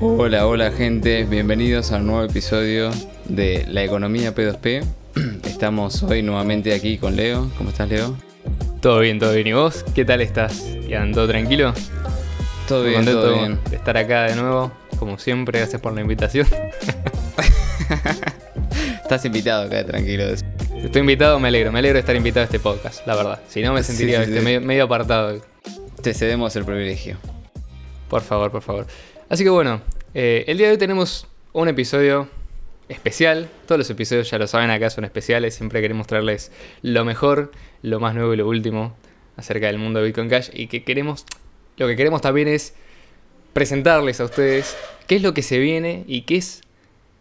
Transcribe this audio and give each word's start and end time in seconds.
Hola, 0.00 0.46
hola 0.46 0.70
gente, 0.70 1.24
bienvenidos 1.24 1.90
a 1.90 1.96
un 1.96 2.06
nuevo 2.06 2.22
episodio 2.22 2.90
de 3.24 3.66
La 3.68 3.82
Economía 3.82 4.32
P2P. 4.32 4.84
Estamos 5.44 6.04
hoy 6.04 6.22
nuevamente 6.22 6.72
aquí 6.72 6.98
con 6.98 7.16
Leo. 7.16 7.50
¿Cómo 7.58 7.70
estás, 7.70 7.88
Leo? 7.88 8.16
Todo 8.80 9.00
bien, 9.00 9.18
todo 9.18 9.32
bien. 9.32 9.48
¿Y 9.48 9.54
vos? 9.54 9.84
¿Qué 9.96 10.04
tal 10.04 10.20
estás? 10.20 10.68
¿Y 10.86 10.92
todo 11.12 11.26
tranquilo? 11.26 11.74
Todo 12.68 12.84
bien, 12.84 13.04
todo 13.04 13.34
bien. 13.34 13.58
de 13.68 13.74
estar 13.74 13.96
acá 13.96 14.22
de 14.22 14.36
nuevo, 14.36 14.70
como 15.00 15.18
siempre. 15.18 15.58
Gracias 15.58 15.82
por 15.82 15.92
la 15.92 16.00
invitación. 16.00 16.46
Estás 19.02 19.24
invitado 19.24 19.64
acá, 19.64 19.84
tranquilo. 19.84 20.26
Estoy 20.28 21.00
invitado, 21.00 21.40
me 21.40 21.48
alegro. 21.48 21.72
Me 21.72 21.80
alegro 21.80 21.94
de 21.94 22.00
estar 22.00 22.14
invitado 22.14 22.42
a 22.42 22.44
este 22.44 22.60
podcast, 22.60 23.04
la 23.04 23.16
verdad. 23.16 23.40
Si 23.48 23.62
no, 23.62 23.72
me 23.72 23.82
sentiría 23.82 24.24
Medio, 24.60 24.84
apartado. 24.84 25.40
Te 26.00 26.14
cedemos 26.14 26.54
el 26.54 26.64
privilegio. 26.64 27.16
Por 28.08 28.22
favor, 28.22 28.52
por 28.52 28.62
favor. 28.62 28.86
Así 29.28 29.44
que 29.44 29.50
bueno, 29.50 29.80
eh, 30.20 30.50
el 30.50 30.58
día 30.58 30.66
de 30.66 30.72
hoy 30.72 30.78
tenemos 30.78 31.28
un 31.52 31.68
episodio 31.68 32.28
especial. 32.88 33.48
Todos 33.66 33.78
los 33.78 33.88
episodios, 33.88 34.28
ya 34.28 34.36
lo 34.36 34.48
saben, 34.48 34.68
acá 34.68 34.90
son 34.90 35.04
especiales. 35.04 35.54
Siempre 35.54 35.80
queremos 35.80 36.08
traerles 36.08 36.50
lo 36.82 37.04
mejor, 37.04 37.52
lo 37.82 38.00
más 38.00 38.16
nuevo 38.16 38.34
y 38.34 38.36
lo 38.36 38.48
último 38.48 38.96
acerca 39.36 39.68
del 39.68 39.78
mundo 39.78 40.00
de 40.00 40.06
Bitcoin 40.06 40.28
Cash. 40.28 40.50
Y 40.52 40.66
que 40.66 40.82
queremos, 40.82 41.24
lo 41.76 41.86
que 41.86 41.94
queremos 41.94 42.20
también 42.20 42.48
es 42.48 42.74
presentarles 43.52 44.20
a 44.20 44.24
ustedes 44.24 44.76
qué 45.06 45.14
es 45.14 45.22
lo 45.22 45.34
que 45.34 45.42
se 45.42 45.60
viene 45.60 46.02
y 46.08 46.22
qué 46.22 46.38
es 46.38 46.62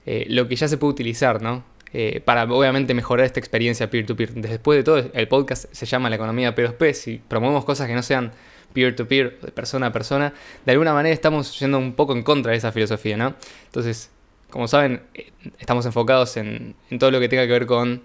eh, 0.07 0.25
lo 0.27 0.47
que 0.47 0.55
ya 0.55 0.67
se 0.67 0.79
puede 0.79 0.93
utilizar, 0.93 1.39
¿no? 1.39 1.63
Eh, 1.93 2.19
para 2.25 2.45
obviamente 2.45 2.95
mejorar 2.95 3.27
esta 3.27 3.39
experiencia 3.39 3.91
peer-to-peer. 3.91 4.33
Después 4.33 4.75
de 4.75 4.83
todo, 4.83 5.11
el 5.13 5.27
podcast 5.27 5.71
se 5.71 5.85
llama 5.85 6.09
La 6.09 6.15
economía 6.15 6.55
P2P. 6.55 6.93
Si 6.93 7.21
promovemos 7.27 7.63
cosas 7.63 7.85
que 7.85 7.93
no 7.93 8.01
sean 8.01 8.31
peer-to-peer, 8.77 9.39
de 9.41 9.51
persona 9.51 9.87
a 9.87 9.91
persona, 9.91 10.35
de 10.63 10.71
alguna 10.71 10.93
manera 10.93 11.11
estamos 11.11 11.59
yendo 11.59 11.79
un 11.79 11.93
poco 11.93 12.13
en 12.13 12.21
contra 12.21 12.51
de 12.51 12.59
esa 12.59 12.71
filosofía, 12.71 13.17
¿no? 13.17 13.33
Entonces, 13.65 14.11
como 14.51 14.67
saben, 14.67 15.01
eh, 15.15 15.31
estamos 15.57 15.83
enfocados 15.87 16.37
en, 16.37 16.75
todo 16.99 17.09
lo 17.09 17.19
que 17.19 17.27
tenga 17.27 17.47
que 17.47 17.53
ver 17.53 17.65
con 17.65 18.03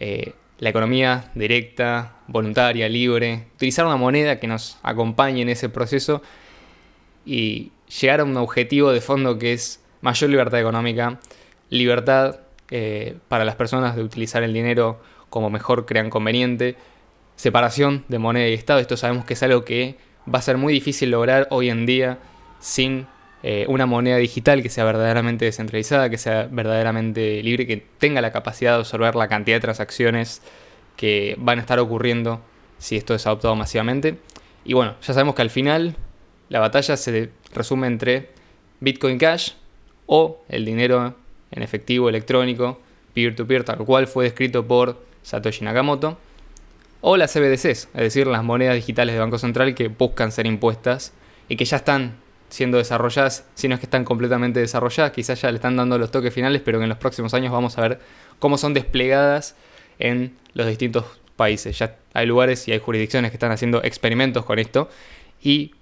eh, 0.00 0.32
la 0.58 0.70
economía 0.70 1.30
directa, 1.34 2.16
voluntaria, 2.28 2.88
libre, 2.88 3.48
utilizar 3.56 3.84
una 3.84 3.96
moneda 3.96 4.40
que 4.40 4.46
nos 4.46 4.78
acompañe 4.82 5.42
en 5.42 5.50
ese 5.50 5.68
proceso 5.68 6.22
y 7.26 7.72
llegar 8.00 8.20
a 8.20 8.24
un 8.24 8.38
objetivo 8.38 8.92
de 8.92 9.02
fondo 9.02 9.38
que 9.38 9.52
es 9.52 9.84
mayor 10.00 10.30
libertad 10.30 10.58
económica, 10.58 11.20
libertad 11.68 12.40
eh, 12.70 13.18
para 13.28 13.44
las 13.44 13.56
personas 13.56 13.96
de 13.96 14.02
utilizar 14.02 14.42
el 14.42 14.54
dinero 14.54 14.98
como 15.28 15.50
mejor 15.50 15.84
crean 15.84 16.08
conveniente, 16.08 16.74
separación 17.36 18.04
de 18.08 18.18
moneda 18.18 18.48
y 18.48 18.54
Estado. 18.54 18.80
Esto 18.80 18.96
sabemos 18.96 19.24
que 19.24 19.34
es 19.34 19.42
algo 19.42 19.64
que 19.64 19.96
va 20.32 20.38
a 20.38 20.42
ser 20.42 20.56
muy 20.56 20.72
difícil 20.72 21.10
lograr 21.10 21.46
hoy 21.50 21.70
en 21.70 21.86
día 21.86 22.18
sin 22.58 23.06
eh, 23.42 23.66
una 23.68 23.86
moneda 23.86 24.16
digital 24.16 24.62
que 24.62 24.70
sea 24.70 24.84
verdaderamente 24.84 25.44
descentralizada, 25.44 26.10
que 26.10 26.18
sea 26.18 26.48
verdaderamente 26.50 27.42
libre, 27.42 27.66
que 27.66 27.86
tenga 27.98 28.20
la 28.20 28.32
capacidad 28.32 28.72
de 28.72 28.78
absorber 28.78 29.14
la 29.14 29.28
cantidad 29.28 29.56
de 29.56 29.60
transacciones 29.60 30.42
que 30.96 31.36
van 31.38 31.58
a 31.58 31.60
estar 31.60 31.78
ocurriendo 31.78 32.40
si 32.78 32.96
esto 32.96 33.14
es 33.14 33.26
adoptado 33.26 33.54
masivamente. 33.54 34.18
Y 34.64 34.72
bueno, 34.72 34.96
ya 35.00 35.14
sabemos 35.14 35.34
que 35.34 35.42
al 35.42 35.50
final 35.50 35.96
la 36.48 36.60
batalla 36.60 36.96
se 36.96 37.30
resume 37.54 37.86
entre 37.86 38.30
Bitcoin 38.80 39.18
Cash 39.18 39.52
o 40.06 40.42
el 40.48 40.64
dinero 40.64 41.14
en 41.50 41.62
efectivo 41.62 42.08
electrónico, 42.08 42.80
peer-to-peer, 43.14 43.64
tal 43.64 43.78
cual 43.78 44.06
fue 44.06 44.24
descrito 44.24 44.66
por 44.66 45.02
Satoshi 45.22 45.64
Nakamoto, 45.64 46.18
o 47.08 47.16
las 47.16 47.32
CBDCs, 47.32 47.62
es 47.62 47.88
decir, 47.94 48.26
las 48.26 48.42
monedas 48.42 48.74
digitales 48.74 49.14
de 49.14 49.20
Banco 49.20 49.38
Central 49.38 49.76
que 49.76 49.86
buscan 49.86 50.32
ser 50.32 50.44
impuestas 50.44 51.12
y 51.48 51.54
que 51.54 51.64
ya 51.64 51.76
están 51.76 52.16
siendo 52.48 52.78
desarrolladas, 52.78 53.46
si 53.54 53.68
no 53.68 53.74
es 53.74 53.80
que 53.80 53.86
están 53.86 54.04
completamente 54.04 54.58
desarrolladas, 54.58 55.12
quizás 55.12 55.40
ya 55.40 55.52
le 55.52 55.54
están 55.54 55.76
dando 55.76 55.98
los 55.98 56.10
toques 56.10 56.34
finales, 56.34 56.62
pero 56.64 56.78
que 56.78 56.82
en 56.82 56.88
los 56.88 56.98
próximos 56.98 57.32
años 57.32 57.52
vamos 57.52 57.78
a 57.78 57.82
ver 57.82 58.00
cómo 58.40 58.58
son 58.58 58.74
desplegadas 58.74 59.54
en 60.00 60.36
los 60.54 60.66
distintos 60.66 61.04
países. 61.36 61.78
Ya 61.78 61.94
hay 62.12 62.26
lugares 62.26 62.66
y 62.66 62.72
hay 62.72 62.80
jurisdicciones 62.80 63.30
que 63.30 63.36
están 63.36 63.52
haciendo 63.52 63.84
experimentos 63.84 64.44
con 64.44 64.58
esto 64.58 64.88
y 65.40 65.75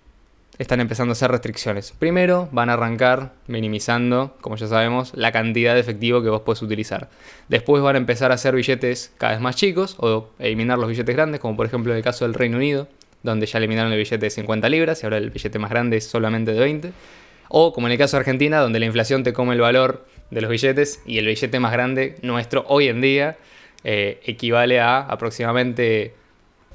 están 0.58 0.80
empezando 0.80 1.12
a 1.12 1.14
hacer 1.14 1.30
restricciones. 1.30 1.92
Primero 1.92 2.48
van 2.52 2.70
a 2.70 2.74
arrancar 2.74 3.32
minimizando, 3.46 4.36
como 4.40 4.56
ya 4.56 4.66
sabemos, 4.68 5.12
la 5.14 5.32
cantidad 5.32 5.74
de 5.74 5.80
efectivo 5.80 6.22
que 6.22 6.28
vos 6.28 6.42
puedes 6.42 6.62
utilizar. 6.62 7.08
Después 7.48 7.82
van 7.82 7.96
a 7.96 7.98
empezar 7.98 8.30
a 8.30 8.34
hacer 8.34 8.54
billetes 8.54 9.12
cada 9.18 9.32
vez 9.32 9.40
más 9.40 9.56
chicos 9.56 9.96
o 9.98 10.30
eliminar 10.38 10.78
los 10.78 10.88
billetes 10.88 11.14
grandes, 11.14 11.40
como 11.40 11.56
por 11.56 11.66
ejemplo 11.66 11.92
en 11.92 11.98
el 11.98 12.04
caso 12.04 12.24
del 12.24 12.34
Reino 12.34 12.56
Unido, 12.56 12.88
donde 13.22 13.46
ya 13.46 13.58
eliminaron 13.58 13.92
el 13.92 13.98
billete 13.98 14.18
de 14.18 14.30
50 14.30 14.68
libras 14.68 15.02
y 15.02 15.06
ahora 15.06 15.18
el 15.18 15.30
billete 15.30 15.58
más 15.58 15.70
grande 15.70 15.96
es 15.96 16.06
solamente 16.06 16.52
de 16.52 16.60
20. 16.60 16.92
O 17.48 17.72
como 17.72 17.88
en 17.88 17.92
el 17.92 17.98
caso 17.98 18.16
de 18.16 18.20
Argentina, 18.20 18.60
donde 18.60 18.78
la 18.78 18.86
inflación 18.86 19.22
te 19.22 19.32
come 19.32 19.54
el 19.54 19.60
valor 19.60 20.06
de 20.30 20.40
los 20.40 20.50
billetes 20.50 21.02
y 21.06 21.18
el 21.18 21.26
billete 21.26 21.58
más 21.60 21.72
grande 21.72 22.16
nuestro 22.22 22.64
hoy 22.68 22.88
en 22.88 23.00
día 23.00 23.36
eh, 23.82 24.20
equivale 24.24 24.80
a 24.80 25.00
aproximadamente 25.00 26.14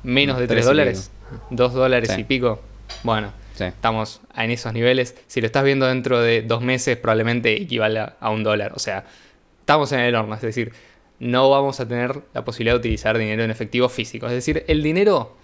menos 0.03 0.37
de 0.37 0.47
3 0.47 0.65
dólares, 0.65 1.11
2 1.49 1.73
dólares 1.73 2.15
y 2.17 2.23
pico. 2.23 2.61
Bueno, 3.03 3.31
Estamos 3.67 4.21
en 4.35 4.51
esos 4.51 4.73
niveles. 4.73 5.15
Si 5.27 5.41
lo 5.41 5.47
estás 5.47 5.63
viendo 5.63 5.87
dentro 5.87 6.21
de 6.21 6.41
dos 6.41 6.61
meses, 6.61 6.97
probablemente 6.97 7.61
equivale 7.61 7.99
a 8.19 8.29
un 8.29 8.43
dólar. 8.43 8.73
O 8.75 8.79
sea, 8.79 9.05
estamos 9.59 9.91
en 9.91 9.99
el 9.99 10.15
horno. 10.15 10.35
Es 10.35 10.41
decir, 10.41 10.71
no 11.19 11.49
vamos 11.49 11.79
a 11.79 11.87
tener 11.87 12.21
la 12.33 12.43
posibilidad 12.45 12.75
de 12.75 12.79
utilizar 12.79 13.17
dinero 13.17 13.43
en 13.43 13.51
efectivo 13.51 13.89
físico. 13.89 14.27
Es 14.27 14.33
decir, 14.33 14.63
el 14.67 14.81
dinero 14.81 15.35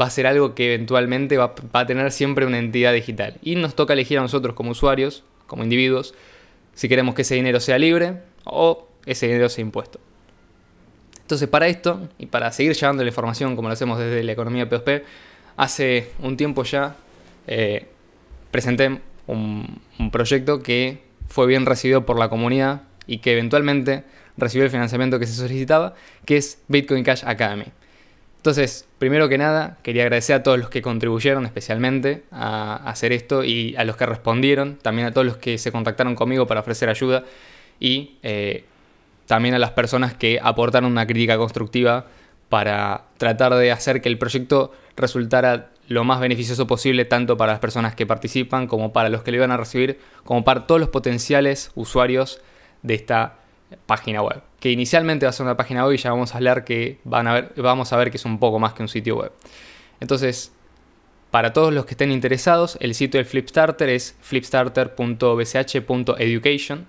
va 0.00 0.06
a 0.06 0.10
ser 0.10 0.26
algo 0.26 0.54
que 0.54 0.74
eventualmente 0.74 1.36
va, 1.36 1.54
a 1.72 1.86
tener 1.86 2.12
siempre 2.12 2.46
una 2.46 2.58
entidad 2.58 2.92
digital. 2.92 3.38
Y 3.42 3.56
nos 3.56 3.74
toca 3.74 3.94
elegir 3.94 4.18
a 4.18 4.22
nosotros 4.22 4.54
como 4.54 4.70
usuarios, 4.70 5.24
como 5.46 5.62
individuos, 5.62 6.14
si 6.74 6.88
queremos 6.88 7.14
que 7.14 7.22
ese 7.22 7.34
dinero 7.34 7.60
sea 7.60 7.78
libre 7.78 8.20
o 8.44 8.86
ese 9.06 9.26
dinero 9.26 9.48
sea 9.48 9.62
impuesto. 9.62 9.98
Entonces, 11.22 11.48
para 11.48 11.66
esto, 11.66 12.08
y 12.18 12.26
para 12.26 12.52
seguir 12.52 12.74
llevando 12.74 13.02
la 13.02 13.08
información 13.08 13.56
como 13.56 13.68
lo 13.68 13.72
hacemos 13.72 13.98
desde 13.98 14.22
la 14.22 14.32
economía 14.32 14.68
P2P, 14.68 15.02
hace 15.56 16.10
un 16.20 16.36
tiempo 16.36 16.62
ya 16.62 16.96
eh, 17.46 17.86
presenté 18.50 19.00
un, 19.26 19.80
proyecto 20.12 20.62
que 20.62 21.02
fue 21.28 21.46
bien 21.46 21.66
recibido 21.66 22.06
por 22.06 22.18
la 22.18 22.28
comunidad 22.28 22.82
y 23.06 23.18
que 23.18 23.32
eventualmente 23.32 24.04
recibió 24.36 24.64
el 24.64 24.70
financiamiento 24.70 25.18
que 25.18 25.26
se 25.26 25.34
solicitaba, 25.34 25.94
que 26.24 26.36
es 26.36 26.62
Bitcoin 26.68 27.04
Cash 27.04 27.22
Academy. 27.26 27.66
Entonces, 28.36 28.86
primero 28.98 29.28
que 29.28 29.38
nada, 29.38 29.78
quería 29.82 30.04
agradecer 30.04 30.36
a 30.36 30.42
todos 30.42 30.58
los 30.58 30.70
que 30.70 30.80
contribuyeron 30.80 31.46
especialmente 31.46 32.22
a 32.30 32.76
hacer 32.88 33.12
esto 33.12 33.42
y 33.42 33.74
a 33.76 33.84
los 33.84 33.96
que 33.96 34.06
respondieron, 34.06 34.76
también 34.76 35.08
a 35.08 35.12
todos 35.12 35.26
los 35.26 35.36
que 35.36 35.58
se 35.58 35.72
contactaron 35.72 36.14
conmigo 36.14 36.46
para 36.46 36.60
ofrecer 36.60 36.88
ayuda 36.88 37.24
y 37.80 38.18
eh, 38.22 38.64
también 39.26 39.54
a 39.54 39.58
las 39.58 39.72
personas 39.72 40.14
que 40.14 40.38
aportaron 40.40 40.92
una 40.92 41.06
crítica 41.06 41.36
constructiva 41.36 42.06
para 42.48 43.06
tratar 43.16 43.54
de 43.54 43.72
hacer 43.72 44.00
que 44.00 44.08
el 44.08 44.18
proyecto 44.18 44.72
resultara 44.96 45.70
lo 45.88 46.04
más 46.04 46.20
beneficioso 46.20 46.66
posible 46.66 47.04
tanto 47.04 47.36
para 47.36 47.52
las 47.52 47.60
personas 47.60 47.94
que 47.94 48.06
participan 48.06 48.66
como 48.66 48.92
para 48.92 49.08
los 49.08 49.22
que 49.22 49.30
lo 49.30 49.36
iban 49.38 49.52
a 49.52 49.56
recibir, 49.56 49.98
como 50.24 50.44
para 50.44 50.66
todos 50.66 50.80
los 50.80 50.90
potenciales 50.90 51.70
usuarios 51.74 52.40
de 52.82 52.94
esta 52.94 53.36
página 53.86 54.22
web. 54.22 54.42
Que 54.60 54.70
inicialmente 54.70 55.26
va 55.26 55.30
a 55.30 55.32
ser 55.32 55.44
una 55.44 55.56
página 55.56 55.84
web 55.84 55.94
y 55.94 55.98
ya 55.98 56.10
vamos 56.10 56.34
a 56.34 56.38
hablar 56.38 56.64
que 56.64 56.98
van 57.04 57.28
a 57.28 57.34
ver, 57.34 57.52
vamos 57.56 57.92
a 57.92 57.96
ver 57.96 58.10
que 58.10 58.16
es 58.16 58.24
un 58.24 58.38
poco 58.38 58.58
más 58.58 58.72
que 58.74 58.82
un 58.82 58.88
sitio 58.88 59.16
web. 59.16 59.32
Entonces, 60.00 60.52
para 61.30 61.52
todos 61.52 61.72
los 61.72 61.86
que 61.86 61.92
estén 61.92 62.10
interesados, 62.12 62.76
el 62.80 62.94
sitio 62.94 63.18
del 63.18 63.26
Flipstarter 63.26 63.88
es 63.88 64.16
flipstarter.bch.education. 64.20 66.86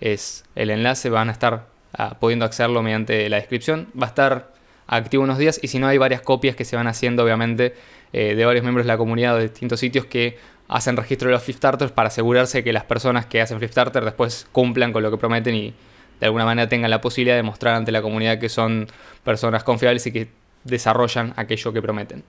Es 0.00 0.44
el 0.54 0.70
enlace, 0.70 1.10
van 1.10 1.28
a 1.28 1.32
estar 1.32 1.66
ah, 1.92 2.16
pudiendo 2.18 2.44
accederlo 2.44 2.82
mediante 2.82 3.28
la 3.28 3.36
descripción. 3.36 3.88
Va 4.00 4.06
a 4.06 4.08
estar 4.08 4.52
activo 4.86 5.22
unos 5.22 5.38
días 5.38 5.60
y 5.62 5.68
si 5.68 5.78
no 5.78 5.86
hay 5.86 5.98
varias 5.98 6.22
copias 6.22 6.56
que 6.56 6.64
se 6.64 6.74
van 6.76 6.88
haciendo 6.88 7.22
obviamente 7.22 7.74
eh, 8.12 8.34
de 8.34 8.44
varios 8.44 8.62
miembros 8.62 8.86
de 8.86 8.88
la 8.88 8.98
comunidad 8.98 9.36
de 9.36 9.42
distintos 9.44 9.80
sitios 9.80 10.06
que 10.06 10.38
hacen 10.68 10.96
registro 10.96 11.28
de 11.28 11.34
los 11.34 11.42
Flipstarters 11.42 11.92
para 11.92 12.08
asegurarse 12.08 12.62
que 12.62 12.72
las 12.72 12.84
personas 12.84 13.26
que 13.26 13.40
hacen 13.40 13.58
Flipstarter 13.58 14.04
después 14.04 14.46
cumplan 14.52 14.92
con 14.92 15.02
lo 15.02 15.10
que 15.10 15.16
prometen 15.16 15.54
y 15.54 15.74
de 16.20 16.26
alguna 16.26 16.44
manera 16.44 16.68
tengan 16.68 16.90
la 16.90 17.00
posibilidad 17.00 17.36
de 17.36 17.42
mostrar 17.42 17.74
ante 17.74 17.90
la 17.92 18.02
comunidad 18.02 18.38
que 18.38 18.48
son 18.48 18.86
personas 19.24 19.64
confiables 19.64 20.06
y 20.06 20.12
que 20.12 20.28
desarrollan 20.64 21.32
aquello 21.36 21.72
que 21.72 21.82
prometen. 21.82 22.22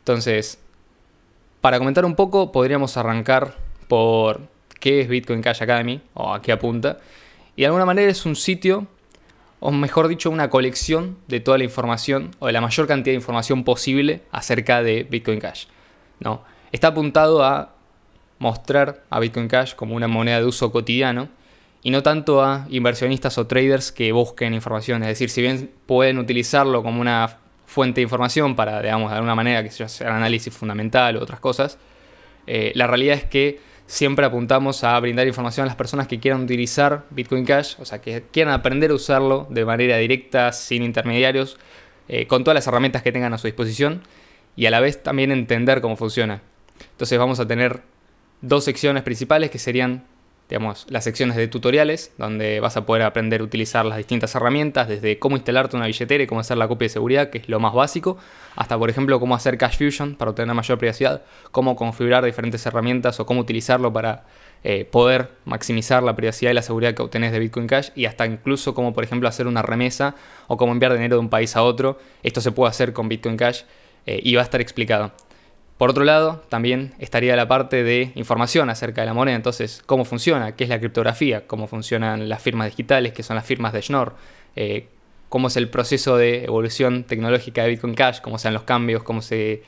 Entonces, 0.00 0.58
para 1.60 1.78
comentar 1.78 2.04
un 2.04 2.14
poco, 2.14 2.50
podríamos 2.50 2.96
arrancar 2.96 3.54
por 3.86 4.40
qué 4.80 5.00
es 5.00 5.08
Bitcoin 5.08 5.42
Cash 5.42 5.62
Academy 5.62 6.00
o 6.14 6.32
a 6.32 6.40
qué 6.40 6.52
apunta. 6.52 6.98
Y 7.56 7.62
de 7.62 7.66
alguna 7.66 7.84
manera 7.84 8.10
es 8.10 8.24
un 8.24 8.36
sitio 8.36 8.86
o 9.60 9.70
mejor 9.72 10.08
dicho, 10.08 10.30
una 10.30 10.50
colección 10.50 11.18
de 11.26 11.40
toda 11.40 11.58
la 11.58 11.64
información 11.64 12.30
o 12.38 12.46
de 12.46 12.52
la 12.52 12.60
mayor 12.60 12.86
cantidad 12.86 13.12
de 13.12 13.16
información 13.16 13.64
posible 13.64 14.22
acerca 14.30 14.82
de 14.82 15.04
Bitcoin 15.04 15.40
Cash. 15.40 15.66
¿no? 16.20 16.42
Está 16.72 16.88
apuntado 16.88 17.44
a 17.44 17.74
mostrar 18.38 19.02
a 19.10 19.18
Bitcoin 19.18 19.48
Cash 19.48 19.74
como 19.74 19.94
una 19.94 20.08
moneda 20.08 20.38
de 20.38 20.46
uso 20.46 20.70
cotidiano 20.70 21.28
y 21.82 21.90
no 21.90 22.02
tanto 22.02 22.42
a 22.42 22.66
inversionistas 22.70 23.38
o 23.38 23.46
traders 23.46 23.92
que 23.92 24.12
busquen 24.12 24.54
información. 24.54 25.02
Es 25.02 25.08
decir, 25.08 25.30
si 25.30 25.42
bien 25.42 25.70
pueden 25.86 26.18
utilizarlo 26.18 26.82
como 26.82 27.00
una 27.00 27.38
fuente 27.66 28.00
de 28.00 28.02
información 28.02 28.56
para, 28.56 28.80
digamos, 28.80 29.10
de 29.10 29.16
alguna 29.16 29.34
manera 29.34 29.62
que 29.62 29.70
sea 29.70 29.88
análisis 30.14 30.54
fundamental 30.54 31.16
u 31.16 31.20
otras 31.20 31.40
cosas, 31.40 31.78
eh, 32.46 32.72
la 32.74 32.86
realidad 32.86 33.16
es 33.16 33.24
que 33.24 33.60
siempre 33.88 34.26
apuntamos 34.26 34.84
a 34.84 35.00
brindar 35.00 35.26
información 35.26 35.64
a 35.64 35.66
las 35.66 35.74
personas 35.74 36.06
que 36.06 36.20
quieran 36.20 36.42
utilizar 36.42 37.06
Bitcoin 37.10 37.44
Cash, 37.46 37.76
o 37.80 37.86
sea, 37.86 38.00
que 38.00 38.22
quieran 38.30 38.52
aprender 38.52 38.90
a 38.90 38.94
usarlo 38.94 39.46
de 39.48 39.64
manera 39.64 39.96
directa, 39.96 40.52
sin 40.52 40.82
intermediarios, 40.82 41.56
eh, 42.06 42.26
con 42.26 42.44
todas 42.44 42.54
las 42.54 42.66
herramientas 42.66 43.02
que 43.02 43.12
tengan 43.12 43.32
a 43.32 43.38
su 43.38 43.46
disposición 43.46 44.02
y 44.56 44.66
a 44.66 44.70
la 44.70 44.80
vez 44.80 45.02
también 45.02 45.32
entender 45.32 45.80
cómo 45.80 45.96
funciona. 45.96 46.42
Entonces 46.92 47.18
vamos 47.18 47.40
a 47.40 47.48
tener 47.48 47.80
dos 48.42 48.64
secciones 48.64 49.02
principales 49.02 49.50
que 49.50 49.58
serían 49.58 50.04
digamos, 50.48 50.86
las 50.88 51.04
secciones 51.04 51.36
de 51.36 51.46
tutoriales, 51.46 52.12
donde 52.16 52.60
vas 52.60 52.76
a 52.76 52.86
poder 52.86 53.02
aprender 53.02 53.42
a 53.42 53.44
utilizar 53.44 53.84
las 53.84 53.98
distintas 53.98 54.34
herramientas, 54.34 54.88
desde 54.88 55.18
cómo 55.18 55.36
instalarte 55.36 55.76
una 55.76 55.86
billetera 55.86 56.24
y 56.24 56.26
cómo 56.26 56.40
hacer 56.40 56.56
la 56.56 56.68
copia 56.68 56.86
de 56.86 56.90
seguridad, 56.90 57.30
que 57.30 57.38
es 57.38 57.48
lo 57.48 57.60
más 57.60 57.74
básico, 57.74 58.16
hasta, 58.56 58.78
por 58.78 58.88
ejemplo, 58.88 59.20
cómo 59.20 59.34
hacer 59.34 59.58
Cash 59.58 59.76
Fusion 59.76 60.14
para 60.14 60.30
obtener 60.30 60.54
mayor 60.54 60.78
privacidad, 60.78 61.22
cómo 61.50 61.76
configurar 61.76 62.24
diferentes 62.24 62.64
herramientas 62.64 63.20
o 63.20 63.26
cómo 63.26 63.40
utilizarlo 63.40 63.92
para 63.92 64.24
eh, 64.64 64.86
poder 64.86 65.30
maximizar 65.44 66.02
la 66.02 66.16
privacidad 66.16 66.50
y 66.50 66.54
la 66.54 66.62
seguridad 66.62 66.94
que 66.94 67.02
obtenés 67.02 67.32
de 67.32 67.38
Bitcoin 67.40 67.66
Cash, 67.66 67.90
y 67.94 68.06
hasta 68.06 68.24
incluso 68.24 68.72
cómo, 68.72 68.94
por 68.94 69.04
ejemplo, 69.04 69.28
hacer 69.28 69.46
una 69.46 69.60
remesa 69.60 70.14
o 70.46 70.56
cómo 70.56 70.72
enviar 70.72 70.94
dinero 70.94 71.16
de 71.16 71.20
un 71.20 71.28
país 71.28 71.56
a 71.56 71.62
otro. 71.62 71.98
Esto 72.22 72.40
se 72.40 72.52
puede 72.52 72.70
hacer 72.70 72.94
con 72.94 73.08
Bitcoin 73.08 73.36
Cash 73.36 73.62
eh, 74.06 74.20
y 74.22 74.34
va 74.34 74.40
a 74.40 74.44
estar 74.44 74.62
explicado. 74.62 75.12
Por 75.78 75.90
otro 75.90 76.02
lado, 76.04 76.42
también 76.48 76.92
estaría 76.98 77.36
la 77.36 77.46
parte 77.46 77.84
de 77.84 78.10
información 78.16 78.68
acerca 78.68 79.02
de 79.02 79.06
la 79.06 79.14
moneda, 79.14 79.36
entonces, 79.36 79.80
cómo 79.86 80.04
funciona, 80.04 80.56
qué 80.56 80.64
es 80.64 80.70
la 80.70 80.80
criptografía, 80.80 81.46
cómo 81.46 81.68
funcionan 81.68 82.28
las 82.28 82.42
firmas 82.42 82.66
digitales, 82.66 83.12
qué 83.12 83.22
son 83.22 83.36
las 83.36 83.46
firmas 83.46 83.72
de 83.72 83.80
Schnorr, 83.82 84.16
eh, 84.56 84.88
cómo 85.28 85.46
es 85.46 85.56
el 85.56 85.68
proceso 85.68 86.16
de 86.16 86.44
evolución 86.44 87.04
tecnológica 87.04 87.62
de 87.62 87.68
Bitcoin 87.70 87.94
Cash, 87.94 88.20
cómo 88.20 88.38
sean 88.38 88.54
los 88.54 88.64
cambios, 88.64 89.04
cómo 89.04 89.22
se, 89.22 89.62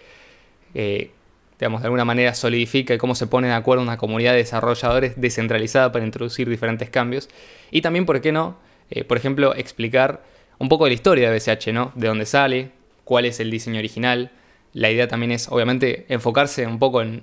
eh, 0.74 1.12
digamos, 1.60 1.80
de 1.80 1.86
alguna 1.86 2.04
manera 2.04 2.34
solidifica 2.34 2.92
y 2.92 2.98
cómo 2.98 3.14
se 3.14 3.28
pone 3.28 3.46
de 3.46 3.54
acuerdo 3.54 3.84
una 3.84 3.96
comunidad 3.96 4.32
de 4.32 4.38
desarrolladores 4.38 5.20
descentralizada 5.20 5.92
para 5.92 6.04
introducir 6.04 6.48
diferentes 6.48 6.90
cambios. 6.90 7.28
Y 7.70 7.82
también, 7.82 8.04
¿por 8.04 8.20
qué 8.20 8.32
no? 8.32 8.56
Eh, 8.90 9.04
por 9.04 9.16
ejemplo, 9.16 9.54
explicar 9.54 10.24
un 10.58 10.68
poco 10.68 10.84
de 10.84 10.90
la 10.90 10.94
historia 10.94 11.30
de 11.30 11.38
BCH, 11.38 11.72
¿no? 11.72 11.92
De 11.94 12.08
dónde 12.08 12.26
sale, 12.26 12.72
cuál 13.04 13.26
es 13.26 13.38
el 13.38 13.48
diseño 13.48 13.78
original, 13.78 14.32
la 14.72 14.90
idea 14.90 15.08
también 15.08 15.32
es, 15.32 15.48
obviamente, 15.48 16.06
enfocarse 16.08 16.66
un 16.66 16.78
poco 16.78 17.02
en, 17.02 17.22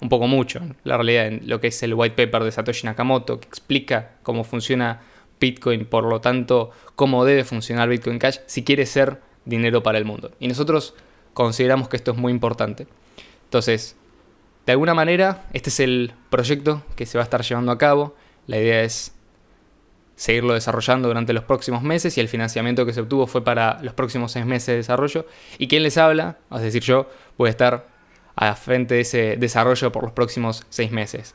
un 0.00 0.08
poco 0.08 0.26
mucho, 0.26 0.60
la 0.84 0.96
realidad, 0.96 1.26
en 1.26 1.48
lo 1.48 1.60
que 1.60 1.68
es 1.68 1.82
el 1.82 1.94
white 1.94 2.14
paper 2.14 2.44
de 2.44 2.52
Satoshi 2.52 2.86
Nakamoto, 2.86 3.40
que 3.40 3.48
explica 3.48 4.12
cómo 4.22 4.44
funciona 4.44 5.02
Bitcoin, 5.40 5.86
por 5.86 6.04
lo 6.04 6.20
tanto, 6.20 6.70
cómo 6.94 7.24
debe 7.24 7.44
funcionar 7.44 7.88
Bitcoin 7.88 8.18
Cash 8.18 8.38
si 8.46 8.64
quiere 8.64 8.86
ser 8.86 9.20
dinero 9.44 9.82
para 9.82 9.98
el 9.98 10.04
mundo. 10.04 10.32
Y 10.40 10.48
nosotros 10.48 10.94
consideramos 11.32 11.88
que 11.88 11.96
esto 11.96 12.12
es 12.12 12.16
muy 12.16 12.32
importante. 12.32 12.86
Entonces, 13.44 13.96
de 14.66 14.72
alguna 14.72 14.94
manera, 14.94 15.44
este 15.52 15.70
es 15.70 15.80
el 15.80 16.12
proyecto 16.30 16.82
que 16.96 17.06
se 17.06 17.18
va 17.18 17.22
a 17.22 17.24
estar 17.24 17.42
llevando 17.42 17.72
a 17.72 17.78
cabo. 17.78 18.14
La 18.46 18.58
idea 18.58 18.82
es 18.82 19.13
seguirlo 20.16 20.54
desarrollando 20.54 21.08
durante 21.08 21.32
los 21.32 21.44
próximos 21.44 21.82
meses 21.82 22.16
y 22.16 22.20
el 22.20 22.28
financiamiento 22.28 22.86
que 22.86 22.92
se 22.92 23.00
obtuvo 23.00 23.26
fue 23.26 23.42
para 23.44 23.80
los 23.82 23.94
próximos 23.94 24.32
seis 24.32 24.46
meses 24.46 24.66
de 24.68 24.76
desarrollo. 24.76 25.26
¿Y 25.58 25.68
quién 25.68 25.82
les 25.82 25.98
habla? 25.98 26.38
Es 26.52 26.62
decir, 26.62 26.82
yo 26.82 27.08
voy 27.36 27.48
a 27.48 27.50
estar 27.50 27.86
a 28.36 28.54
frente 28.54 28.94
de 28.94 29.00
ese 29.00 29.36
desarrollo 29.36 29.92
por 29.92 30.04
los 30.04 30.12
próximos 30.12 30.64
seis 30.68 30.90
meses. 30.90 31.34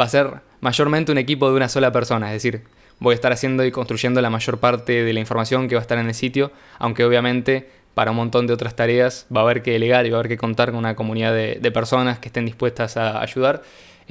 Va 0.00 0.04
a 0.04 0.08
ser 0.08 0.40
mayormente 0.60 1.12
un 1.12 1.18
equipo 1.18 1.48
de 1.48 1.56
una 1.56 1.68
sola 1.68 1.92
persona, 1.92 2.28
es 2.28 2.42
decir, 2.42 2.64
voy 2.98 3.12
a 3.12 3.14
estar 3.14 3.32
haciendo 3.32 3.64
y 3.64 3.72
construyendo 3.72 4.20
la 4.20 4.30
mayor 4.30 4.58
parte 4.58 5.04
de 5.04 5.12
la 5.12 5.20
información 5.20 5.68
que 5.68 5.74
va 5.74 5.80
a 5.80 5.82
estar 5.82 5.98
en 5.98 6.06
el 6.06 6.14
sitio, 6.14 6.52
aunque 6.78 7.04
obviamente 7.04 7.70
para 7.94 8.12
un 8.12 8.16
montón 8.18 8.46
de 8.46 8.52
otras 8.52 8.76
tareas 8.76 9.26
va 9.34 9.40
a 9.40 9.44
haber 9.44 9.62
que 9.62 9.72
delegar 9.72 10.06
y 10.06 10.10
va 10.10 10.18
a 10.18 10.20
haber 10.20 10.28
que 10.28 10.36
contar 10.36 10.70
con 10.70 10.78
una 10.78 10.94
comunidad 10.94 11.34
de 11.34 11.70
personas 11.72 12.20
que 12.20 12.28
estén 12.28 12.46
dispuestas 12.46 12.96
a 12.96 13.20
ayudar 13.20 13.62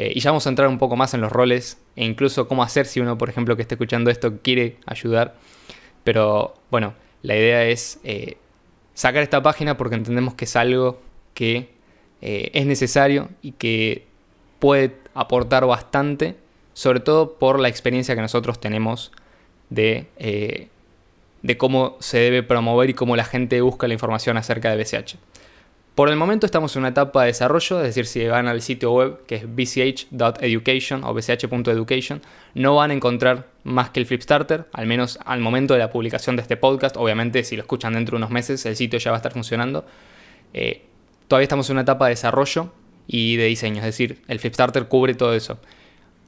eh, 0.02 0.14
y 0.16 0.22
ya 0.22 0.32
vamos 0.32 0.46
a 0.46 0.50
entrar 0.50 0.70
un 0.70 0.78
poco 0.78 0.96
más 0.96 1.14
en 1.14 1.20
los 1.20 1.30
roles 1.30 1.78
e 1.98 2.06
incluso 2.06 2.48
cómo 2.48 2.64
hacer 2.64 2.86
si 2.86 3.02
uno, 3.02 3.18
por 3.18 3.30
ejemplo, 3.30 3.58
que 3.58 3.64
esté 3.64 3.76
escuchando 3.76 4.10
esto 4.10 4.38
quiere 4.42 4.78
ayudar. 4.86 5.36
Pero 6.06 6.54
bueno, 6.72 6.94
la 7.22 7.36
idea 7.36 7.66
es 7.66 8.00
eh, 8.06 8.38
sacar 8.94 9.24
esta 9.24 9.44
página 9.44 9.76
porque 9.76 9.96
entendemos 9.96 10.36
que 10.36 10.46
es 10.46 10.56
algo 10.56 11.02
que 11.34 11.72
eh, 12.22 12.50
es 12.54 12.66
necesario 12.66 13.28
y 13.42 13.52
que 13.52 14.08
puede 14.60 14.96
aportar 15.16 15.66
bastante, 15.66 16.38
sobre 16.72 17.02
todo 17.02 17.34
por 17.34 17.60
la 17.60 17.68
experiencia 17.68 18.16
que 18.16 18.22
nosotros 18.22 18.62
tenemos 18.62 19.12
de, 19.70 20.08
de 21.42 21.58
cómo 21.58 21.98
se 22.00 22.20
debe 22.20 22.42
promover 22.42 22.90
y 22.90 22.94
cómo 22.94 23.18
la 23.18 23.26
gente 23.26 23.60
busca 23.60 23.86
la 23.86 23.96
información 23.96 24.38
acerca 24.38 24.74
de 24.74 24.82
BCH. 24.82 25.18
Por 26.00 26.08
el 26.08 26.16
momento 26.16 26.46
estamos 26.46 26.74
en 26.78 26.84
una 26.84 26.90
etapa 26.92 27.24
de 27.24 27.28
desarrollo, 27.28 27.80
es 27.82 27.88
decir, 27.88 28.06
si 28.06 28.26
van 28.26 28.48
al 28.48 28.62
sitio 28.62 28.94
web 28.94 29.26
que 29.28 29.36
es 29.36 29.44
bch.education 29.46 31.04
o 31.04 31.14
bch.education, 31.14 32.22
no 32.54 32.76
van 32.76 32.92
a 32.92 32.94
encontrar 32.94 33.50
más 33.66 33.90
que 33.90 34.00
el 34.00 34.06
Flipstarter, 34.06 34.70
al 34.72 34.86
menos 34.86 35.20
al 35.26 35.42
momento 35.42 35.74
de 35.74 35.82
la 35.82 35.90
publicación 35.90 36.38
de 36.38 36.44
este 36.44 36.56
podcast. 36.56 36.96
Obviamente, 36.96 37.44
si 37.44 37.58
lo 37.58 37.64
escuchan 37.64 37.92
dentro 37.96 38.16
de 38.16 38.20
unos 38.20 38.30
meses, 38.30 38.66
el 38.66 38.78
sitio 38.78 38.98
ya 38.98 39.12
va 39.12 39.18
a 39.18 39.20
estar 39.20 39.34
funcionando. 39.34 39.86
Eh, 40.54 40.86
todavía 41.28 41.44
estamos 41.44 41.70
en 41.70 41.74
una 41.74 41.82
etapa 41.82 42.06
de 42.06 42.12
desarrollo 42.12 42.72
y 43.06 43.36
de 43.36 43.48
diseño, 43.48 43.80
es 43.80 43.86
decir, 43.86 44.22
el 44.30 44.40
Flipstarter 44.40 44.88
cubre 44.88 45.16
todo 45.16 45.34
eso. 45.34 45.60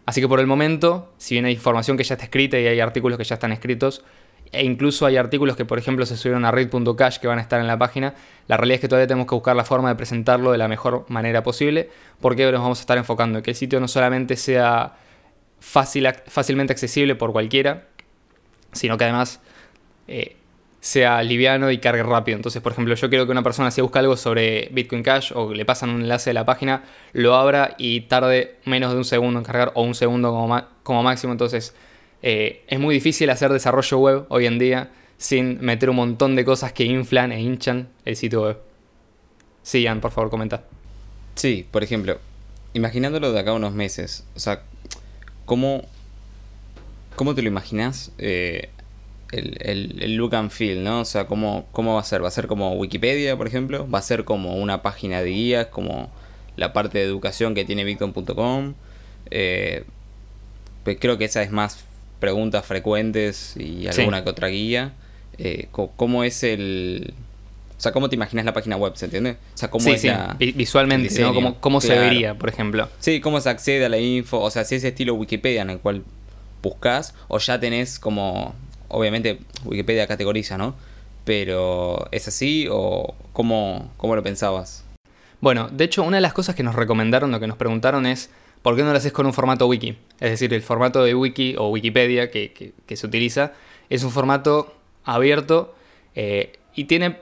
Así 0.05 0.19
que 0.19 0.27
por 0.27 0.41
el 0.41 0.47
momento, 0.47 1.13
si 1.17 1.35
bien 1.35 1.45
hay 1.45 1.53
información 1.53 1.95
que 1.95 2.03
ya 2.03 2.15
está 2.15 2.25
escrita 2.25 2.59
y 2.59 2.67
hay 2.67 2.81
artículos 2.81 3.17
que 3.17 3.23
ya 3.23 3.35
están 3.35 3.53
escritos, 3.53 4.03
e 4.51 4.65
incluso 4.65 5.05
hay 5.05 5.17
artículos 5.17 5.55
que, 5.55 5.65
por 5.65 5.79
ejemplo, 5.79 6.05
se 6.05 6.17
subieron 6.17 6.43
a 6.45 6.51
read.cash 6.51 7.19
que 7.19 7.27
van 7.27 7.39
a 7.39 7.41
estar 7.41 7.59
en 7.61 7.67
la 7.67 7.77
página. 7.77 8.15
La 8.47 8.57
realidad 8.57 8.75
es 8.75 8.81
que 8.81 8.87
todavía 8.87 9.07
tenemos 9.07 9.27
que 9.27 9.35
buscar 9.35 9.55
la 9.55 9.63
forma 9.63 9.89
de 9.89 9.95
presentarlo 9.95 10.51
de 10.51 10.57
la 10.57 10.67
mejor 10.67 11.05
manera 11.07 11.41
posible, 11.43 11.89
porque 12.19 12.51
nos 12.51 12.61
vamos 12.61 12.79
a 12.79 12.81
estar 12.81 12.97
enfocando 12.97 13.37
en 13.37 13.43
que 13.43 13.51
el 13.51 13.55
sitio 13.55 13.79
no 13.79 13.87
solamente 13.87 14.35
sea 14.35 14.95
fácil, 15.59 16.07
fácilmente 16.27 16.73
accesible 16.73 17.15
por 17.15 17.31
cualquiera, 17.31 17.87
sino 18.73 18.97
que 18.97 19.05
además 19.05 19.39
eh, 20.07 20.35
sea 20.81 21.23
liviano 21.23 21.71
y 21.71 21.77
cargue 21.77 22.03
rápido. 22.03 22.35
Entonces, 22.35 22.61
por 22.61 22.73
ejemplo, 22.73 22.93
yo 22.95 23.09
quiero 23.09 23.25
que 23.25 23.31
una 23.31 23.43
persona 23.43 23.71
si 23.71 23.79
busca 23.79 23.99
algo 23.99 24.17
sobre 24.17 24.67
Bitcoin 24.73 25.03
Cash 25.03 25.31
o 25.33 25.53
le 25.53 25.63
pasan 25.63 25.91
un 25.91 26.01
enlace 26.01 26.31
de 26.31 26.33
la 26.33 26.43
página, 26.43 26.83
lo 27.13 27.35
abra 27.35 27.75
y 27.77 28.01
tarde 28.01 28.57
menos 28.65 28.91
de 28.91 28.97
un 28.97 29.05
segundo 29.05 29.39
en 29.39 29.45
cargar 29.45 29.71
o 29.75 29.83
un 29.83 29.95
segundo 29.95 30.31
como, 30.31 30.61
como 30.83 31.03
máximo. 31.03 31.31
Entonces, 31.31 31.75
eh, 32.21 32.63
es 32.67 32.79
muy 32.79 32.95
difícil 32.95 33.29
hacer 33.29 33.51
desarrollo 33.51 33.97
web 33.99 34.25
hoy 34.29 34.45
en 34.45 34.59
día 34.59 34.91
sin 35.17 35.61
meter 35.61 35.89
un 35.89 35.97
montón 35.97 36.35
de 36.35 36.43
cosas 36.45 36.73
que 36.73 36.83
inflan 36.83 37.31
e 37.31 37.41
hinchan 37.41 37.89
el 38.05 38.15
sitio 38.15 38.43
web. 38.43 38.57
Sí, 39.63 39.83
Ian, 39.83 40.01
por 40.01 40.11
favor, 40.11 40.29
comenta. 40.31 40.63
Sí, 41.35 41.65
por 41.69 41.83
ejemplo, 41.83 42.19
imaginándolo 42.73 43.31
de 43.31 43.39
acá 43.39 43.51
a 43.51 43.53
unos 43.53 43.73
meses, 43.73 44.25
o 44.35 44.39
sea, 44.39 44.63
¿cómo, 45.45 45.83
cómo 47.15 47.35
te 47.35 47.41
lo 47.41 47.47
imaginas 47.47 48.11
eh, 48.17 48.69
el, 49.31 50.15
look 50.15 50.35
and 50.35 50.51
feel, 50.51 50.83
¿no? 50.83 51.01
O 51.01 51.05
sea, 51.05 51.27
¿cómo, 51.27 51.67
¿cómo 51.71 51.95
va 51.95 52.01
a 52.01 52.03
ser? 52.03 52.23
¿Va 52.23 52.27
a 52.27 52.31
ser 52.31 52.47
como 52.47 52.73
Wikipedia, 52.73 53.37
por 53.37 53.47
ejemplo? 53.47 53.89
¿Va 53.89 53.99
a 53.99 54.01
ser 54.01 54.23
como 54.25 54.55
una 54.55 54.81
página 54.81 55.21
de 55.21 55.29
guías, 55.29 55.67
como 55.67 56.11
la 56.55 56.73
parte 56.73 56.97
de 56.97 57.05
educación 57.05 57.53
que 57.53 57.63
tiene 57.63 57.83
Victon.com? 57.83 58.73
Eh, 59.29 59.85
pues 60.83 60.97
creo 60.99 61.17
que 61.17 61.25
esa 61.25 61.43
es 61.43 61.51
más 61.51 61.85
preguntas 62.21 62.65
frecuentes 62.65 63.57
y 63.57 63.87
alguna 63.87 64.23
que 64.23 64.29
otra 64.29 64.47
guía. 64.47 64.93
Eh, 65.37 65.67
¿Cómo 65.71 66.23
es 66.23 66.43
el...? 66.43 67.13
O 67.77 67.81
sea, 67.81 67.91
¿cómo 67.91 68.09
te 68.09 68.15
imaginas 68.15 68.45
la 68.45 68.53
página 68.53 68.77
web? 68.77 68.95
¿Se 68.95 69.05
entiende? 69.05 69.31
O 69.31 69.57
sea, 69.57 69.71
¿cómo 69.71 69.89
es 69.89 70.05
Visualmente, 70.37 71.19
¿no? 71.19 71.59
¿Cómo, 71.59 71.81
se 71.81 71.97
vería, 71.97 72.35
por 72.35 72.47
ejemplo? 72.47 72.87
Sí, 72.99 73.19
¿cómo 73.19 73.41
se 73.41 73.49
accede 73.49 73.83
a 73.83 73.89
la 73.89 73.97
info? 73.97 74.39
O 74.39 74.51
sea, 74.51 74.63
si 74.63 74.75
es 74.75 74.83
estilo 74.83 75.15
Wikipedia 75.15 75.63
en 75.63 75.71
el 75.71 75.79
cual 75.79 76.03
buscas, 76.61 77.15
o 77.27 77.39
ya 77.39 77.59
tenés 77.59 77.99
como... 77.99 78.53
Obviamente, 78.87 79.39
Wikipedia 79.65 80.05
categoriza, 80.05 80.57
¿no? 80.59 80.75
Pero, 81.25 82.07
¿es 82.11 82.27
así 82.27 82.67
o 82.69 83.15
cómo, 83.33 83.91
cómo 83.97 84.15
lo 84.15 84.21
pensabas? 84.21 84.83
Bueno, 85.39 85.69
de 85.71 85.85
hecho, 85.85 86.03
una 86.03 86.17
de 86.17 86.21
las 86.21 86.33
cosas 86.33 86.53
que 86.53 86.61
nos 86.61 86.75
recomendaron, 86.75 87.31
lo 87.31 87.39
que 87.39 87.47
nos 87.47 87.57
preguntaron 87.57 88.05
es 88.05 88.29
¿por 88.61 88.75
qué 88.75 88.83
no 88.83 88.91
lo 88.91 88.97
haces 88.97 89.11
con 89.11 89.25
un 89.25 89.33
formato 89.33 89.67
wiki? 89.67 89.97
Es 90.19 90.31
decir, 90.31 90.53
el 90.53 90.61
formato 90.61 91.03
de 91.03 91.15
wiki 91.15 91.55
o 91.57 91.69
Wikipedia 91.69 92.29
que, 92.29 92.73
se 92.93 93.07
utiliza 93.07 93.53
es 93.89 94.03
un 94.03 94.11
formato 94.11 94.75
abierto 95.03 95.75
eh, 96.15 96.53
y 96.75 96.85
tiene 96.85 97.17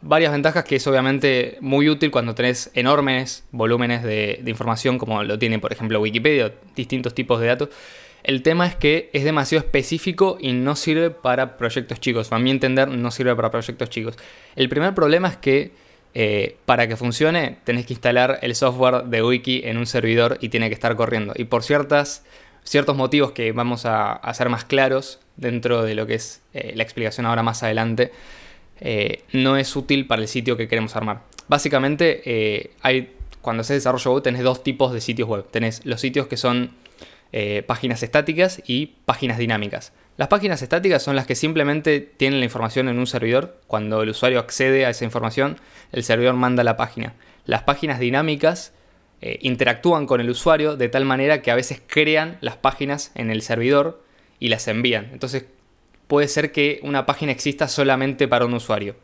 varias 0.00 0.32
ventajas 0.32 0.64
que 0.64 0.76
es 0.76 0.86
obviamente 0.86 1.56
muy 1.60 1.88
útil 1.88 2.10
cuando 2.10 2.34
tenés 2.34 2.70
enormes 2.74 3.44
volúmenes 3.50 4.02
de, 4.02 4.42
información 4.46 4.98
como 4.98 5.22
lo 5.22 5.38
tiene 5.38 5.58
por 5.58 5.72
ejemplo 5.72 6.00
Wikipedia, 6.00 6.52
distintos 6.76 7.14
tipos 7.14 7.40
de 7.40 7.46
datos. 7.46 7.68
El 8.22 8.42
tema 8.42 8.66
es 8.66 8.74
que 8.74 9.10
es 9.12 9.24
demasiado 9.24 9.62
específico 9.64 10.38
y 10.40 10.52
no 10.52 10.76
sirve 10.76 11.10
para 11.10 11.58
proyectos 11.58 12.00
chicos. 12.00 12.32
A 12.32 12.38
mi 12.38 12.50
entender, 12.50 12.88
no 12.88 13.10
sirve 13.10 13.36
para 13.36 13.50
proyectos 13.50 13.90
chicos. 13.90 14.16
El 14.56 14.70
primer 14.70 14.94
problema 14.94 15.28
es 15.28 15.36
que 15.36 15.72
eh, 16.16 16.56
para 16.64 16.86
que 16.86 16.96
funcione 16.96 17.56
tenés 17.64 17.86
que 17.86 17.92
instalar 17.92 18.38
el 18.42 18.54
software 18.54 19.04
de 19.06 19.20
Wiki 19.20 19.62
en 19.64 19.76
un 19.78 19.86
servidor 19.86 20.38
y 20.40 20.48
tiene 20.48 20.68
que 20.68 20.74
estar 20.74 20.94
corriendo. 20.94 21.32
Y 21.36 21.44
por 21.44 21.64
ciertas, 21.64 22.24
ciertos 22.62 22.96
motivos 22.96 23.32
que 23.32 23.50
vamos 23.50 23.84
a 23.84 24.12
hacer 24.12 24.48
más 24.48 24.64
claros 24.64 25.18
dentro 25.36 25.82
de 25.82 25.96
lo 25.96 26.06
que 26.06 26.14
es 26.14 26.40
eh, 26.52 26.72
la 26.76 26.84
explicación 26.84 27.26
ahora 27.26 27.42
más 27.42 27.64
adelante, 27.64 28.12
eh, 28.80 29.24
no 29.32 29.56
es 29.56 29.74
útil 29.74 30.06
para 30.06 30.22
el 30.22 30.28
sitio 30.28 30.56
que 30.56 30.68
queremos 30.68 30.94
armar. 30.94 31.22
Básicamente 31.48 32.70
hay 32.80 33.12
cuando 33.42 33.62
haces 33.62 33.76
desarrollo 33.76 34.14
web 34.14 34.22
tenés 34.22 34.42
dos 34.42 34.62
tipos 34.62 34.92
de 34.92 35.00
sitios 35.00 35.28
web. 35.28 35.44
Tenés 35.50 35.84
los 35.84 36.00
sitios 36.00 36.28
que 36.28 36.36
son 36.36 36.70
páginas 37.66 38.02
estáticas 38.02 38.62
y 38.66 38.94
páginas 39.04 39.36
dinámicas. 39.36 39.92
Las 40.16 40.28
páginas 40.28 40.62
estáticas 40.62 41.02
son 41.02 41.16
las 41.16 41.26
que 41.26 41.34
simplemente 41.34 41.98
tienen 42.00 42.38
la 42.38 42.44
información 42.44 42.88
en 42.88 43.00
un 43.00 43.06
servidor. 43.06 43.60
Cuando 43.66 44.02
el 44.02 44.10
usuario 44.10 44.38
accede 44.38 44.86
a 44.86 44.90
esa 44.90 45.04
información, 45.04 45.56
el 45.90 46.04
servidor 46.04 46.34
manda 46.34 46.62
la 46.62 46.76
página. 46.76 47.14
Las 47.46 47.62
páginas 47.62 47.98
dinámicas 47.98 48.72
eh, 49.20 49.38
interactúan 49.42 50.06
con 50.06 50.20
el 50.20 50.30
usuario 50.30 50.76
de 50.76 50.88
tal 50.88 51.04
manera 51.04 51.42
que 51.42 51.50
a 51.50 51.56
veces 51.56 51.82
crean 51.84 52.38
las 52.42 52.56
páginas 52.56 53.10
en 53.16 53.30
el 53.30 53.42
servidor 53.42 54.04
y 54.38 54.50
las 54.50 54.68
envían. 54.68 55.08
Entonces 55.12 55.46
puede 56.06 56.28
ser 56.28 56.52
que 56.52 56.78
una 56.84 57.06
página 57.06 57.32
exista 57.32 57.66
solamente 57.66 58.28
para 58.28 58.46
un 58.46 58.54
usuario. 58.54 58.94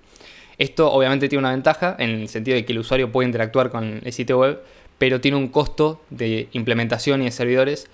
Esto 0.58 0.92
obviamente 0.92 1.28
tiene 1.28 1.40
una 1.40 1.50
ventaja 1.50 1.96
en 1.98 2.10
el 2.10 2.28
sentido 2.28 2.54
de 2.54 2.64
que 2.64 2.72
el 2.72 2.78
usuario 2.78 3.10
puede 3.10 3.26
interactuar 3.26 3.70
con 3.70 4.00
el 4.04 4.12
sitio 4.12 4.38
web, 4.38 4.60
pero 4.98 5.20
tiene 5.20 5.38
un 5.38 5.48
costo 5.48 6.02
de 6.10 6.48
implementación 6.52 7.22
y 7.22 7.24
de 7.24 7.30
servidores 7.32 7.88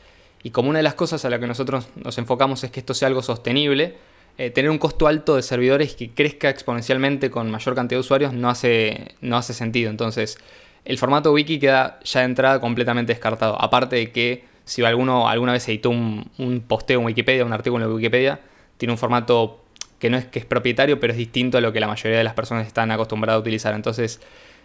y 0.46 0.50
como 0.50 0.70
una 0.70 0.78
de 0.78 0.84
las 0.84 0.94
cosas 0.94 1.24
a 1.24 1.28
la 1.28 1.40
que 1.40 1.48
nosotros 1.48 1.88
nos 1.96 2.18
enfocamos 2.18 2.62
es 2.62 2.70
que 2.70 2.78
esto 2.78 2.94
sea 2.94 3.08
algo 3.08 3.20
sostenible, 3.20 3.96
eh, 4.38 4.50
tener 4.50 4.70
un 4.70 4.78
costo 4.78 5.08
alto 5.08 5.34
de 5.34 5.42
servidores 5.42 5.96
que 5.96 6.10
crezca 6.10 6.48
exponencialmente 6.48 7.32
con 7.32 7.50
mayor 7.50 7.74
cantidad 7.74 7.96
de 7.96 8.02
usuarios 8.02 8.32
no 8.32 8.48
hace, 8.48 9.16
no 9.20 9.36
hace 9.36 9.54
sentido. 9.54 9.90
Entonces, 9.90 10.38
el 10.84 10.98
formato 10.98 11.32
wiki 11.32 11.58
queda 11.58 11.98
ya 12.04 12.20
de 12.20 12.26
entrada 12.26 12.60
completamente 12.60 13.12
descartado. 13.12 13.60
Aparte 13.60 13.96
de 13.96 14.12
que 14.12 14.44
si 14.64 14.84
alguno 14.84 15.28
alguna 15.28 15.50
vez 15.50 15.66
editó 15.66 15.90
un, 15.90 16.30
un 16.38 16.60
posteo 16.60 17.00
en 17.00 17.06
Wikipedia, 17.06 17.44
un 17.44 17.52
artículo 17.52 17.84
en 17.84 17.90
Wikipedia, 17.90 18.38
tiene 18.76 18.92
un 18.92 18.98
formato 18.98 19.64
que 19.98 20.10
no 20.10 20.16
es 20.16 20.26
que 20.26 20.38
es 20.38 20.44
propietario, 20.44 21.00
pero 21.00 21.12
es 21.12 21.18
distinto 21.18 21.58
a 21.58 21.60
lo 21.60 21.72
que 21.72 21.80
la 21.80 21.88
mayoría 21.88 22.18
de 22.18 22.24
las 22.24 22.34
personas 22.34 22.68
están 22.68 22.92
acostumbradas 22.92 23.38
a 23.38 23.40
utilizar. 23.40 23.74
Entonces, 23.74 24.20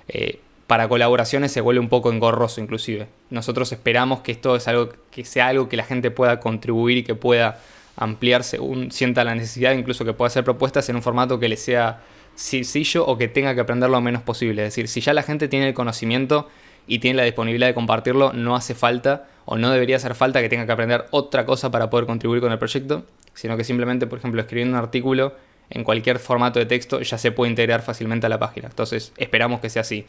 eh, 0.09 0.41
para 0.71 0.87
colaboraciones 0.87 1.51
se 1.51 1.59
vuelve 1.59 1.81
un 1.81 1.89
poco 1.89 2.13
engorroso 2.13 2.61
inclusive. 2.61 3.09
Nosotros 3.29 3.73
esperamos 3.73 4.21
que 4.21 4.31
esto 4.31 4.55
es 4.55 4.69
algo 4.69 4.87
que 5.11 5.25
sea 5.25 5.47
algo 5.47 5.67
que 5.67 5.75
la 5.75 5.83
gente 5.83 6.11
pueda 6.11 6.39
contribuir 6.39 6.99
y 6.99 7.03
que 7.03 7.13
pueda 7.13 7.59
ampliar 7.97 8.45
según 8.45 8.89
sienta 8.89 9.25
la 9.25 9.35
necesidad, 9.35 9.73
incluso 9.73 10.05
que 10.05 10.13
pueda 10.13 10.27
hacer 10.27 10.45
propuestas 10.45 10.87
en 10.87 10.95
un 10.95 11.01
formato 11.01 11.41
que 11.41 11.49
le 11.49 11.57
sea 11.57 11.99
sencillo 12.35 13.05
o 13.05 13.17
que 13.17 13.27
tenga 13.27 13.53
que 13.53 13.59
aprender 13.59 13.89
lo 13.89 13.99
menos 13.99 14.21
posible. 14.21 14.61
Es 14.61 14.69
decir, 14.69 14.87
si 14.87 15.01
ya 15.01 15.13
la 15.13 15.23
gente 15.23 15.49
tiene 15.49 15.67
el 15.67 15.73
conocimiento 15.73 16.47
y 16.87 16.99
tiene 16.99 17.17
la 17.17 17.23
disponibilidad 17.23 17.67
de 17.67 17.73
compartirlo, 17.73 18.31
no 18.31 18.55
hace 18.55 18.73
falta 18.73 19.27
o 19.43 19.57
no 19.57 19.71
debería 19.71 19.97
hacer 19.97 20.15
falta 20.15 20.39
que 20.39 20.47
tenga 20.47 20.65
que 20.65 20.71
aprender 20.71 21.03
otra 21.11 21.45
cosa 21.45 21.69
para 21.69 21.89
poder 21.89 22.05
contribuir 22.05 22.39
con 22.39 22.53
el 22.53 22.59
proyecto, 22.59 23.03
sino 23.33 23.57
que 23.57 23.65
simplemente, 23.65 24.07
por 24.07 24.19
ejemplo, 24.19 24.39
escribiendo 24.39 24.77
un 24.77 24.81
artículo 24.81 25.35
en 25.69 25.83
cualquier 25.83 26.17
formato 26.17 26.59
de 26.59 26.65
texto 26.65 27.01
ya 27.01 27.17
se 27.17 27.33
puede 27.33 27.49
integrar 27.49 27.81
fácilmente 27.81 28.25
a 28.27 28.29
la 28.29 28.39
página. 28.39 28.69
Entonces, 28.69 29.11
esperamos 29.17 29.59
que 29.59 29.69
sea 29.69 29.81
así. 29.81 30.05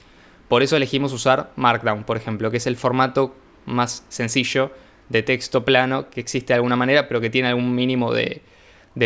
Por 0.49 0.63
eso 0.63 0.77
elegimos 0.77 1.13
usar 1.13 1.51
Markdown, 1.57 2.05
por 2.05 2.17
ejemplo, 2.17 2.51
que 2.51 2.59
es 2.59 2.67
el 2.67 2.77
formato 2.77 3.35
más 3.65 4.05
sencillo 4.09 4.73
de 5.09 5.23
texto 5.23 5.65
plano 5.65 6.11
que 6.11 6.21
existe 6.21 6.53
de 6.53 6.57
alguna 6.57 6.77
manera, 6.77 7.09
pero 7.09 7.21
que 7.21 7.31
tiene 7.31 7.49
algún 7.49 7.75
mínimo 7.75 8.13
de, 8.13 8.43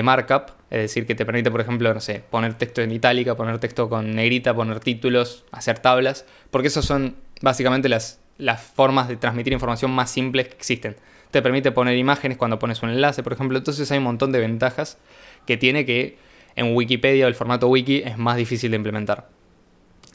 markup, 0.02 0.50
es 0.70 0.80
decir, 0.82 1.06
que 1.06 1.14
te 1.14 1.26
permite, 1.26 1.50
por 1.50 1.60
ejemplo, 1.60 1.92
no 1.92 2.00
sé, 2.00 2.22
poner 2.30 2.54
texto 2.54 2.80
en 2.80 2.92
itálica, 2.92 3.36
poner 3.36 3.58
texto 3.58 3.88
con 3.88 4.14
negrita, 4.14 4.54
poner 4.54 4.80
títulos, 4.80 5.44
hacer 5.52 5.78
tablas, 5.78 6.24
porque 6.50 6.68
esas 6.68 6.84
son 6.84 7.16
básicamente 7.42 7.88
las, 7.88 8.20
las 8.38 8.62
formas 8.62 9.08
de 9.08 9.16
transmitir 9.16 9.52
información 9.52 9.90
más 9.90 10.10
simples 10.10 10.48
que 10.48 10.54
existen. 10.54 10.96
Te 11.30 11.42
permite 11.42 11.72
poner 11.72 11.96
imágenes 11.96 12.38
cuando 12.38 12.58
pones 12.58 12.82
un 12.82 12.90
enlace, 12.90 13.22
por 13.22 13.32
ejemplo, 13.32 13.58
entonces 13.58 13.90
hay 13.90 13.98
un 13.98 14.04
montón 14.04 14.32
de 14.32 14.38
ventajas 14.38 14.98
que 15.44 15.56
tiene 15.56 15.84
que 15.84 16.16
en 16.54 16.74
Wikipedia 16.74 17.26
o 17.26 17.28
el 17.28 17.34
formato 17.34 17.68
wiki 17.68 17.98
es 18.04 18.16
más 18.16 18.36
difícil 18.36 18.70
de 18.70 18.76
implementar. 18.76 19.35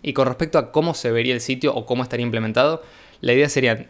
Y 0.01 0.13
con 0.13 0.27
respecto 0.27 0.58
a 0.58 0.72
cómo 0.72 0.93
se 0.93 1.12
vería 1.12 1.34
el 1.34 1.41
sitio 1.41 1.74
o 1.74 1.86
cómo 1.86 2.03
estaría 2.03 2.25
implementado, 2.25 2.81
la 3.22 3.34
idea 3.34 3.50
sería, 3.50 3.89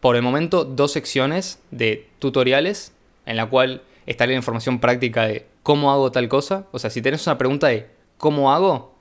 por 0.00 0.16
el 0.16 0.22
momento, 0.22 0.64
dos 0.64 0.92
secciones 0.92 1.60
de 1.70 2.08
tutoriales 2.18 2.92
en 3.26 3.36
la 3.36 3.46
cual 3.46 3.82
estaría 4.06 4.34
la 4.34 4.38
información 4.38 4.80
práctica 4.80 5.26
de 5.26 5.46
cómo 5.62 5.92
hago 5.92 6.10
tal 6.10 6.28
cosa. 6.28 6.66
O 6.72 6.78
sea, 6.78 6.90
si 6.90 7.02
tenés 7.02 7.26
una 7.26 7.38
pregunta 7.38 7.68
de 7.68 7.88
cómo 8.18 8.52
hago, 8.52 8.94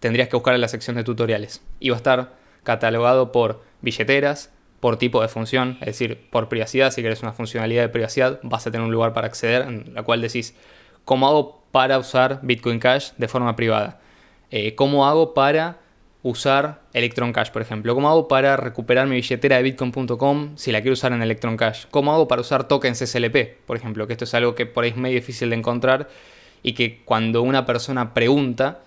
tendrías 0.00 0.28
que 0.28 0.36
buscar 0.36 0.54
en 0.54 0.60
la 0.60 0.68
sección 0.68 0.96
de 0.96 1.04
tutoriales. 1.04 1.62
Y 1.80 1.90
va 1.90 1.96
a 1.96 1.98
estar 1.98 2.34
catalogado 2.62 3.32
por 3.32 3.62
billeteras, 3.80 4.52
por 4.80 4.98
tipo 4.98 5.22
de 5.22 5.28
función, 5.28 5.78
es 5.80 5.86
decir, 5.86 6.28
por 6.30 6.48
privacidad. 6.48 6.90
Si 6.90 7.02
querés 7.02 7.22
una 7.22 7.32
funcionalidad 7.32 7.82
de 7.82 7.88
privacidad, 7.88 8.40
vas 8.42 8.66
a 8.66 8.70
tener 8.70 8.86
un 8.86 8.92
lugar 8.92 9.12
para 9.12 9.26
acceder 9.26 9.62
en 9.62 9.94
la 9.94 10.02
cual 10.02 10.20
decís 10.20 10.54
cómo 11.04 11.28
hago 11.28 11.64
para 11.72 11.98
usar 11.98 12.40
Bitcoin 12.42 12.78
Cash 12.78 13.12
de 13.16 13.28
forma 13.28 13.56
privada. 13.56 14.00
Eh, 14.50 14.74
cómo 14.74 15.06
hago 15.06 15.34
para 15.34 15.78
usar 16.28 16.80
Electron 16.92 17.32
Cash, 17.32 17.50
por 17.50 17.62
ejemplo. 17.62 17.94
¿Cómo 17.94 18.08
hago 18.08 18.26
para 18.26 18.56
recuperar 18.56 19.06
mi 19.06 19.14
billetera 19.14 19.56
de 19.56 19.62
bitcoin.com 19.62 20.56
si 20.56 20.72
la 20.72 20.80
quiero 20.80 20.94
usar 20.94 21.12
en 21.12 21.22
Electron 21.22 21.56
Cash? 21.56 21.84
¿Cómo 21.90 22.12
hago 22.12 22.26
para 22.26 22.40
usar 22.40 22.66
tokens 22.66 22.98
SLP, 22.98 23.64
por 23.64 23.76
ejemplo? 23.76 24.08
Que 24.08 24.14
esto 24.14 24.24
es 24.24 24.34
algo 24.34 24.56
que 24.56 24.66
por 24.66 24.82
ahí 24.82 24.90
es 24.90 24.96
medio 24.96 25.14
difícil 25.14 25.50
de 25.50 25.56
encontrar 25.56 26.08
y 26.64 26.72
que 26.72 27.02
cuando 27.04 27.42
una 27.42 27.64
persona 27.64 28.12
pregunta, 28.12 28.80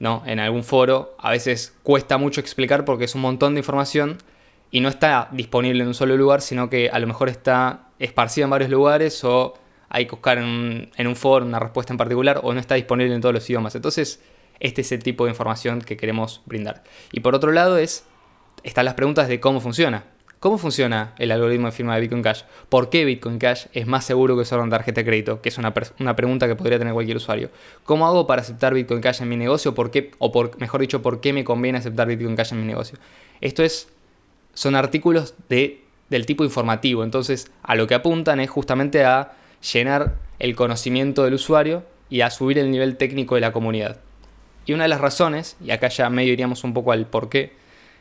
¿no? 0.00 0.24
En 0.26 0.40
algún 0.40 0.64
foro, 0.64 1.14
a 1.20 1.30
veces 1.30 1.72
cuesta 1.84 2.18
mucho 2.18 2.40
explicar 2.40 2.84
porque 2.84 3.04
es 3.04 3.14
un 3.14 3.20
montón 3.20 3.54
de 3.54 3.60
información 3.60 4.18
y 4.72 4.80
no 4.80 4.88
está 4.88 5.28
disponible 5.30 5.82
en 5.82 5.88
un 5.88 5.94
solo 5.94 6.16
lugar, 6.16 6.40
sino 6.40 6.68
que 6.68 6.90
a 6.90 6.98
lo 6.98 7.06
mejor 7.06 7.28
está 7.28 7.90
esparcida 8.00 8.44
en 8.44 8.50
varios 8.50 8.70
lugares 8.70 9.22
o 9.22 9.54
hay 9.88 10.06
que 10.06 10.12
buscar 10.12 10.38
en 10.38 10.90
en 10.96 11.06
un 11.06 11.14
foro 11.14 11.46
una 11.46 11.60
respuesta 11.60 11.92
en 11.92 11.98
particular 11.98 12.40
o 12.42 12.52
no 12.52 12.58
está 12.58 12.74
disponible 12.74 13.14
en 13.14 13.20
todos 13.20 13.34
los 13.34 13.48
idiomas. 13.48 13.76
Entonces, 13.76 14.20
este 14.62 14.82
es 14.82 14.92
el 14.92 15.02
tipo 15.02 15.24
de 15.24 15.30
información 15.30 15.82
que 15.82 15.96
queremos 15.96 16.40
brindar. 16.46 16.84
Y 17.10 17.18
por 17.20 17.34
otro 17.34 17.50
lado 17.50 17.78
es, 17.78 18.04
están 18.62 18.84
las 18.84 18.94
preguntas 18.94 19.26
de 19.26 19.40
cómo 19.40 19.60
funciona. 19.60 20.04
¿Cómo 20.38 20.56
funciona 20.56 21.14
el 21.18 21.32
algoritmo 21.32 21.66
de 21.66 21.72
firma 21.72 21.96
de 21.96 22.00
Bitcoin 22.00 22.22
Cash? 22.22 22.42
¿Por 22.68 22.88
qué 22.88 23.04
Bitcoin 23.04 23.38
Cash 23.38 23.66
es 23.72 23.88
más 23.88 24.04
seguro 24.04 24.36
que 24.36 24.42
usar 24.42 24.60
una 24.60 24.70
tarjeta 24.70 25.00
de 25.00 25.04
crédito? 25.04 25.42
Que 25.42 25.48
es 25.48 25.58
una, 25.58 25.74
pregunta 25.74 26.46
que 26.46 26.54
podría 26.54 26.78
tener 26.78 26.94
cualquier 26.94 27.16
usuario. 27.16 27.50
¿Cómo 27.84 28.06
hago 28.06 28.28
para 28.28 28.42
aceptar 28.42 28.72
Bitcoin 28.72 29.00
Cash 29.00 29.20
en 29.20 29.28
mi 29.28 29.36
negocio? 29.36 29.74
¿Por 29.74 29.90
qué, 29.90 30.12
o 30.18 30.30
por, 30.30 30.56
mejor 30.60 30.80
dicho, 30.80 31.02
¿por 31.02 31.20
qué 31.20 31.32
me 31.32 31.42
conviene 31.42 31.78
aceptar 31.78 32.06
Bitcoin 32.06 32.36
Cash 32.36 32.52
en 32.52 32.60
mi 32.60 32.66
negocio? 32.66 32.98
Esto 33.40 33.64
es, 33.64 33.88
son 34.54 34.76
artículos 34.76 35.34
de, 35.48 35.82
del 36.08 36.24
tipo 36.24 36.44
informativo. 36.44 37.02
Entonces, 37.02 37.50
a 37.64 37.74
lo 37.74 37.88
que 37.88 37.94
apuntan 37.94 38.38
es 38.38 38.48
justamente 38.48 39.04
a 39.04 39.32
llenar 39.72 40.18
el 40.38 40.54
conocimiento 40.54 41.24
del 41.24 41.34
usuario 41.34 41.82
y 42.10 42.20
a 42.20 42.30
subir 42.30 42.58
el 42.58 42.70
nivel 42.70 42.96
técnico 42.96 43.34
de 43.34 43.40
la 43.40 43.52
comunidad. 43.52 43.98
Y 44.66 44.72
una 44.72 44.84
de 44.84 44.88
las 44.88 45.00
razones, 45.00 45.56
y 45.64 45.70
acá 45.70 45.88
ya 45.88 46.08
medio 46.10 46.32
iríamos 46.32 46.64
un 46.64 46.74
poco 46.74 46.92
al 46.92 47.06
por 47.06 47.28
qué, 47.28 47.52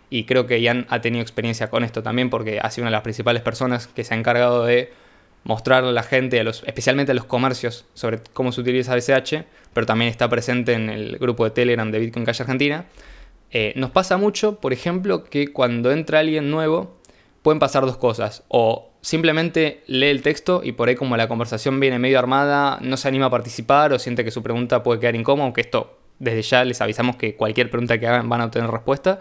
y 0.09 0.25
creo 0.25 0.45
que 0.45 0.61
Ian 0.61 0.85
ha 0.89 1.01
tenido 1.01 1.21
experiencia 1.21 1.69
con 1.69 1.83
esto 1.83 2.03
también 2.03 2.29
porque 2.29 2.59
ha 2.61 2.69
sido 2.69 2.83
una 2.83 2.89
de 2.89 2.97
las 2.97 3.03
principales 3.03 3.41
personas 3.41 3.87
que 3.87 4.03
se 4.03 4.13
ha 4.13 4.17
encargado 4.17 4.65
de 4.65 4.91
mostrar 5.43 5.83
a 5.83 5.91
la 5.91 6.03
gente, 6.03 6.39
a 6.39 6.43
los, 6.43 6.63
especialmente 6.67 7.13
a 7.13 7.15
los 7.15 7.25
comercios, 7.25 7.85
sobre 7.93 8.19
cómo 8.33 8.51
se 8.51 8.61
utiliza 8.61 8.95
BCH, 8.95 9.45
pero 9.73 9.85
también 9.85 10.11
está 10.11 10.29
presente 10.29 10.73
en 10.73 10.89
el 10.89 11.17
grupo 11.17 11.45
de 11.45 11.51
Telegram 11.51 11.89
de 11.89 11.99
Bitcoin 11.99 12.25
Cash 12.25 12.41
Argentina. 12.41 12.85
Eh, 13.51 13.73
nos 13.75 13.91
pasa 13.91 14.17
mucho, 14.17 14.59
por 14.59 14.73
ejemplo, 14.73 15.23
que 15.23 15.51
cuando 15.51 15.91
entra 15.91 16.19
alguien 16.19 16.51
nuevo, 16.51 16.97
pueden 17.41 17.59
pasar 17.59 17.85
dos 17.85 17.97
cosas. 17.97 18.43
O 18.49 18.91
simplemente 19.01 19.81
lee 19.87 20.07
el 20.07 20.21
texto 20.21 20.61
y 20.63 20.73
por 20.73 20.89
ahí 20.89 20.95
como 20.95 21.17
la 21.17 21.27
conversación 21.27 21.79
viene 21.79 21.99
medio 21.99 22.19
armada, 22.19 22.77
no 22.81 22.97
se 22.97 23.07
anima 23.07 23.27
a 23.27 23.29
participar 23.29 23.93
o 23.93 23.99
siente 23.99 24.23
que 24.23 24.31
su 24.31 24.43
pregunta 24.43 24.83
puede 24.83 24.99
quedar 24.99 25.15
incómoda, 25.15 25.45
aunque 25.45 25.61
esto 25.61 26.00
desde 26.21 26.43
ya 26.43 26.63
les 26.63 26.79
avisamos 26.81 27.15
que 27.15 27.35
cualquier 27.35 27.69
pregunta 27.69 27.99
que 27.99 28.07
hagan 28.07 28.29
van 28.29 28.41
a 28.41 28.45
obtener 28.45 28.69
respuesta. 28.69 29.19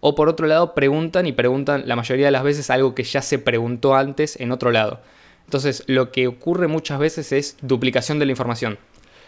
O 0.00 0.14
por 0.14 0.28
otro 0.28 0.46
lado, 0.46 0.74
preguntan 0.74 1.26
y 1.26 1.32
preguntan 1.32 1.84
la 1.86 1.96
mayoría 1.96 2.26
de 2.26 2.32
las 2.32 2.42
veces 2.44 2.68
algo 2.68 2.94
que 2.94 3.02
ya 3.02 3.22
se 3.22 3.38
preguntó 3.38 3.94
antes 3.94 4.38
en 4.38 4.52
otro 4.52 4.70
lado. 4.70 5.00
Entonces, 5.46 5.82
lo 5.86 6.12
que 6.12 6.26
ocurre 6.26 6.68
muchas 6.68 6.98
veces 6.98 7.32
es 7.32 7.56
duplicación 7.62 8.18
de 8.18 8.26
la 8.26 8.32
información. 8.32 8.78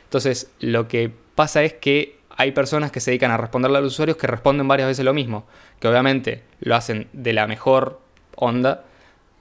Entonces, 0.05 0.51
lo 0.61 0.87
que 0.87 1.11
pasa 1.35 1.63
es 1.63 1.73
que 1.73 2.19
hay 2.37 2.53
personas 2.53 2.93
que 2.93 3.01
se 3.01 3.11
dedican 3.11 3.31
a 3.31 3.39
responderle 3.39 3.79
a 3.79 3.81
los 3.81 3.95
usuarios 3.95 4.19
que 4.19 4.27
responden 4.27 4.69
varias 4.69 4.89
veces 4.89 5.05
lo 5.05 5.15
mismo, 5.15 5.47
que 5.81 5.89
obviamente 5.89 6.43
lo 6.61 6.77
hacen 6.77 7.09
de 7.15 7.33
la 7.33 7.47
mejor 7.47 8.01
onda, 8.37 8.85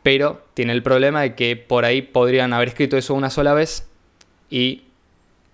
pero 0.04 0.42
tiene 0.54 0.72
el 0.72 0.84
problema 0.84 1.22
de 1.22 1.36
que 1.36 1.58
por 1.58 1.84
ahí 1.84 2.02
podrían 2.02 2.54
haber 2.54 2.70
escrito 2.70 2.96
eso 2.96 3.14
una 3.14 3.30
sola 3.30 3.54
vez 3.54 3.90
y 4.50 4.85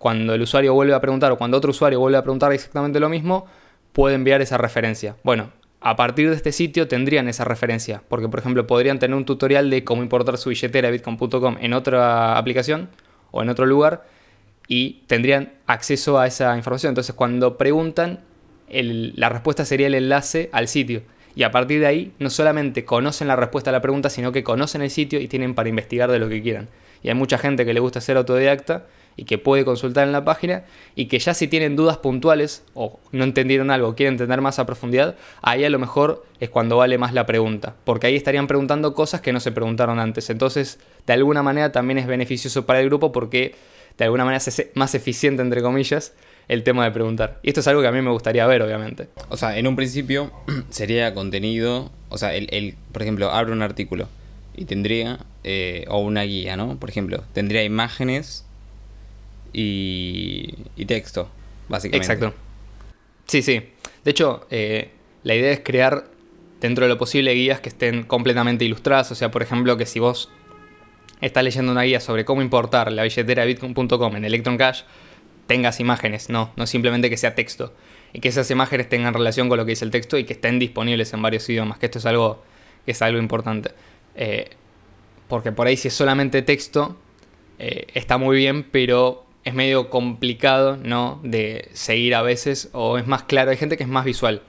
cuando 0.02 0.34
el 0.34 0.42
usuario 0.42 0.74
vuelve 0.74 0.94
a 0.94 1.00
preguntar 1.00 1.30
o 1.30 1.38
cuando 1.38 1.56
otro 1.56 1.70
usuario 1.70 2.00
vuelve 2.00 2.18
a 2.18 2.22
preguntar 2.22 2.52
exactamente 2.52 2.98
lo 2.98 3.08
mismo, 3.08 3.46
puede 3.92 4.16
enviar 4.16 4.42
esa 4.42 4.58
referencia. 4.58 5.14
Bueno, 5.22 5.52
a 5.80 5.94
partir 5.94 6.28
de 6.28 6.34
este 6.34 6.50
sitio 6.50 6.88
tendrían 6.88 7.28
esa 7.28 7.44
referencia, 7.44 8.02
porque 8.08 8.28
por 8.28 8.40
ejemplo 8.40 8.66
podrían 8.66 8.98
tener 8.98 9.16
un 9.16 9.24
tutorial 9.24 9.70
de 9.70 9.84
cómo 9.84 10.02
importar 10.02 10.38
su 10.38 10.48
billetera 10.48 10.90
bitcoin.com 10.90 11.56
en 11.60 11.72
otra 11.72 12.36
aplicación 12.36 12.88
o 13.30 13.42
en 13.42 13.48
otro 13.48 13.64
lugar 13.64 14.04
y 14.66 15.04
tendrían 15.06 15.52
acceso 15.68 16.18
a 16.18 16.26
esa 16.26 16.56
información. 16.56 16.90
Entonces 16.90 17.14
cuando 17.14 17.56
preguntan, 17.56 18.24
la 18.68 19.28
respuesta 19.28 19.64
sería 19.64 19.86
el 19.86 19.94
enlace 19.94 20.50
al 20.52 20.66
sitio. 20.66 21.02
Y 21.36 21.44
a 21.44 21.52
partir 21.52 21.78
de 21.78 21.86
ahí, 21.86 22.12
no 22.18 22.28
solamente 22.28 22.84
conocen 22.84 23.28
la 23.28 23.36
respuesta 23.36 23.70
a 23.70 23.72
la 23.72 23.80
pregunta, 23.80 24.10
sino 24.10 24.32
que 24.32 24.42
conocen 24.42 24.82
el 24.82 24.90
sitio 24.90 25.20
y 25.20 25.28
tienen 25.28 25.54
para 25.54 25.68
investigar 25.68 26.10
de 26.10 26.18
lo 26.18 26.28
que 26.28 26.42
quieran. 26.42 26.70
Y 27.04 27.08
hay 27.08 27.14
mucha 27.14 27.38
gente 27.38 27.64
que 27.64 27.72
le 27.72 27.78
gusta 27.78 28.00
ser 28.00 28.16
autodidacta 28.16 28.86
y 29.16 29.24
que 29.24 29.38
puede 29.38 29.64
consultar 29.64 30.06
en 30.06 30.12
la 30.12 30.24
página 30.24 30.64
y 30.94 31.06
que 31.06 31.18
ya 31.18 31.34
si 31.34 31.48
tienen 31.48 31.76
dudas 31.76 31.98
puntuales 31.98 32.64
o 32.74 32.98
no 33.12 33.24
entendieron 33.24 33.70
algo, 33.70 33.94
quieren 33.94 34.14
entender 34.14 34.40
más 34.40 34.58
a 34.58 34.66
profundidad, 34.66 35.16
ahí 35.42 35.64
a 35.64 35.70
lo 35.70 35.78
mejor 35.78 36.24
es 36.40 36.50
cuando 36.50 36.76
vale 36.76 36.98
más 36.98 37.12
la 37.12 37.26
pregunta, 37.26 37.74
porque 37.84 38.06
ahí 38.06 38.16
estarían 38.16 38.46
preguntando 38.46 38.94
cosas 38.94 39.20
que 39.20 39.32
no 39.32 39.40
se 39.40 39.52
preguntaron 39.52 39.98
antes. 39.98 40.30
Entonces, 40.30 40.80
de 41.06 41.12
alguna 41.12 41.42
manera 41.42 41.72
también 41.72 41.98
es 41.98 42.06
beneficioso 42.06 42.66
para 42.66 42.80
el 42.80 42.86
grupo 42.86 43.12
porque 43.12 43.54
de 43.98 44.04
alguna 44.04 44.24
manera 44.24 44.42
es 44.44 44.70
más 44.74 44.94
eficiente, 44.94 45.42
entre 45.42 45.62
comillas, 45.62 46.14
el 46.48 46.62
tema 46.62 46.84
de 46.84 46.90
preguntar. 46.90 47.38
Y 47.42 47.48
esto 47.48 47.60
es 47.60 47.68
algo 47.68 47.82
que 47.82 47.88
a 47.88 47.92
mí 47.92 48.00
me 48.02 48.10
gustaría 48.10 48.46
ver, 48.46 48.62
obviamente. 48.62 49.08
O 49.28 49.36
sea, 49.36 49.58
en 49.58 49.66
un 49.66 49.76
principio 49.76 50.32
sería 50.70 51.14
contenido, 51.14 51.90
o 52.08 52.18
sea, 52.18 52.34
el, 52.34 52.74
por 52.92 53.02
ejemplo, 53.02 53.30
abro 53.30 53.52
un 53.52 53.62
artículo 53.62 54.08
y 54.54 54.64
tendría, 54.64 55.20
eh, 55.44 55.84
o 55.88 55.98
una 55.98 56.22
guía, 56.22 56.56
¿no? 56.56 56.78
Por 56.78 56.90
ejemplo, 56.90 57.22
tendría 57.32 57.64
imágenes 57.64 58.44
y, 59.52 60.54
y 60.76 60.84
texto, 60.86 61.28
básicamente. 61.68 62.12
Exacto. 62.12 62.34
Sí, 63.26 63.42
sí. 63.42 63.62
De 64.04 64.10
hecho, 64.10 64.46
eh, 64.50 64.90
la 65.22 65.34
idea 65.34 65.52
es 65.52 65.60
crear 65.60 66.06
dentro 66.60 66.84
de 66.84 66.88
lo 66.88 66.98
posible 66.98 67.32
guías 67.34 67.60
que 67.60 67.68
estén 67.68 68.04
completamente 68.04 68.64
ilustradas. 68.64 69.10
O 69.12 69.14
sea, 69.14 69.30
por 69.30 69.42
ejemplo, 69.42 69.76
que 69.76 69.86
si 69.86 69.98
vos 69.98 70.30
estás 71.20 71.44
leyendo 71.44 71.72
una 71.72 71.82
guía 71.82 72.00
sobre 72.00 72.24
cómo 72.24 72.42
importar 72.42 72.90
la 72.92 73.02
billetera 73.02 73.44
bitcoin.com 73.44 74.16
en 74.16 74.24
Electron 74.24 74.56
Cash, 74.56 74.82
tengas 75.46 75.80
imágenes, 75.80 76.28
no, 76.28 76.52
no 76.56 76.66
simplemente 76.66 77.10
que 77.10 77.16
sea 77.16 77.34
texto. 77.34 77.72
Y 78.12 78.20
que 78.20 78.28
esas 78.28 78.50
imágenes 78.50 78.88
tengan 78.88 79.14
relación 79.14 79.48
con 79.48 79.58
lo 79.58 79.64
que 79.64 79.70
dice 79.70 79.84
el 79.84 79.90
texto 79.90 80.18
y 80.18 80.24
que 80.24 80.34
estén 80.34 80.58
disponibles 80.58 81.12
en 81.14 81.22
varios 81.22 81.48
idiomas, 81.48 81.78
que 81.78 81.86
esto 81.86 81.98
es 81.98 82.06
algo, 82.06 82.42
que 82.84 82.92
es 82.92 83.02
algo 83.02 83.18
importante. 83.18 83.70
Eh, 84.14 84.50
porque 85.28 85.52
por 85.52 85.66
ahí 85.66 85.76
si 85.76 85.88
es 85.88 85.94
solamente 85.94 86.42
texto, 86.42 86.96
eh, 87.58 87.86
está 87.94 88.18
muy 88.18 88.36
bien, 88.36 88.64
pero 88.64 89.24
es 89.44 89.54
medio 89.54 89.90
complicado, 89.90 90.76
¿no? 90.76 91.20
De 91.22 91.68
seguir 91.72 92.14
a 92.14 92.22
veces, 92.22 92.70
o 92.72 92.98
es 92.98 93.06
más 93.06 93.24
claro, 93.24 93.50
hay 93.50 93.56
gente 93.56 93.76
que 93.76 93.82
es 93.82 93.88
más 93.88 94.04
visual. 94.04 94.42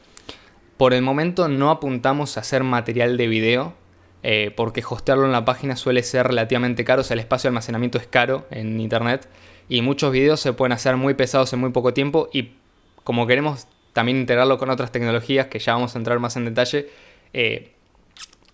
Por 0.78 0.94
el 0.94 1.02
momento 1.02 1.48
no 1.48 1.72
apuntamos 1.72 2.38
a 2.38 2.42
hacer 2.42 2.64
material 2.64 3.18
de 3.18 3.28
video, 3.28 3.74
eh, 4.22 4.52
porque 4.56 4.84
hostearlo 4.88 5.26
en 5.26 5.32
la 5.32 5.46
página 5.46 5.76
suele 5.76 6.04
ser 6.04 6.28
relativamente 6.28 6.86
caro, 6.86 7.02
o 7.02 7.04
sea, 7.04 7.16
el 7.16 7.20
espacio 7.20 7.48
de 7.48 7.54
almacenamiento 7.54 7.98
es 7.98 8.08
caro 8.08 8.46
en 8.52 8.80
internet, 8.80 9.28
y 9.68 9.82
muchos 9.82 10.12
videos 10.12 10.40
se 10.40 10.54
pueden 10.54 10.74
hacer 10.74 10.96
muy 10.96 11.14
pesados 11.14 11.52
en 11.54 11.60
muy 11.60 11.72
poco 11.72 11.94
tiempo, 11.94 12.30
y 12.32 12.52
como 13.04 13.28
queremos 13.28 13.68
también 13.94 14.18
integrarlo 14.20 14.58
con 14.58 14.70
otras 14.70 14.92
tecnologías, 14.92 15.48
que 15.48 15.60
ya 15.60 15.74
vamos 15.74 15.96
a 15.96 15.98
entrar 15.98 16.20
más 16.20 16.36
en 16.36 16.46
detalle, 16.46 16.90
eh, 17.34 17.72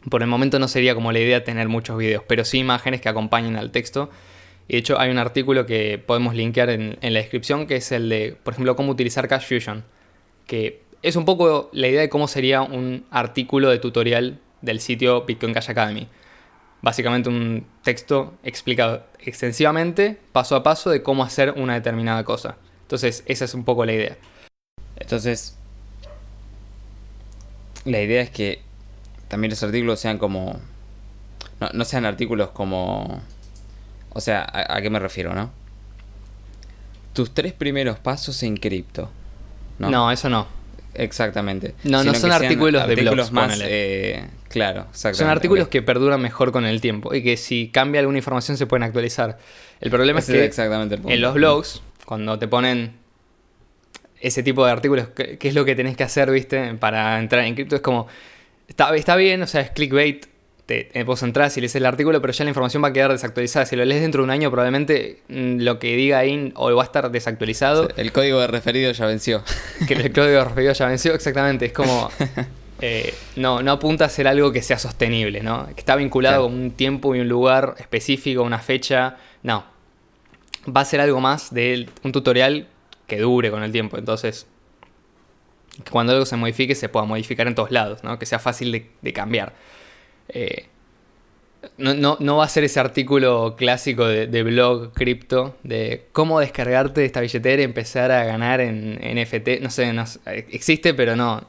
por 0.09 0.21
el 0.21 0.27
momento 0.29 0.59
no 0.59 0.67
sería 0.69 0.95
como 0.95 1.11
la 1.11 1.19
idea 1.19 1.43
tener 1.43 1.67
muchos 1.67 1.97
videos, 1.97 2.23
pero 2.27 2.45
sí 2.45 2.59
imágenes 2.59 3.01
que 3.01 3.09
acompañen 3.09 3.57
al 3.57 3.71
texto 3.71 4.09
de 4.73 4.77
hecho 4.77 4.99
hay 4.99 5.09
un 5.09 5.17
artículo 5.17 5.65
que 5.65 5.97
podemos 5.97 6.35
linkear 6.35 6.69
en, 6.69 6.97
la 7.01 7.19
descripción 7.19 7.65
que 7.65 7.77
es 7.77 7.91
el 7.91 8.07
de, 8.07 8.37
por 8.43 8.53
ejemplo, 8.53 8.75
cómo 8.75 8.91
utilizar 8.91 9.27
Cash 9.27 9.47
Fusion. 9.47 9.83
Que 10.45 10.83
es 11.01 11.15
un 11.15 11.25
poco 11.25 11.69
la 11.73 11.87
idea 11.87 12.01
de 12.01 12.09
cómo 12.09 12.27
sería 12.27 12.61
un 12.61 13.05
artículo 13.09 13.69
de 13.71 13.79
tutorial 13.79 14.39
del 14.61 14.79
sitio 14.79 15.25
Bitcoin 15.25 15.53
Cash 15.53 15.71
Academy. 15.71 16.07
Básicamente 16.81 17.29
un 17.29 17.65
texto 17.83 18.35
explicado 18.43 19.03
extensivamente, 19.19 20.17
paso 20.31 20.55
a 20.55 20.61
paso, 20.61 20.91
de 20.91 21.01
cómo 21.01 21.23
hacer 21.23 21.53
una 21.57 21.73
determinada 21.73 22.23
cosa. 22.23 22.57
Entonces, 22.83 23.23
esa 23.25 23.45
es 23.45 23.55
un 23.55 23.65
poco 23.65 23.85
la 23.85 23.93
idea. 23.93 24.17
Entonces, 24.97 25.57
la 27.85 28.01
idea 28.01 28.21
es 28.21 28.29
que 28.29 28.61
también 29.29 29.49
los 29.49 29.63
artículos 29.63 29.99
sean 29.99 30.19
como... 30.19 30.59
no 31.73 31.85
sean 31.85 32.05
artículos 32.05 32.49
como 32.51 33.21
o 34.11 34.21
sea, 34.21 34.47
¿a, 34.51 34.81
qué 34.81 34.89
me 34.89 34.99
refiero, 34.99 35.33
no? 35.33 35.51
Tus 37.13 37.33
tres 37.33 37.53
primeros 37.53 37.99
pasos 37.99 38.41
en 38.43 38.57
cripto. 38.57 39.09
No, 39.79 40.11
eso 40.11 40.29
no. 40.29 40.47
Exactamente. 40.93 41.75
No, 41.83 42.03
no 42.03 42.13
son 42.13 42.31
artículos 42.31 42.87
de 42.87 42.95
blogs, 42.95 43.31
más. 43.31 43.59
Eh, 43.63 44.25
claro, 44.49 44.87
exactamente. 44.89 45.19
Son 45.19 45.29
artículos 45.29 45.67
que 45.67 45.81
perduran 45.81 46.21
mejor 46.21 46.51
con 46.51 46.65
el 46.65 46.81
tiempo 46.81 47.13
y 47.13 47.23
que 47.23 47.37
si 47.37 47.69
cambia 47.69 47.99
alguna 47.99 48.17
información 48.17 48.57
se 48.57 48.65
pueden 48.65 48.83
actualizar. 48.83 49.37
El 49.79 49.91
problema 49.91 50.19
es 50.19 50.25
que 50.25 50.43
exactamente 50.43 50.99
en 51.05 51.21
los 51.21 51.33
blogs, 51.33 51.81
cuando 52.05 52.37
te 52.37 52.47
ponen 52.47 52.93
ese 54.19 54.43
tipo 54.43 54.65
de 54.65 54.71
artículos, 54.71 55.07
¿qué, 55.09 55.37
es 55.41 55.55
lo 55.55 55.63
que 55.63 55.75
tenés 55.75 55.95
que 55.95 56.03
hacer, 56.03 56.29
viste, 56.31 56.73
para 56.73 57.19
entrar 57.19 57.45
en 57.45 57.55
cripto? 57.55 57.75
Es 57.75 57.81
como, 57.81 58.07
está, 58.67 58.93
está 58.95 59.15
bien, 59.15 59.41
o 59.41 59.47
sea, 59.47 59.61
es 59.61 59.71
clickbait, 59.71 60.25
te, 60.69 60.91
eh, 60.93 61.03
vos 61.03 61.23
entras 61.23 61.57
y 61.57 61.61
lees 61.61 61.75
el 61.75 61.85
artículo, 61.87 62.21
pero 62.21 62.31
ya 62.31 62.45
la 62.45 62.51
información 62.51 62.83
va 62.83 62.89
a 62.89 62.93
quedar 62.93 63.11
desactualizada. 63.11 63.65
Si 63.65 63.75
lo 63.75 63.83
lees 63.85 64.01
dentro 64.01 64.21
de 64.21 64.25
un 64.25 64.29
año, 64.29 64.51
probablemente 64.51 65.23
mm, 65.27 65.61
lo 65.61 65.79
que 65.79 65.95
diga 65.95 66.19
ahí 66.19 66.53
o 66.55 66.73
va 66.75 66.83
a 66.83 66.85
estar 66.85 67.09
desactualizado. 67.09 67.89
el 67.97 68.11
código 68.11 68.39
de 68.39 68.45
referido 68.45 68.91
ya 68.91 69.07
venció. 69.07 69.43
Que 69.87 69.95
el 69.95 70.13
código 70.13 70.37
de 70.37 70.43
referido 70.43 70.73
ya 70.73 70.85
venció, 70.85 71.13
exactamente. 71.15 71.65
Es 71.65 71.73
como. 71.73 72.09
Eh, 72.81 73.13
no, 73.35 73.61
no 73.61 73.73
apunta 73.73 74.05
a 74.05 74.09
ser 74.09 74.25
algo 74.25 74.53
que 74.53 74.61
sea 74.61 74.79
sostenible, 74.79 75.43
¿no? 75.43 75.67
Que 75.75 75.81
está 75.81 75.97
vinculado 75.97 76.43
con 76.43 76.53
un 76.53 76.71
tiempo 76.71 77.13
y 77.13 77.19
un 77.19 77.27
lugar 77.27 77.75
específico, 77.77 78.41
una 78.41 78.59
fecha. 78.59 79.17
No. 79.43 79.65
Va 80.65 80.79
a 80.79 80.85
ser 80.85 81.01
algo 81.01 81.19
más 81.19 81.53
de 81.53 81.89
un 82.03 82.13
tutorial 82.13 82.69
que 83.05 83.17
dure 83.17 83.51
con 83.51 83.63
el 83.63 83.73
tiempo. 83.73 83.97
Entonces, 83.97 84.47
cuando 85.91 86.13
algo 86.13 86.25
se 86.25 86.37
modifique, 86.37 86.73
se 86.73 86.87
pueda 86.87 87.05
modificar 87.05 87.47
en 87.47 87.55
todos 87.55 87.69
lados, 87.69 88.01
¿no? 88.05 88.17
Que 88.17 88.25
sea 88.25 88.39
fácil 88.39 88.71
de 89.01 89.11
cambiar. 89.11 89.51
Eh, 90.29 90.65
no, 91.77 92.37
va 92.37 92.45
a 92.45 92.49
ser 92.49 92.63
ese 92.63 92.79
artículo 92.79 93.55
clásico 93.57 94.07
de, 94.07 94.43
blog 94.43 94.93
cripto 94.93 95.57
de 95.63 96.05
cómo 96.11 96.39
descargarte 96.39 97.03
esta 97.03 97.19
billetera 97.19 97.61
y 97.61 97.65
empezar 97.65 98.11
a 98.11 98.23
ganar 98.23 98.61
en, 98.61 98.95
NFT. 98.95 99.61
No 99.61 99.69
sé, 99.69 99.93
existe, 100.51 100.93
pero 100.93 101.15
no. 101.15 101.41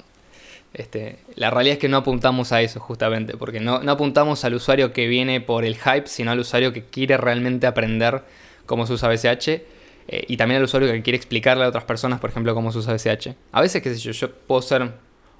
Este, 0.72 1.18
la 1.34 1.50
realidad 1.50 1.74
es 1.74 1.78
que 1.80 1.88
no 1.88 1.98
apuntamos 1.98 2.52
a 2.52 2.62
eso 2.62 2.78
justamente, 2.80 3.36
porque 3.36 3.60
no, 3.60 3.74
apuntamos 3.74 4.44
al 4.44 4.54
usuario 4.54 4.92
que 4.92 5.08
viene 5.08 5.40
por 5.40 5.64
el 5.64 5.76
hype, 5.76 6.06
sino 6.06 6.30
al 6.30 6.38
usuario 6.38 6.72
que 6.72 6.84
quiere 6.84 7.16
realmente 7.16 7.66
aprender 7.66 8.22
cómo 8.66 8.86
se 8.86 8.92
usa 8.92 9.08
BCH 9.08 9.48
eh, 9.48 10.24
y 10.28 10.36
también 10.36 10.58
al 10.58 10.64
usuario 10.64 10.90
que 10.92 11.02
quiere 11.02 11.16
explicarle 11.16 11.64
a 11.64 11.68
otras 11.68 11.84
personas, 11.84 12.20
por 12.20 12.30
ejemplo, 12.30 12.54
cómo 12.54 12.70
se 12.70 12.78
usa 12.78 12.94
BCH. 12.94 13.34
A 13.52 13.60
veces, 13.60 13.82
qué 13.82 13.94
sé 13.94 14.00
yo, 14.00 14.12
yo 14.12 14.30
puedo 14.32 14.62
ser 14.62 14.92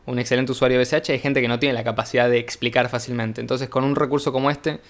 un 0.06 0.18
excelente 0.18 0.52
usuario 0.52 0.78
de 0.78 0.84
BCH, 0.84 1.10
hay 1.10 1.18
gente 1.18 1.40
que 1.40 1.48
no 1.48 1.58
tiene 1.58 1.74
la 1.74 1.84
capacidad 1.84 2.28
de 2.28 2.38
explicar 2.38 2.88
fácilmente. 2.88 3.40
Entonces, 3.40 3.68
con 3.68 3.84
un 3.84 3.96
recurso 3.96 4.32
como 4.32 4.50
este, 4.50 4.80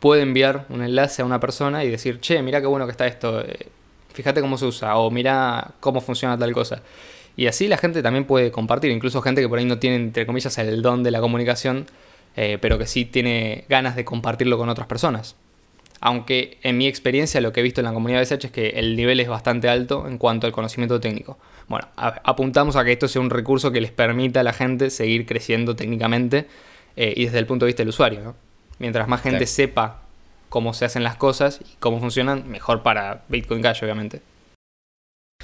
puede 0.00 0.22
enviar 0.22 0.66
un 0.68 0.82
enlace 0.82 1.22
a 1.22 1.24
una 1.24 1.40
persona 1.40 1.84
y 1.84 1.90
decir, 1.90 2.20
che, 2.20 2.42
mira 2.42 2.60
qué 2.60 2.66
bueno 2.66 2.86
que 2.86 2.92
está 2.92 3.06
esto, 3.06 3.40
eh, 3.40 3.68
fíjate 4.12 4.40
cómo 4.40 4.58
se 4.58 4.66
usa, 4.66 4.96
o 4.96 5.10
mira 5.10 5.72
cómo 5.80 6.00
funciona 6.00 6.38
tal 6.38 6.52
cosa. 6.52 6.82
Y 7.36 7.46
así 7.46 7.68
la 7.68 7.76
gente 7.76 8.02
también 8.02 8.24
puede 8.24 8.50
compartir, 8.50 8.90
incluso 8.90 9.20
gente 9.20 9.40
que 9.40 9.48
por 9.48 9.58
ahí 9.58 9.64
no 9.64 9.78
tiene, 9.78 9.96
entre 9.96 10.26
comillas, 10.26 10.56
el 10.58 10.82
don 10.82 11.02
de 11.02 11.10
la 11.10 11.20
comunicación, 11.20 11.86
eh, 12.34 12.58
pero 12.60 12.78
que 12.78 12.86
sí 12.86 13.04
tiene 13.04 13.64
ganas 13.68 13.96
de 13.96 14.04
compartirlo 14.04 14.58
con 14.58 14.68
otras 14.68 14.86
personas. 14.86 15.36
Aunque 16.00 16.58
en 16.62 16.76
mi 16.76 16.86
experiencia 16.86 17.40
lo 17.40 17.52
que 17.52 17.60
he 17.60 17.62
visto 17.62 17.80
en 17.80 17.86
la 17.86 17.92
comunidad 17.92 18.20
de 18.20 18.36
BCH 18.36 18.44
es 18.44 18.50
que 18.50 18.68
el 18.70 18.96
nivel 18.96 19.20
es 19.20 19.28
bastante 19.28 19.68
alto 19.68 20.06
en 20.06 20.18
cuanto 20.18 20.46
al 20.46 20.52
conocimiento 20.52 21.00
técnico. 21.00 21.38
Bueno, 21.68 21.88
apuntamos 21.96 22.76
a 22.76 22.84
que 22.84 22.92
esto 22.92 23.08
sea 23.08 23.20
un 23.20 23.30
recurso 23.30 23.72
que 23.72 23.80
les 23.80 23.90
permita 23.90 24.40
a 24.40 24.42
la 24.42 24.52
gente 24.52 24.90
seguir 24.90 25.26
creciendo 25.26 25.74
técnicamente 25.74 26.46
eh, 26.96 27.12
y 27.16 27.24
desde 27.24 27.38
el 27.38 27.46
punto 27.46 27.64
de 27.64 27.70
vista 27.70 27.82
del 27.82 27.88
usuario. 27.88 28.36
Mientras 28.78 29.08
más 29.08 29.22
gente 29.22 29.46
sepa 29.46 30.02
cómo 30.48 30.74
se 30.74 30.84
hacen 30.84 31.02
las 31.02 31.16
cosas 31.16 31.60
y 31.60 31.76
cómo 31.80 31.98
funcionan, 31.98 32.48
mejor 32.48 32.82
para 32.82 33.24
Bitcoin 33.28 33.62
Cash, 33.62 33.82
obviamente. 33.82 34.22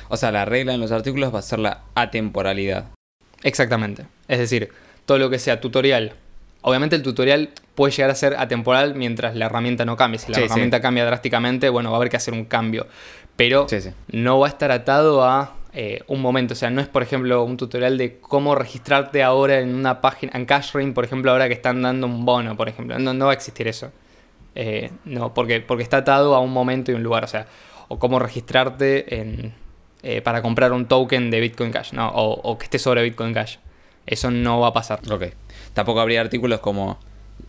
O 0.08 0.16
sea, 0.16 0.30
la 0.30 0.44
regla 0.44 0.74
en 0.74 0.80
los 0.80 0.92
artículos 0.92 1.34
va 1.34 1.40
a 1.40 1.42
ser 1.42 1.58
la 1.58 1.82
atemporalidad. 1.94 2.90
Exactamente. 3.42 4.06
Es 4.28 4.38
decir, 4.38 4.70
todo 5.06 5.18
lo 5.18 5.30
que 5.30 5.38
sea 5.38 5.60
tutorial. 5.60 6.14
Obviamente 6.60 6.94
el 6.94 7.02
tutorial 7.02 7.50
puede 7.74 7.92
llegar 7.92 8.10
a 8.10 8.14
ser 8.14 8.36
atemporal 8.36 8.94
mientras 8.94 9.34
la 9.34 9.46
herramienta 9.46 9.84
no 9.84 9.96
cambie. 9.96 10.20
Si 10.20 10.30
la 10.30 10.38
herramienta 10.38 10.80
cambia 10.80 11.04
drásticamente, 11.04 11.68
bueno, 11.68 11.90
va 11.90 11.96
a 11.96 11.98
haber 11.98 12.10
que 12.10 12.16
hacer 12.16 12.34
un 12.34 12.44
cambio. 12.44 12.86
Pero 13.34 13.66
no 14.12 14.38
va 14.38 14.46
a 14.46 14.50
estar 14.50 14.70
atado 14.70 15.24
a 15.24 15.56
eh, 15.74 16.02
un 16.06 16.20
momento. 16.20 16.52
O 16.52 16.56
sea, 16.56 16.70
no 16.70 16.80
es, 16.80 16.88
por 16.88 17.02
ejemplo, 17.02 17.42
un 17.44 17.56
tutorial 17.56 17.96
de 17.96 18.18
cómo 18.18 18.54
registrarte 18.54 19.22
ahora 19.22 19.58
en 19.60 19.74
una 19.74 20.00
página, 20.00 20.32
en 20.34 20.44
CashRain, 20.44 20.92
por 20.92 21.04
ejemplo, 21.04 21.30
ahora 21.30 21.48
que 21.48 21.54
están 21.54 21.80
dando 21.82 22.06
un 22.06 22.24
bono, 22.24 22.56
por 22.56 22.68
ejemplo. 22.68 22.98
No, 22.98 23.24
va 23.24 23.32
a 23.32 23.34
existir 23.34 23.66
eso. 23.68 23.90
Eh, 24.54 24.90
no, 25.04 25.32
porque, 25.32 25.60
porque 25.60 25.82
está 25.82 25.98
atado 25.98 26.34
a 26.34 26.40
un 26.40 26.52
momento 26.52 26.92
y 26.92 26.94
un 26.94 27.02
lugar. 27.02 27.24
O 27.24 27.28
sea, 27.28 27.46
o 27.88 27.98
cómo 27.98 28.18
registrarte 28.18 29.20
en, 29.20 29.54
eh, 30.02 30.20
para 30.20 30.42
comprar 30.42 30.72
un 30.72 30.86
token 30.86 31.30
de 31.30 31.40
Bitcoin 31.40 31.70
Cash, 31.70 31.92
¿no? 31.92 32.08
O, 32.08 32.58
que 32.58 32.64
esté 32.64 32.78
sobre 32.78 33.02
Bitcoin 33.02 33.32
Cash. 33.32 33.56
Eso 34.04 34.30
no 34.30 34.60
va 34.60 34.68
a 34.68 34.72
pasar. 34.72 35.00
Ok. 35.10 35.24
Tampoco 35.74 36.00
habría 36.00 36.20
artículos 36.20 36.60
como 36.60 36.98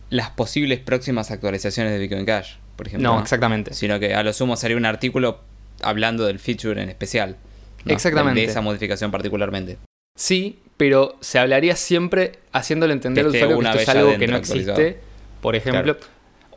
las 0.08 0.30
posibles 0.30 0.78
próximas 0.78 1.30
actualizaciones 1.30 1.92
de 1.92 1.98
Bitcoin 1.98 2.24
Cash, 2.24 2.54
por 2.76 2.86
ejemplo. 2.86 3.12
No, 3.12 3.20
exactamente. 3.20 3.74
Sino 3.74 3.98
que 3.98 4.14
a 4.14 4.22
lo 4.22 4.32
sumo 4.32 4.56
sería 4.56 4.76
un 4.76 4.86
artículo 4.86 5.40
hablando 5.82 6.24
del 6.24 6.38
feature 6.38 6.80
en 6.80 6.88
especial. 6.88 7.36
Exactamente. 7.86 8.40
De 8.40 8.46
esa 8.46 8.60
modificación 8.60 9.10
particularmente. 9.10 9.78
Sí, 10.16 10.58
pero 10.76 11.16
se 11.20 11.38
hablaría 11.38 11.76
siempre 11.76 12.38
haciéndole 12.52 12.92
entender 12.92 13.24
al 13.24 13.30
usuario 13.30 13.58
que 13.58 13.66
esto 13.66 13.78
es 13.80 13.88
algo 13.88 14.18
que 14.18 14.26
no 14.26 14.36
existe. 14.36 14.98
Por 15.40 15.56
ejemplo, 15.56 15.96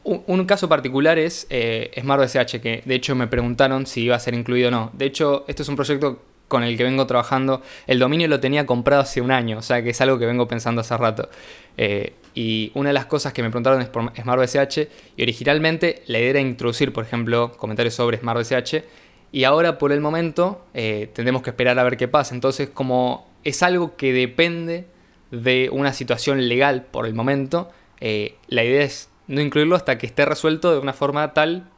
un, 0.04 0.24
un 0.26 0.46
caso 0.46 0.70
particular 0.70 1.20
es 1.20 1.48
eh, 1.50 1.92
Smart 2.00 2.24
BSH, 2.24 2.62
que 2.62 2.82
de 2.86 2.96
hecho 2.96 3.16
me 3.16 3.28
preguntaron 3.28 3.86
si 3.86 4.04
iba 4.04 4.16
a 4.16 4.20
ser 4.20 4.34
incluido 4.34 4.70
o 4.70 4.72
no. 4.72 4.92
De 4.94 5.06
hecho, 5.06 5.44
este 5.48 5.64
es 5.64 5.70
un 5.70 5.76
proyecto 5.76 6.22
con 6.48 6.64
el 6.64 6.78
que 6.78 6.84
vengo 6.84 7.06
trabajando. 7.06 7.62
El 7.88 8.00
dominio 8.00 8.28
lo 8.28 8.40
tenía 8.40 8.66
comprado 8.66 9.02
hace 9.02 9.22
un 9.22 9.32
año, 9.32 9.58
o 9.58 9.62
sea 9.62 9.84
que 9.84 9.90
es 9.90 10.02
algo 10.02 10.18
que 10.18 10.26
vengo 10.26 10.48
pensando 10.48 10.82
hace 10.82 10.96
rato. 10.96 11.30
Eh, 11.78 12.14
y 12.34 12.72
una 12.76 12.90
de 12.90 12.94
las 12.94 13.06
cosas 13.06 13.34
que 13.34 13.42
me 13.42 13.50
preguntaron 13.50 13.82
es 13.82 13.90
por 13.90 14.14
Smart 14.16 14.42
BSH, 14.42 14.88
y 15.18 15.24
originalmente 15.24 16.04
la 16.08 16.20
idea 16.20 16.30
era 16.30 16.40
introducir, 16.40 16.94
por 16.94 17.04
ejemplo, 17.04 17.52
comentarios 17.58 17.96
sobre 17.96 18.18
Smart 18.18 18.40
BSH, 18.40 18.84
y 19.32 19.44
ahora 19.44 19.78
por 19.78 19.92
el 19.92 20.02
momento 20.02 20.66
eh, 20.74 21.10
tendremos 21.14 21.42
que 21.42 21.50
esperar 21.50 21.78
a 21.80 21.84
ver 21.84 21.98
qué 21.98 22.08
pasa. 22.08 22.34
Entonces, 22.34 22.70
como 22.70 23.28
es 23.44 23.64
algo 23.64 23.96
que 23.96 24.14
depende 24.14 24.88
de 25.32 25.70
una 25.72 25.94
situación 25.94 26.48
legal 26.48 26.86
por 26.86 27.06
el 27.06 27.14
momento, 27.14 27.70
eh, 28.00 28.36
la 28.48 28.64
idea 28.64 28.84
es 28.84 29.10
no 29.28 29.42
incluirlo 29.42 29.76
hasta 29.76 29.98
que 29.98 30.06
esté 30.06 30.26
resuelto 30.26 30.72
de 30.72 30.80
una 30.80 30.94
forma 30.94 31.34
tal 31.34 31.70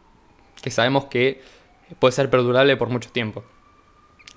que 0.62 0.72
sabemos 0.72 1.06
que 1.06 1.42
puede 1.98 2.12
ser 2.12 2.30
perdurable 2.30 2.78
por 2.78 2.90
mucho 2.90 3.10
tiempo. 3.10 3.44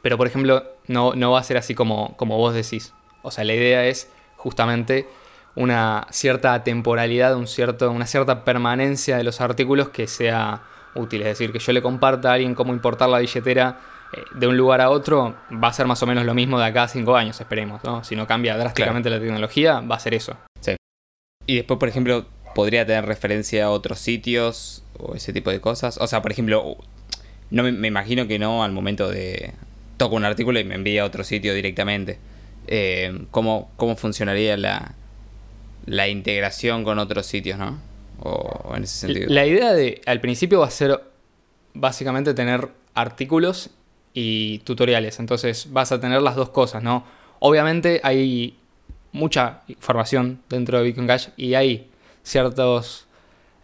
Pero, 0.00 0.16
por 0.16 0.26
ejemplo, 0.26 0.64
no, 0.88 1.14
no 1.14 1.32
va 1.32 1.40
a 1.40 1.44
ser 1.44 1.56
así 1.56 1.74
como, 1.74 2.16
como 2.16 2.38
vos 2.38 2.54
decís. 2.54 2.92
O 3.22 3.30
sea, 3.30 3.44
la 3.44 3.54
idea 3.54 3.86
es 3.86 4.10
justamente 4.36 5.06
una 5.54 6.06
cierta 6.10 6.64
temporalidad, 6.64 7.36
un 7.36 7.46
cierto, 7.46 7.90
una 7.90 8.06
cierta 8.06 8.44
permanencia 8.44 9.16
de 9.16 9.24
los 9.24 9.40
artículos 9.40 9.90
que 9.90 10.06
sea 10.06 10.62
útil. 10.94 11.22
Es 11.22 11.28
decir, 11.28 11.52
que 11.52 11.58
yo 11.58 11.72
le 11.72 11.82
comparta 11.82 12.30
a 12.30 12.34
alguien 12.34 12.54
cómo 12.54 12.72
importar 12.72 13.08
la 13.08 13.18
billetera 13.18 13.80
eh, 14.12 14.22
de 14.34 14.46
un 14.46 14.56
lugar 14.56 14.80
a 14.80 14.90
otro, 14.90 15.34
va 15.52 15.68
a 15.68 15.72
ser 15.72 15.86
más 15.86 16.02
o 16.02 16.06
menos 16.06 16.24
lo 16.24 16.34
mismo 16.34 16.58
de 16.58 16.66
acá 16.66 16.84
a 16.84 16.88
cinco 16.88 17.16
años, 17.16 17.40
esperemos. 17.40 17.82
¿no? 17.84 18.04
Si 18.04 18.16
no 18.16 18.26
cambia 18.26 18.56
drásticamente 18.56 19.10
la 19.10 19.18
tecnología, 19.18 19.80
va 19.80 19.96
a 19.96 20.00
ser 20.00 20.14
eso. 20.14 20.36
Y 21.44 21.56
después, 21.56 21.80
por 21.80 21.88
ejemplo, 21.88 22.24
podría 22.54 22.86
tener 22.86 23.04
referencia 23.04 23.64
a 23.64 23.70
otros 23.70 23.98
sitios 23.98 24.84
o 24.98 25.16
ese 25.16 25.32
tipo 25.32 25.50
de 25.50 25.60
cosas. 25.60 25.98
O 25.98 26.06
sea, 26.06 26.22
por 26.22 26.30
ejemplo, 26.30 26.76
no 27.50 27.62
me, 27.64 27.72
me 27.72 27.88
imagino 27.88 28.28
que 28.28 28.38
no 28.38 28.62
al 28.62 28.70
momento 28.70 29.08
de 29.08 29.52
toco 29.96 30.16
un 30.16 30.24
artículo 30.24 30.60
y 30.60 30.64
me 30.64 30.74
envía 30.74 31.02
a 31.02 31.04
otro 31.04 31.24
sitio 31.24 31.54
directamente. 31.54 32.18
Eh, 32.66 33.26
¿cómo, 33.30 33.70
¿Cómo 33.76 33.96
funcionaría 33.96 34.56
la, 34.56 34.94
la 35.86 36.08
integración 36.08 36.84
con 36.84 36.98
otros 36.98 37.26
sitios, 37.26 37.58
no? 37.58 37.78
O, 38.24 38.72
en 38.76 38.84
ese 38.84 38.98
sentido. 39.06 39.26
La 39.28 39.46
idea 39.46 39.72
de 39.72 40.00
al 40.06 40.20
principio 40.20 40.60
va 40.60 40.66
a 40.66 40.70
ser 40.70 41.02
básicamente 41.74 42.34
tener 42.34 42.68
artículos 42.94 43.70
y 44.14 44.58
tutoriales. 44.60 45.18
Entonces 45.18 45.68
vas 45.72 45.90
a 45.92 46.00
tener 46.00 46.22
las 46.22 46.36
dos 46.36 46.50
cosas, 46.50 46.82
¿no? 46.82 47.04
Obviamente 47.40 48.00
hay 48.04 48.56
mucha 49.10 49.62
información 49.66 50.40
dentro 50.48 50.78
de 50.78 50.84
Bitcoin 50.84 51.06
Cash 51.06 51.28
y 51.36 51.54
hay 51.54 51.90
ciertos, 52.22 53.06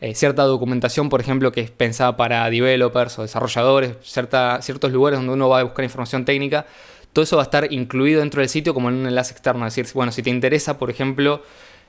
eh, 0.00 0.14
cierta 0.14 0.42
documentación, 0.42 1.08
por 1.08 1.20
ejemplo, 1.20 1.52
que 1.52 1.60
es 1.60 1.70
pensada 1.70 2.16
para 2.16 2.48
developers 2.50 3.18
o 3.18 3.22
desarrolladores, 3.22 3.96
cierta, 4.02 4.60
ciertos 4.62 4.90
lugares 4.90 5.20
donde 5.20 5.32
uno 5.32 5.48
va 5.48 5.60
a 5.60 5.62
buscar 5.62 5.84
información 5.84 6.24
técnica. 6.24 6.66
Todo 7.12 7.22
eso 7.22 7.36
va 7.36 7.42
a 7.42 7.44
estar 7.44 7.72
incluido 7.72 8.20
dentro 8.20 8.40
del 8.40 8.48
sitio 8.48 8.74
como 8.74 8.88
en 8.88 8.96
un 8.96 9.06
enlace 9.06 9.32
externo. 9.32 9.66
Es 9.66 9.74
decir, 9.76 9.92
bueno, 9.94 10.10
si 10.10 10.22
te 10.22 10.30
interesa, 10.30 10.78
por 10.78 10.90
ejemplo, 10.90 11.42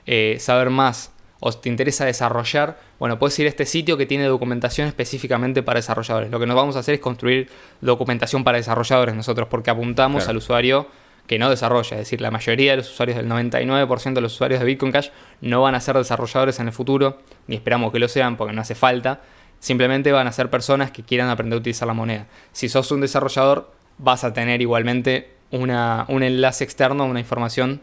eh, 0.06 0.36
saber 0.38 0.70
más 0.70 1.12
o 1.40 1.50
te 1.52 1.68
interesa 1.70 2.04
desarrollar, 2.04 2.78
bueno, 2.98 3.18
puedes 3.18 3.38
ir 3.38 3.46
a 3.46 3.48
este 3.48 3.64
sitio 3.66 3.96
que 3.96 4.06
tiene 4.06 4.24
documentación 4.24 4.86
específicamente 4.86 5.62
para 5.62 5.78
desarrolladores. 5.78 6.30
Lo 6.30 6.38
que 6.38 6.46
nos 6.46 6.54
vamos 6.56 6.76
a 6.76 6.80
hacer 6.80 6.94
es 6.94 7.00
construir 7.00 7.48
documentación 7.80 8.44
para 8.44 8.58
desarrolladores 8.58 9.14
nosotros, 9.14 9.48
porque 9.50 9.70
apuntamos 9.70 10.24
Claro. 10.24 10.30
al 10.32 10.36
usuario 10.36 10.86
que 11.26 11.38
no 11.38 11.48
desarrolla. 11.48 11.92
Es 11.96 12.00
decir, 12.00 12.20
la 12.20 12.30
mayoría 12.30 12.72
de 12.72 12.78
los 12.78 12.90
usuarios, 12.90 13.16
del 13.16 13.26
99% 13.28 14.14
de 14.14 14.20
los 14.20 14.34
usuarios 14.34 14.60
de 14.60 14.66
Bitcoin 14.66 14.92
Cash, 14.92 15.08
no 15.40 15.62
van 15.62 15.74
a 15.74 15.80
ser 15.80 15.96
desarrolladores 15.96 16.58
en 16.60 16.66
el 16.66 16.72
futuro, 16.72 17.18
ni 17.46 17.56
esperamos 17.56 17.92
que 17.92 17.98
lo 18.00 18.08
sean 18.08 18.36
porque 18.36 18.52
no 18.52 18.60
hace 18.60 18.74
falta. 18.74 19.20
Simplemente 19.60 20.10
van 20.12 20.26
a 20.26 20.32
ser 20.32 20.50
personas 20.50 20.90
que 20.90 21.02
quieran 21.02 21.28
aprender 21.28 21.56
a 21.56 21.60
utilizar 21.60 21.86
la 21.86 21.94
moneda. 21.94 22.26
Si 22.52 22.68
sos 22.68 22.90
un 22.90 23.00
desarrollador, 23.00 23.70
vas 23.98 24.24
a 24.24 24.32
tener 24.32 24.60
igualmente 24.60 25.30
una- 25.52 26.04
un 26.08 26.22
enlace 26.22 26.64
externo, 26.64 27.04
una 27.04 27.20
información 27.20 27.80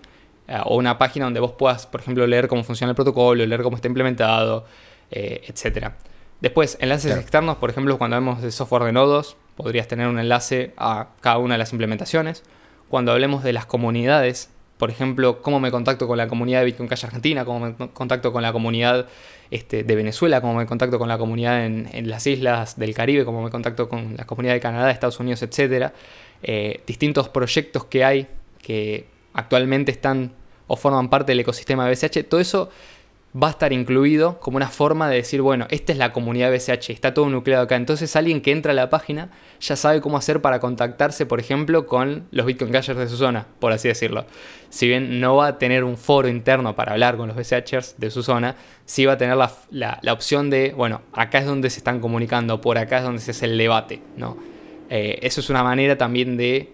o 0.66 0.78
una 0.78 0.98
página 0.98 1.26
donde 1.26 1.40
vos 1.40 1.54
puedas, 1.54 1.86
por 1.86 2.02
ejemplo, 2.02 2.26
leer 2.26 2.48
cómo 2.48 2.64
funciona 2.64 2.92
el 2.92 2.96
protocolo, 2.96 3.46
leer 3.46 3.62
cómo 3.64 3.76
está 3.76 3.88
implementado, 3.88 4.66
eh, 5.12 5.42
etc. 5.48 5.92
Después, 6.42 6.78
enlaces 6.80 7.08
Claro. 7.08 7.22
externos, 7.22 7.58
por 7.58 7.70
ejemplo, 7.70 7.98
cuando 7.98 8.16
hablemos 8.16 8.42
de 8.42 8.52
software 8.52 8.84
de 8.84 8.92
nodos, 8.92 9.36
podrías 9.56 9.88
tener 9.88 10.08
un 10.08 10.20
enlace 10.20 10.74
a 10.78 11.10
cada 11.22 11.38
una 11.40 11.56
de 11.56 11.58
las 11.58 11.72
implementaciones. 11.72 12.44
Cuando 12.90 13.12
hablemos 13.12 13.44
de 13.44 13.54
las 13.54 13.66
comunidades, 13.66 14.50
por 14.78 14.92
ejemplo, 14.92 15.42
cómo 15.42 15.60
me 15.60 15.72
contacto 15.72 16.08
con 16.08 16.18
la 16.18 16.28
comunidad 16.28 16.60
de 16.60 16.66
Bitcoin 16.66 16.88
Cash 16.88 17.06
Argentina, 17.06 17.44
cómo 17.44 17.60
me 17.60 17.76
contacto 17.90 18.32
con 18.32 18.44
la 18.44 18.54
comunidad 18.54 19.08
este, 19.50 19.84
de 19.84 19.96
Venezuela, 19.96 20.40
cómo 20.40 20.54
me 20.54 20.66
contacto 20.68 21.00
con 21.00 21.08
la 21.08 21.18
comunidad 21.18 21.66
en, 21.66 21.90
en 21.92 22.10
las 22.10 22.28
islas 22.28 22.78
del 22.78 22.94
Caribe, 22.94 23.26
cómo 23.26 23.42
me 23.42 23.50
contacto 23.50 23.90
con 23.90 24.16
la 24.16 24.26
comunidad 24.26 24.54
de 24.54 24.60
Canadá, 24.60 24.92
Estados 24.92 25.20
Unidos, 25.20 25.42
etc. 25.42 25.92
Eh, 26.44 26.82
distintos 26.86 27.30
proyectos 27.30 27.86
que 27.86 28.06
hay 28.06 28.28
que 28.62 29.08
actualmente 29.38 29.92
están 29.92 30.34
o 30.68 30.76
forman 30.76 31.10
parte 31.10 31.32
del 31.32 31.40
ecosistema 31.40 31.86
de 31.88 31.92
BCH, 31.96 32.28
todo 32.28 32.42
eso 32.42 32.70
va 33.42 33.48
a 33.48 33.52
estar 33.52 33.72
incluido 33.72 34.40
como 34.40 34.58
una 34.58 34.68
forma 34.70 35.10
de 35.10 35.18
decir, 35.18 35.42
bueno, 35.42 35.68
esta 35.70 35.92
es 35.92 35.98
la 36.00 36.12
comunidad 36.12 36.52
BCH, 36.52 36.90
está 36.90 37.14
todo 37.14 37.30
nucleado 37.30 37.64
acá. 37.66 37.76
Entonces 37.76 38.16
alguien 38.16 38.42
que 38.42 38.52
entra 38.52 38.72
a 38.72 38.76
la 38.76 38.90
página 38.90 39.30
ya 39.60 39.76
sabe 39.76 40.02
cómo 40.02 40.18
hacer 40.18 40.42
para 40.42 40.60
contactarse, 40.60 41.26
por 41.26 41.40
ejemplo, 41.40 41.86
con 41.86 42.26
los 42.32 42.46
Bitcoin 42.46 42.72
Cashers 42.72 42.98
de 42.98 43.08
su 43.08 43.16
zona, 43.16 43.46
por 43.60 43.72
así 43.74 43.88
decirlo. 43.90 44.26
Si 44.70 44.88
bien 44.88 45.20
no 45.20 45.36
va 45.36 45.48
a 45.48 45.58
tener 45.60 45.84
un 45.84 45.98
foro 45.98 46.28
interno 46.30 46.76
para 46.76 46.94
hablar 46.94 47.16
con 47.16 47.28
los 47.28 47.38
BCHers 47.38 47.96
de 48.00 48.10
su 48.10 48.24
zona, 48.24 48.56
sí 48.86 49.06
va 49.06 49.14
a 49.14 49.18
tener 49.18 49.38
la, 49.38 49.52
la- 49.70 50.14
opción 50.14 50.50
de, 50.50 50.74
bueno, 50.76 51.02
acá 51.14 51.38
es 51.40 51.46
donde 51.46 51.70
se 51.70 51.80
están 51.80 52.00
comunicando, 52.00 52.60
por 52.60 52.78
acá 52.80 52.98
es 52.98 53.04
donde 53.04 53.22
se 53.22 53.32
hace 53.32 53.46
el 53.46 53.58
debate, 53.58 54.02
¿no? 54.18 54.36
Eh, 54.90 55.20
eso 55.22 55.42
es 55.42 55.50
una 55.50 55.64
manera 55.64 55.98
también 55.98 56.38
de 56.38 56.72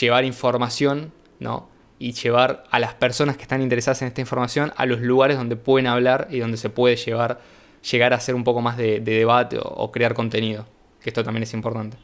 llevar 0.00 0.24
información, 0.24 1.12
¿no? 1.40 1.68
Y 1.98 2.12
llevar 2.12 2.64
a 2.70 2.78
las 2.80 2.94
personas 2.94 3.36
que 3.36 3.42
están 3.42 3.62
interesadas 3.62 4.02
en 4.02 4.08
esta 4.08 4.20
información 4.20 4.72
a 4.76 4.84
los 4.86 5.00
lugares 5.00 5.36
donde 5.36 5.56
pueden 5.56 5.86
hablar 5.86 6.26
y 6.30 6.38
donde 6.40 6.56
se 6.56 6.68
puede 6.70 6.96
llevar, 6.96 7.40
llegar 7.90 8.12
a 8.12 8.16
hacer 8.16 8.34
un 8.34 8.44
poco 8.44 8.60
más 8.60 8.76
de, 8.76 9.00
de 9.00 9.12
debate 9.18 9.58
o, 9.58 9.62
o 9.62 9.92
crear 9.92 10.12
contenido. 10.14 10.66
Que 11.00 11.10
esto 11.10 11.22
también 11.22 11.42
es 11.44 11.52
importante. 11.54 11.96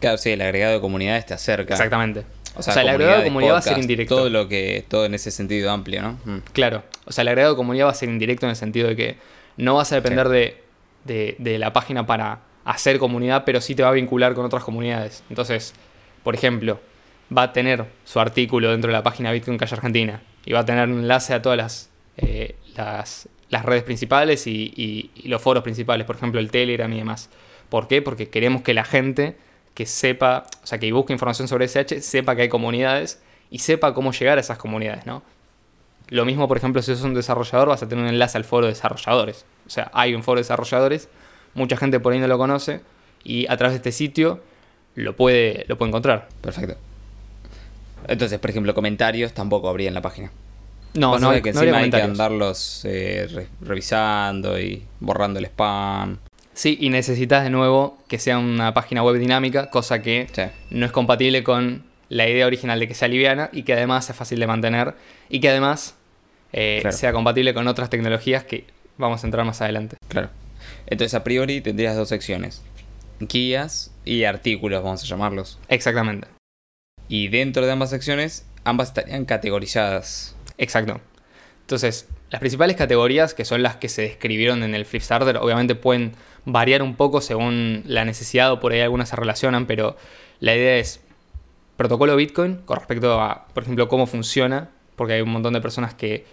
Claro, 0.00 0.16
sí, 0.18 0.30
el 0.30 0.40
agregado 0.40 0.72
de 0.74 0.80
comunidades 0.80 1.26
te 1.26 1.34
acerca. 1.34 1.74
Exactamente. 1.74 2.24
O 2.54 2.62
sea, 2.62 2.74
el 2.82 2.88
agregado 2.88 3.18
de 3.18 3.24
comunidad 3.28 3.54
va 3.54 3.58
a 3.58 3.62
ser 3.62 3.78
indirecto. 3.78 4.16
Todo 4.16 4.30
lo 4.30 4.48
que, 4.48 4.84
todo 4.88 5.06
en 5.06 5.14
ese 5.14 5.30
sentido 5.30 5.70
amplio, 5.70 6.02
¿no? 6.02 6.12
Mm. 6.24 6.38
Claro. 6.52 6.82
O 7.06 7.12
sea, 7.12 7.22
el 7.22 7.28
agregado 7.28 7.54
de 7.54 7.56
comunidad 7.56 7.86
va 7.86 7.90
a 7.90 7.94
ser 7.94 8.08
indirecto 8.08 8.46
en 8.46 8.50
el 8.50 8.56
sentido 8.56 8.88
de 8.88 8.96
que 8.96 9.16
no 9.56 9.74
vas 9.76 9.90
a 9.92 9.96
depender 9.96 10.26
Sí. 10.26 10.32
de, 10.32 10.62
de- 11.04 11.36
de 11.38 11.58
la 11.58 11.72
página 11.72 12.06
para 12.06 12.40
hacer 12.64 12.98
comunidad, 12.98 13.44
pero 13.44 13.60
sí 13.60 13.74
te 13.74 13.82
va 13.82 13.88
a 13.88 13.92
vincular 13.92 14.34
con 14.34 14.44
otras 14.44 14.64
comunidades. 14.64 15.22
Entonces, 15.30 15.74
por 16.22 16.34
ejemplo, 16.34 16.78
va 17.36 17.42
a 17.44 17.52
tener 17.52 17.86
su 18.04 18.20
artículo 18.20 18.70
dentro 18.70 18.88
de 18.88 18.92
la 18.92 19.02
página 19.02 19.32
Bitcoin 19.32 19.58
Cash 19.58 19.74
Argentina 19.74 20.22
y 20.44 20.52
va 20.52 20.60
a 20.60 20.64
tener 20.64 20.88
un 20.88 21.00
enlace 21.00 21.34
a 21.34 21.42
todas 21.42 21.56
las, 21.56 21.90
eh, 22.16 22.56
las, 22.76 23.28
redes 23.64 23.82
principales 23.82 24.46
y 24.46 25.10
los 25.24 25.40
foros 25.40 25.62
principales, 25.62 26.06
por 26.06 26.16
ejemplo, 26.16 26.40
el 26.40 26.50
Telegram 26.50 26.92
y 26.92 26.98
demás. 26.98 27.30
¿Por 27.72 27.88
qué? 27.88 28.02
Porque 28.02 28.28
queremos 28.28 28.60
que 28.60 28.74
la 28.74 28.84
gente 28.84 29.34
que 29.72 29.86
sepa, 29.86 30.44
o 30.62 30.66
sea, 30.66 30.78
que 30.78 30.92
busque 30.92 31.14
información 31.14 31.48
sobre 31.48 31.64
SH, 31.64 32.02
sepa 32.02 32.36
que 32.36 32.42
hay 32.42 32.48
comunidades 32.50 33.22
y 33.50 33.60
sepa 33.60 33.94
cómo 33.94 34.12
llegar 34.12 34.36
a 34.36 34.42
esas 34.42 34.58
comunidades, 34.58 35.06
¿no? 35.06 35.22
Lo 36.08 36.26
mismo, 36.26 36.46
por 36.48 36.58
ejemplo, 36.58 36.82
si 36.82 36.94
sos 36.94 37.04
un 37.04 37.14
desarrollador, 37.14 37.68
vas 37.68 37.82
a 37.82 37.88
tener 37.88 38.04
un 38.04 38.10
enlace 38.10 38.36
al 38.36 38.44
foro 38.44 38.66
de 38.66 38.74
desarrolladores. 38.74 39.46
O 39.66 39.70
sea, 39.70 39.90
hay 39.94 40.14
un 40.14 40.22
foro 40.22 40.36
de 40.36 40.42
desarrolladores, 40.42 41.08
mucha 41.54 41.78
gente 41.78 41.98
por 41.98 42.12
ahí 42.12 42.18
no 42.18 42.26
lo 42.26 42.36
conoce, 42.36 42.82
y 43.24 43.46
a 43.50 43.56
través 43.56 43.72
de 43.72 43.76
este 43.76 43.92
sitio 43.92 44.42
lo 44.94 45.16
puede, 45.16 45.64
lo 45.68 45.78
puede 45.78 45.88
encontrar. 45.88 46.28
Perfecto. 46.42 46.76
Entonces, 48.08 48.38
por 48.38 48.50
ejemplo, 48.50 48.74
comentarios 48.74 49.32
tampoco 49.32 49.68
habría 49.68 49.88
en 49.88 49.94
la 49.94 50.02
página. 50.02 50.30
No, 50.94 51.18
no, 51.18 51.30
hay, 51.30 51.40
que 51.40 51.52
no 51.52 51.60
habría 51.60 51.72
encima 51.80 51.84
hay 51.84 51.90
que 51.90 52.02
andarlos 52.02 52.82
eh, 52.84 53.26
re- 53.32 53.48
revisando 53.62 54.60
y 54.60 54.82
borrando 55.00 55.38
el 55.38 55.46
spam. 55.46 56.18
Sí, 56.54 56.76
y 56.80 56.90
necesitas 56.90 57.44
de 57.44 57.50
nuevo 57.50 57.96
que 58.08 58.18
sea 58.18 58.38
una 58.38 58.74
página 58.74 59.02
web 59.02 59.16
dinámica, 59.18 59.70
cosa 59.70 60.02
que 60.02 60.26
Sí. 60.32 60.42
no 60.70 60.84
es 60.84 60.92
compatible 60.92 61.42
con 61.42 61.84
la 62.10 62.28
idea 62.28 62.46
original 62.46 62.78
de 62.78 62.88
que 62.88 62.94
sea 62.94 63.08
liviana 63.08 63.48
y 63.54 63.62
que 63.62 63.72
además 63.72 64.04
sea 64.04 64.14
fácil 64.14 64.38
de 64.38 64.46
mantener 64.46 64.94
y 65.30 65.40
que 65.40 65.48
además 65.48 65.94
eh, 66.52 66.78
Claro. 66.82 66.94
sea 66.94 67.12
compatible 67.14 67.54
con 67.54 67.66
otras 67.68 67.88
tecnologías 67.88 68.44
que 68.44 68.66
vamos 68.98 69.24
a 69.24 69.26
entrar 69.26 69.46
más 69.46 69.62
adelante. 69.62 69.96
Claro. 70.08 70.28
Entonces, 70.86 71.14
a 71.14 71.24
priori 71.24 71.62
tendrías 71.62 71.96
dos 71.96 72.10
secciones: 72.10 72.60
guías 73.20 73.90
y 74.04 74.24
artículos, 74.24 74.82
vamos 74.82 75.02
a 75.02 75.06
llamarlos. 75.06 75.58
Exactamente. 75.68 76.28
Y 77.12 77.28
dentro 77.28 77.66
de 77.66 77.72
ambas 77.72 77.90
secciones, 77.90 78.46
ambas 78.64 78.88
estarían 78.88 79.26
categorizadas. 79.26 80.34
Exacto. 80.56 80.98
Entonces, 81.60 82.08
las 82.30 82.40
principales 82.40 82.74
categorías, 82.74 83.34
que 83.34 83.44
son 83.44 83.62
las 83.62 83.76
que 83.76 83.90
se 83.90 84.00
describieron 84.00 84.62
en 84.62 84.74
el 84.74 84.86
Flipstarter, 84.86 85.36
obviamente 85.36 85.74
pueden 85.74 86.12
variar 86.46 86.82
un 86.82 86.96
poco 86.96 87.20
según 87.20 87.82
la 87.84 88.06
necesidad 88.06 88.50
o 88.50 88.60
por 88.60 88.72
ahí 88.72 88.80
algunas 88.80 89.10
se 89.10 89.16
relacionan, 89.16 89.66
pero 89.66 89.94
la 90.40 90.56
idea 90.56 90.78
es 90.78 91.02
protocolo 91.76 92.16
Bitcoin 92.16 92.62
con 92.64 92.78
respecto 92.78 93.20
a, 93.20 93.46
por 93.52 93.64
ejemplo, 93.64 93.88
cómo 93.88 94.06
funciona, 94.06 94.70
porque 94.96 95.12
hay 95.12 95.20
un 95.20 95.32
montón 95.32 95.52
de 95.52 95.60
personas 95.60 95.92
que... 95.92 96.24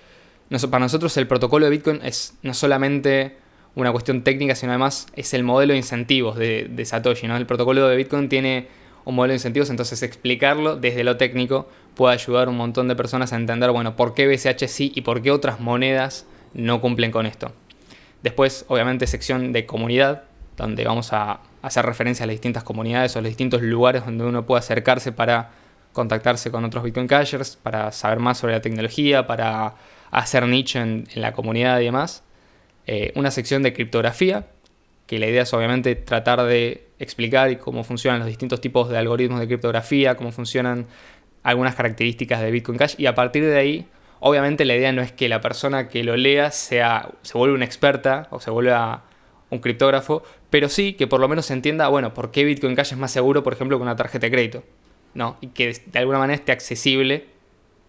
para 0.72 0.80
nosotros 0.80 1.18
el 1.18 1.28
protocolo 1.28 1.65
de 1.65 1.72
Bitcoin 1.72 2.00
es 2.06 2.36
no 2.42 2.54
solamente 2.54 3.36
una 3.76 3.92
cuestión 3.92 4.24
técnica, 4.24 4.56
sino 4.56 4.72
además 4.72 5.08
es 5.13 5.34
el 5.34 5.44
modelo 5.44 5.74
de 5.74 5.78
incentivos 5.80 6.38
de, 6.38 6.86
Satoshi. 6.86 7.28
¿no? 7.28 7.36
El 7.36 7.46
protocolo 7.46 7.86
de 7.86 7.98
Bitcoin 7.98 8.30
tiene 8.30 8.80
un 9.10 9.15
modelo 9.15 9.32
de 9.32 9.38
incentivos, 9.38 9.69
entonces 9.69 10.04
explicarlo 10.04 10.76
desde 10.76 11.04
lo 11.04 11.17
técnico 11.17 11.67
puede 11.95 12.13
ayudar 12.13 12.48
a 12.48 12.52
un 12.52 12.58
montón 12.58 12.88
de 12.88 12.95
personas 12.95 13.34
a 13.34 13.36
entender, 13.36 13.72
bueno, 13.72 13.95
por 13.95 14.13
qué 14.13 14.28
BCH 14.28 14.67
sí 14.67 14.91
y 14.95 15.02
por 15.02 15.22
qué 15.22 15.32
otras 15.32 15.60
monedas 15.60 16.26
no 16.54 16.80
cumplen 16.80 17.12
con 17.12 17.26
esto. 17.26 17.52
Después, 18.22 18.65
obviamente, 18.67 19.08
sección 19.08 19.52
de 19.52 19.65
comunidad, 19.65 20.24
donde 20.58 20.84
vamos 20.86 21.12
a 21.13 21.39
hacer 21.62 21.86
referencia 21.86 22.24
a 22.24 22.28
las 22.28 22.36
distintas 22.36 22.63
comunidades 22.63 23.15
o 23.15 23.22
los 23.22 23.30
distintos 23.30 23.62
lugares 23.62 24.06
donde 24.06 24.26
uno 24.26 24.45
puede 24.45 24.60
acercarse 24.60 25.12
para 25.12 25.52
contactarse 25.93 26.52
con 26.52 26.63
otros 26.63 26.84
Bitcoin 26.84 27.08
Cashers, 27.08 27.56
para 27.56 27.91
saber 27.91 28.19
más 28.19 28.38
sobre 28.38 28.54
la 28.54 28.62
tecnología, 28.62 29.26
para 29.26 29.76
hacer 30.12 30.48
nicho 30.48 30.80
en, 30.80 31.08
la 31.15 31.34
comunidad 31.34 31.80
y 31.80 31.86
demás. 31.86 32.24
Eh, 32.86 33.12
una 33.15 33.32
sección 33.32 33.63
de 33.63 33.74
criptografía, 33.74 34.48
que 35.08 35.17
la 35.17 35.28
idea 35.28 35.43
es 35.43 35.54
obviamente 35.54 35.95
tratar 35.95 36.43
de 36.43 36.88
explicar 37.00 37.58
cómo 37.58 37.84
funcionan 37.84 38.20
los 38.20 38.28
distintos 38.28 38.62
tipos 38.62 38.90
de 38.90 38.98
algoritmos 38.98 39.40
de 39.40 39.48
criptografía, 39.48 40.16
cómo 40.16 40.32
funcionan 40.32 40.88
algunas 41.44 41.76
características 41.76 42.42
de 42.42 42.52
Bitcoin 42.52 42.78
Cash 42.78 42.96
y 42.98 43.06
a 43.06 43.16
partir 43.16 43.46
de 43.46 43.58
ahí, 43.58 43.88
obviamente 44.20 44.66
la 44.66 44.76
idea 44.76 44.92
no 44.92 45.02
es 45.02 45.12
que 45.12 45.30
la 45.30 45.42
persona 45.42 45.88
que 45.88 46.04
lo 46.04 46.18
lea 46.18 46.52
sea, 46.52 47.10
se 47.22 47.38
vuelva 47.38 47.56
una 47.56 47.66
experta 47.66 48.28
o 48.30 48.40
se 48.40 48.52
vuelva 48.52 49.06
un 49.50 49.60
criptógrafo, 49.60 50.24
pero 50.50 50.70
sí 50.70 50.94
que 50.94 51.08
por 51.08 51.20
lo 51.20 51.28
menos 51.28 51.46
se 51.48 51.54
entienda, 51.54 51.88
bueno, 51.88 52.14
por 52.14 52.32
qué 52.32 52.44
Bitcoin 52.44 52.76
Cash 52.76 52.92
es 52.92 52.98
más 52.98 53.12
seguro, 53.12 53.44
por 53.44 53.54
ejemplo, 53.54 53.78
que 53.78 53.84
una 53.84 53.96
tarjeta 53.96 54.28
de 54.28 54.32
crédito, 54.32 54.64
¿no? 55.14 55.38
Y 55.42 55.48
que 55.48 55.74
de 55.86 56.00
alguna 56.00 56.20
manera 56.20 56.36
esté 56.36 56.52
accesible 56.52 57.26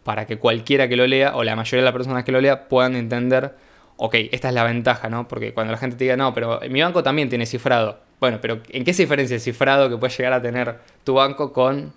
para 0.04 0.26
que 0.26 0.38
cualquiera 0.38 0.88
que 0.88 0.96
lo 0.96 1.06
lea 1.06 1.36
o 1.36 1.44
la 1.44 1.56
mayoría 1.56 1.82
de 1.82 1.84
las 1.84 1.92
personas 1.92 2.24
que 2.24 2.32
lo 2.32 2.40
lea 2.40 2.68
puedan 2.68 2.96
entender, 2.96 3.54
ok, 4.02 4.14
esta 4.32 4.48
es 4.48 4.54
la 4.54 4.64
ventaja, 4.64 5.10
¿no? 5.10 5.28
Porque 5.28 5.52
cuando 5.52 5.72
la 5.72 5.78
gente 5.78 5.94
te 5.94 6.04
diga, 6.04 6.16
no, 6.16 6.32
pero 6.32 6.58
mi 6.70 6.80
banco 6.80 7.02
también 7.02 7.28
tiene 7.28 7.44
cifrado. 7.44 8.00
Bueno, 8.18 8.38
pero 8.40 8.62
¿en 8.70 8.82
qué 8.82 8.94
se 8.94 9.02
diferencia 9.02 9.34
el 9.34 9.42
cifrado 9.42 9.90
que 9.90 9.98
puede 9.98 10.14
llegar 10.16 10.32
a 10.32 10.40
tener 10.40 10.78
tu 11.04 11.14
banco 11.14 11.52
con 11.52 11.92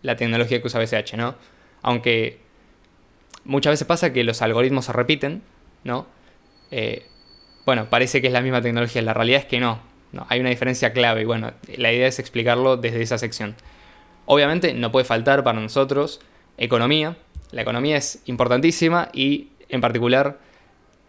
la 0.00 0.16
tecnología 0.16 0.62
que 0.62 0.66
usa 0.66 0.80
BCH, 0.80 1.12
¿no? 1.18 1.34
Aunque 1.82 2.38
muchas 3.44 3.72
veces 3.72 3.86
pasa 3.86 4.14
que 4.14 4.24
los 4.24 4.40
algoritmos 4.40 4.86
se 4.86 4.94
repiten, 4.94 5.42
¿no? 5.84 6.06
Eh, 6.70 7.04
bueno, 7.66 7.90
parece 7.90 8.22
que 8.22 8.28
es 8.28 8.32
la 8.32 8.40
misma 8.40 8.62
tecnología, 8.62 9.02
la 9.02 9.12
realidad 9.12 9.40
es 9.40 9.46
que 9.46 9.60
no, 9.60 9.78
no, 10.12 10.26
hay 10.30 10.40
una 10.40 10.48
diferencia 10.48 10.94
clave 10.94 11.20
y 11.20 11.24
bueno, 11.26 11.52
la 11.76 11.92
idea 11.92 12.06
es 12.06 12.18
explicarlo 12.18 12.78
desde 12.78 13.02
esa 13.02 13.18
sección. 13.18 13.56
Obviamente 14.24 14.72
no 14.72 14.90
puede 14.90 15.04
faltar 15.04 15.44
para 15.44 15.60
nosotros 15.60 16.22
economía, 16.56 17.18
la 17.50 17.60
economía 17.60 17.98
es 17.98 18.22
importantísima 18.24 19.10
y 19.12 19.50
en 19.68 19.82
particular 19.82 20.38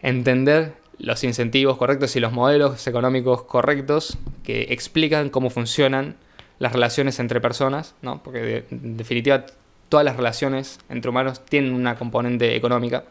entender 0.04 0.74
los 0.98 1.24
incentivos 1.24 1.78
correctos 1.78 2.14
y 2.14 2.20
los 2.20 2.30
modelos 2.30 2.86
económicos 2.86 3.42
correctos 3.42 4.18
que 4.44 4.66
explican 4.70 5.30
cómo 5.30 5.50
funcionan 5.50 6.16
las 6.58 6.72
relaciones 6.72 7.18
entre 7.18 7.40
personas, 7.40 7.94
¿no? 8.02 8.22
porque 8.22 8.64
en 8.70 8.96
definitiva 8.96 9.46
todas 9.88 10.04
las 10.04 10.16
relaciones 10.16 10.78
entre 10.90 11.10
humanos 11.10 11.44
tienen 11.46 11.72
una 11.72 11.96
componente 11.96 12.54
económica. 12.54 13.04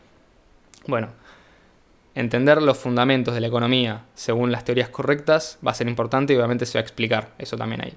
Bueno, 0.86 1.10
entender 2.14 2.62
los 2.62 2.78
fundamentos 2.78 3.34
de 3.34 3.42
la 3.42 3.48
economía 3.48 4.06
según 4.14 4.52
las 4.52 4.64
teorías 4.64 4.90
correctas 4.90 5.58
va 5.66 5.72
a 5.72 5.74
ser 5.76 5.88
importante 5.88 6.34
y 6.34 6.38
obviamente 6.38 6.68
se 6.68 6.78
va 6.78 6.82
a 6.82 6.84
explicar 6.84 7.32
eso 7.40 7.58
también 7.58 7.82
ahí. 7.82 7.94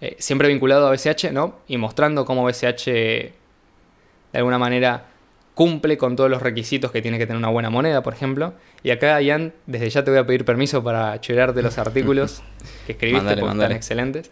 Eh, 0.00 0.16
siempre 0.20 0.46
vinculado 0.48 0.86
a 0.86 0.90
BCH, 0.92 1.32
¿no? 1.32 1.56
Y 1.66 1.78
mostrando 1.78 2.24
cómo 2.24 2.44
BCH 2.44 2.84
de 2.86 3.32
alguna 4.34 4.58
manera 4.58 5.06
cumple 5.56 5.96
con 5.96 6.16
todos 6.16 6.28
los 6.28 6.42
requisitos 6.42 6.92
que 6.92 7.00
tiene 7.00 7.16
que 7.16 7.26
tener 7.26 7.38
una 7.38 7.48
buena 7.48 7.70
moneda, 7.70 8.02
por 8.02 8.12
ejemplo. 8.12 8.52
Y 8.82 8.90
acá, 8.90 9.18
Ian, 9.22 9.54
desde 9.64 9.88
ya 9.88 10.04
te 10.04 10.10
voy 10.10 10.20
a 10.20 10.26
pedir 10.26 10.44
permiso 10.44 10.84
para 10.84 11.16
de 11.16 11.62
los 11.62 11.78
artículos 11.78 12.42
que 12.86 12.92
escribiste, 12.92 13.38
porque 13.38 13.52
están 13.52 13.72
excelentes. 13.72 14.30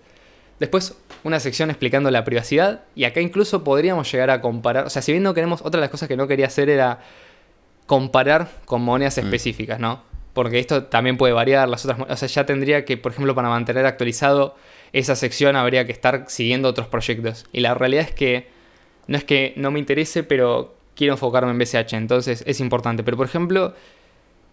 Después, 0.61 0.99
una 1.23 1.41
sección 1.41 1.71
explicando 1.71 2.11
la 2.11 2.25
privacidad. 2.25 2.83
Y 2.95 3.05
acá 3.05 3.23
incluso 3.23 3.65
podríamos 3.65 4.13
llegar 4.13 4.29
a 4.29 4.43
comparar. 4.43 4.85
O 4.85 4.91
sea, 4.91 5.01
si 5.01 5.13
bien 5.13 5.23
no 5.23 5.33
queremos. 5.33 5.63
Otra 5.63 5.79
de 5.79 5.87
las 5.87 5.91
cosas 5.91 6.11
que 6.11 6.17
no 6.19 6.29
quería 6.29 6.47
hacer 6.47 6.69
era 6.69 7.01
comparar 7.87 8.51
con 8.67 8.83
monedas 8.83 9.17
mm. 9.17 9.21
específicas, 9.21 9.81
¿no? 9.81 10.03
Porque 10.35 10.59
esto 10.59 10.85
también 10.85 11.17
puede 11.17 11.33
variar. 11.33 11.71
Las 11.71 11.87
otras. 11.87 12.01
O 12.07 12.17
sea, 12.17 12.29
ya 12.29 12.45
tendría 12.45 12.85
que, 12.85 12.99
por 12.99 13.13
ejemplo, 13.13 13.35
para 13.35 13.49
mantener 13.49 13.87
actualizado 13.87 14.57
esa 14.93 15.17
sección, 15.17 15.57
habría 15.57 15.87
que 15.87 15.93
estar 15.93 16.27
siguiendo 16.29 16.69
otros 16.69 16.87
proyectos. 16.87 17.47
Y 17.51 17.61
la 17.61 17.73
realidad 17.73 18.05
es 18.05 18.15
que. 18.15 18.53
No 19.07 19.17
es 19.17 19.25
que 19.25 19.55
no 19.57 19.71
me 19.71 19.79
interese, 19.79 20.23
pero 20.23 20.75
quiero 20.95 21.15
enfocarme 21.15 21.51
en 21.51 21.59
BCH. 21.59 21.95
Entonces 21.95 22.45
es 22.47 22.61
importante. 22.61 23.03
Pero, 23.03 23.17
por 23.17 23.27
ejemplo. 23.27 23.75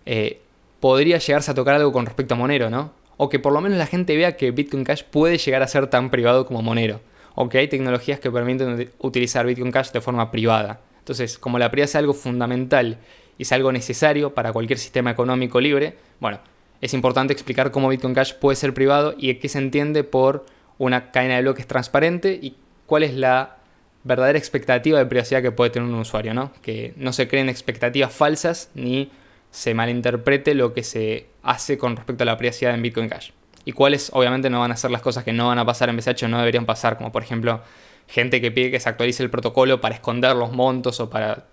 Eh, 0.06 0.41
podría 0.80 1.19
llegarse 1.19 1.51
a 1.51 1.54
tocar 1.54 1.75
algo 1.75 1.91
con 1.93 2.08
respecto 2.08 2.34
a 2.34 2.38
Monero, 2.38 2.71
¿no? 2.71 2.91
o 3.23 3.30
que 3.30 3.38
por 3.38 3.54
lo 3.54 3.62
menos 3.62 3.77
la 3.77 3.86
gente 3.86 4.17
vea 4.17 4.36
que 4.36 4.49
Bitcoin 4.49 4.84
Cash 4.84 5.04
puede 5.04 5.38
llegar 5.38 5.62
a 5.62 5.67
ser 5.67 5.86
tan 5.86 6.10
privado 6.10 6.47
como 6.47 6.63
Monero, 6.63 7.01
o 7.36 7.49
que 7.49 7.60
hay 7.60 7.67
tecnologías 7.67 8.19
que 8.19 8.32
permiten 8.32 8.91
utilizar 8.97 9.45
Bitcoin 9.45 9.71
Cash 9.71 9.91
de 9.91 10.01
forma 10.01 10.32
privada. 10.32 10.82
Entonces, 10.97 11.38
como 11.38 11.60
la 11.60 11.69
privacidad 11.69 11.99
es 11.99 12.04
algo 12.04 12.13
fundamental 12.15 12.97
y 13.38 13.43
es 13.43 13.51
algo 13.51 13.71
necesario 13.71 14.34
para 14.34 14.51
cualquier 14.51 14.80
sistema 14.80 15.12
económico 15.12 15.62
libre, 15.62 15.97
bueno, 16.19 16.39
es 16.82 16.95
importante 16.95 17.32
explicar 17.32 17.69
cómo 17.69 17.89
Bitcoin 17.89 18.15
Cash 18.15 18.34
puede 18.34 18.56
ser 18.56 18.73
privado 18.73 19.13
y 19.15 19.32
qué 19.36 19.49
se 19.49 19.60
entiende 19.60 20.04
por 20.04 20.47
una 20.80 21.12
cadena 21.12 21.36
de 21.36 21.43
bloques 21.43 21.67
transparente 21.67 22.39
y 22.41 22.56
cuál 22.88 23.04
es 23.04 23.13
la 23.13 23.58
verdadera 24.03 24.37
expectativa 24.37 24.99
de 24.99 25.05
privacidad 25.05 25.41
que 25.41 25.51
puede 25.51 25.69
tener 25.69 25.87
un 25.87 25.95
usuario, 25.95 26.33
¿no? 26.33 26.51
Que 26.61 26.93
no 26.97 27.13
se 27.13 27.27
creen 27.27 27.49
expectativas 27.49 28.13
falsas 28.13 28.69
ni 28.73 29.11
se 29.51 29.73
malinterprete 29.73 30.55
lo 30.55 30.73
que 30.73 30.83
se 30.83 31.27
hace 31.43 31.77
con 31.77 31.95
respecto 31.95 32.23
a 32.23 32.25
la 32.25 32.37
privacidad 32.37 32.73
en 32.73 32.81
Bitcoin 32.81 33.09
Cash. 33.09 33.31
Y 33.65 33.73
cuáles 33.73 34.09
obviamente 34.13 34.49
no 34.49 34.59
van 34.59 34.71
a 34.71 34.77
ser 34.77 34.91
las 34.91 35.01
cosas 35.01 35.23
que 35.23 35.33
no 35.33 35.47
van 35.47 35.59
a 35.59 35.65
pasar 35.65 35.89
en 35.89 35.97
BCH 35.97 36.23
o 36.23 36.27
no 36.27 36.39
deberían 36.39 36.65
pasar, 36.65 36.97
como 36.97 37.11
por 37.11 37.21
ejemplo 37.21 37.61
gente 38.07 38.41
que 38.41 38.51
pide 38.51 38.71
que 38.71 38.79
se 38.79 38.89
actualice 38.89 39.21
el 39.23 39.29
protocolo 39.29 39.79
para 39.79 39.95
esconder 39.95 40.35
los 40.35 40.51
montos 40.51 40.99
o 40.99 41.09
para 41.09 41.45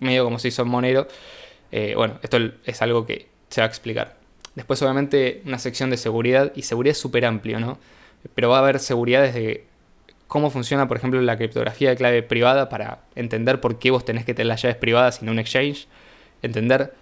medio 0.00 0.24
como 0.24 0.38
se 0.38 0.48
hizo 0.48 0.62
en 0.62 0.68
Monero. 0.68 1.06
Eh, 1.70 1.94
bueno, 1.96 2.18
esto 2.22 2.38
es 2.64 2.82
algo 2.82 3.06
que 3.06 3.28
se 3.48 3.60
va 3.60 3.66
a 3.66 3.68
explicar. 3.68 4.16
Después 4.54 4.80
obviamente 4.82 5.42
una 5.46 5.58
sección 5.58 5.90
de 5.90 5.96
seguridad 5.96 6.52
y 6.54 6.62
seguridad 6.62 6.92
es 6.92 6.98
súper 6.98 7.24
amplio, 7.24 7.60
¿no? 7.60 7.78
Pero 8.34 8.50
va 8.50 8.56
a 8.58 8.60
haber 8.60 8.80
seguridad 8.80 9.22
desde 9.22 9.64
cómo 10.34 10.50
funciona, 10.50 10.88
por 10.88 10.96
ejemplo, 10.96 11.20
la 11.20 11.36
criptografía 11.36 11.90
de 11.90 11.96
clave 11.96 12.20
privada 12.24 12.68
para 12.68 13.04
entender 13.14 13.60
por 13.60 13.78
qué 13.78 13.92
vos 13.92 14.04
tenés 14.04 14.24
que 14.24 14.34
tener 14.34 14.48
las 14.48 14.62
llaves 14.62 14.76
privadas 14.76 15.22
y 15.22 15.24
no 15.24 15.30
un 15.30 15.38
exchange. 15.38 15.86
Entender 16.42 16.92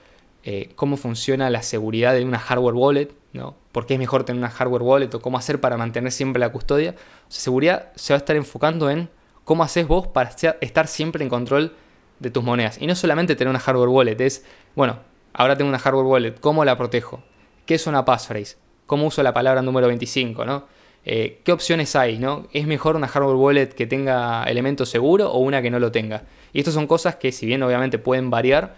eh, 0.44 0.72
cómo 0.76 0.98
funciona 0.98 1.48
la 1.48 1.62
seguridad 1.62 2.12
de 2.12 2.26
una 2.26 2.38
hardware 2.38 2.74
wallet, 2.74 3.08
¿no? 3.32 3.56
¿Por 3.72 3.86
qué 3.86 3.94
es 3.94 3.98
mejor 3.98 4.24
tener 4.24 4.38
una 4.38 4.50
hardware 4.50 4.82
wallet 4.82 5.14
o 5.14 5.22
cómo 5.22 5.38
hacer 5.38 5.62
para 5.62 5.78
mantener 5.78 6.12
siempre 6.12 6.40
la 6.40 6.52
custodia? 6.52 6.94
seguridad 7.28 7.90
se 7.94 8.12
va 8.12 8.16
a 8.16 8.18
estar 8.18 8.36
enfocando 8.36 8.90
en 8.90 9.08
cómo 9.44 9.62
haces 9.62 9.88
vos 9.88 10.08
para 10.08 10.28
estar 10.60 10.86
siempre 10.86 11.24
en 11.24 11.30
control 11.30 11.74
de 12.18 12.30
tus 12.30 12.44
monedas. 12.44 12.76
Y 12.82 12.86
no 12.86 12.94
solamente 12.94 13.34
tener 13.34 13.48
una 13.48 13.60
hardware 13.60 13.88
wallet, 13.88 14.20
es, 14.20 14.44
bueno, 14.76 14.98
ahora 15.32 15.56
tengo 15.56 15.70
una 15.70 15.78
hardware 15.78 16.04
wallet, 16.04 16.38
¿cómo 16.38 16.66
la 16.66 16.76
protejo? 16.76 17.22
¿Qué 17.64 17.76
es 17.76 17.86
una 17.86 18.04
passphrase? 18.04 18.58
¿Cómo 18.86 19.06
uso 19.06 19.22
la 19.22 19.32
palabra 19.32 19.62
número 19.62 19.86
25? 19.86 20.44
¿no? 20.44 20.66
Eh, 21.04 21.40
¿Qué 21.44 21.52
opciones 21.52 21.96
hay? 21.96 22.18
¿no? 22.18 22.46
¿Es 22.52 22.66
mejor 22.66 22.96
una 22.96 23.08
hardware 23.08 23.36
wallet 23.36 23.66
que 23.68 23.86
tenga 23.86 24.44
elemento 24.44 24.86
seguro 24.86 25.30
o 25.30 25.38
una 25.38 25.62
que 25.62 25.70
no 25.70 25.78
lo 25.78 25.90
tenga? 25.90 26.24
Y 26.52 26.58
estas 26.58 26.74
son 26.74 26.86
cosas 26.86 27.16
que 27.16 27.32
si 27.32 27.46
bien 27.46 27.62
obviamente 27.62 27.98
pueden 27.98 28.30
variar, 28.30 28.76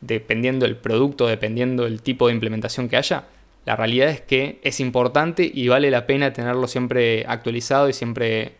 dependiendo 0.00 0.66
del 0.66 0.76
producto, 0.76 1.26
dependiendo 1.26 1.84
del 1.84 2.02
tipo 2.02 2.28
de 2.28 2.34
implementación 2.34 2.88
que 2.88 2.96
haya, 2.96 3.24
la 3.64 3.76
realidad 3.76 4.08
es 4.08 4.20
que 4.20 4.60
es 4.62 4.80
importante 4.80 5.50
y 5.52 5.68
vale 5.68 5.90
la 5.90 6.06
pena 6.06 6.32
tenerlo 6.32 6.68
siempre 6.68 7.24
actualizado 7.26 7.88
y 7.88 7.92
siempre, 7.92 8.54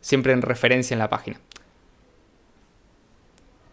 siempre 0.00 0.32
en 0.32 0.42
referencia 0.42 0.94
en 0.94 0.98
la 0.98 1.08
página. 1.08 1.40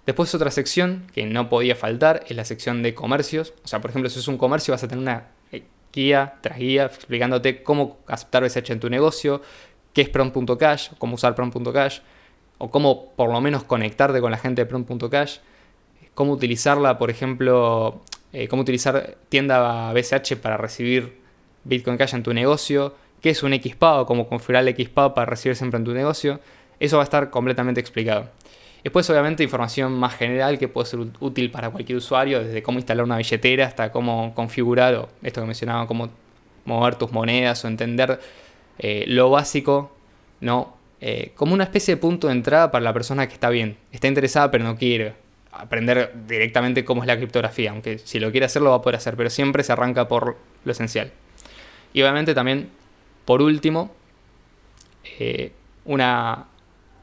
Después 0.05 0.33
otra 0.33 0.51
sección 0.51 1.07
que 1.13 1.25
no 1.25 1.49
podía 1.49 1.75
faltar 1.75 2.23
es 2.27 2.37
la 2.37 2.45
sección 2.45 2.81
de 2.81 2.93
comercios. 2.93 3.53
O 3.65 3.67
sea, 3.67 3.81
por 3.81 3.89
ejemplo, 3.89 4.09
si 4.09 4.19
es 4.19 4.27
un 4.29 4.37
comercio 4.37 4.71
vas 4.71 4.83
a 4.83 4.87
tener 4.87 5.01
una 5.01 5.27
guía 5.97 6.35
tras 6.41 6.57
guía 6.57 6.85
explicándote 6.85 7.63
cómo 7.63 7.97
aceptar 8.07 8.43
BSH 8.43 8.71
en 8.71 8.79
tu 8.79 8.89
negocio, 8.89 9.41
qué 9.93 10.01
es 10.03 10.09
prom.cash, 10.09 10.91
cómo 10.97 11.15
usar 11.15 11.35
prom.cash, 11.35 11.99
o 12.59 12.69
cómo 12.69 13.11
por 13.15 13.31
lo 13.31 13.41
menos 13.41 13.63
conectarte 13.63 14.21
con 14.21 14.31
la 14.31 14.37
gente 14.37 14.61
de 14.61 14.65
prom.cash 14.65 15.39
cómo 16.17 16.33
utilizarla, 16.33 16.97
por 16.97 17.11
ejemplo, 17.11 18.01
eh, 18.33 18.47
cómo 18.47 18.63
utilizar 18.63 19.17
tienda 19.29 19.93
BCH 19.93 20.37
para 20.41 20.57
recibir 20.57 21.19
Bitcoin 21.63 21.95
Cash 21.95 22.15
en 22.15 22.23
tu 22.23 22.33
negocio, 22.33 22.95
qué 23.21 23.29
es 23.29 23.43
un 23.43 23.53
XPAO, 23.53 24.07
cómo 24.07 24.27
configurar 24.27 24.67
el 24.67 24.75
XPAO 24.75 25.13
para 25.13 25.27
recibir 25.27 25.55
siempre 25.55 25.77
en 25.77 25.85
tu 25.85 25.93
negocio. 25.93 26.39
Eso 26.79 26.97
va 26.97 27.03
a 27.03 27.05
estar 27.05 27.29
completamente 27.29 27.79
explicado. 27.79 28.31
Después, 28.87 29.09
obviamente, 29.09 29.43
información 29.43 29.91
más 29.99 30.15
general 30.15 30.57
que 30.57 30.69
puede 30.69 30.87
ser 30.87 31.01
útil 31.19 31.51
para 31.51 31.69
cualquier 31.71 31.97
usuario, 31.97 32.41
desde 32.41 32.63
cómo 32.63 32.79
instalar 32.79 33.03
una 33.03 33.17
billetera 33.17 33.65
hasta 33.65 33.91
cómo 33.91 34.33
configurar, 34.33 34.95
o 34.95 35.09
esto 35.23 35.41
que 35.41 35.45
mencionaba, 35.45 35.85
cómo 35.87 36.07
mover 36.63 36.95
tus 36.95 37.11
monedas 37.11 37.65
o 37.65 37.67
entender 37.67 38.17
eh, 38.79 39.03
lo 39.07 39.29
básico, 39.29 39.91
¿no? 40.39 40.77
eh, 41.01 41.33
como 41.35 41.53
una 41.53 41.65
especie 41.65 41.95
de 41.95 41.99
punto 41.99 42.27
de 42.27 42.33
entrada 42.35 42.71
para 42.71 42.81
la 42.81 42.93
persona 42.93 43.27
que 43.27 43.33
está 43.33 43.49
bien, 43.49 43.75
está 43.91 44.07
interesada 44.07 44.49
pero 44.51 44.63
no 44.63 44.77
quiere 44.77 45.15
aprender 45.51 46.13
directamente 46.25 46.85
cómo 46.85 47.03
es 47.03 47.07
la 47.07 47.17
criptografía, 47.17 47.71
aunque 47.71 47.97
si 47.97 48.21
lo 48.21 48.31
quiere 48.31 48.45
hacer 48.45 48.61
lo 48.61 48.69
va 48.69 48.77
a 48.77 48.81
poder 48.81 48.95
hacer, 48.95 49.17
pero 49.17 49.29
siempre 49.29 49.65
se 49.65 49.73
arranca 49.73 50.07
por 50.07 50.37
lo 50.63 50.71
esencial. 50.71 51.11
Y 51.91 52.03
obviamente 52.03 52.33
también, 52.33 52.69
por 53.25 53.41
último, 53.41 53.91
eh, 55.19 55.51
una, 55.83 56.45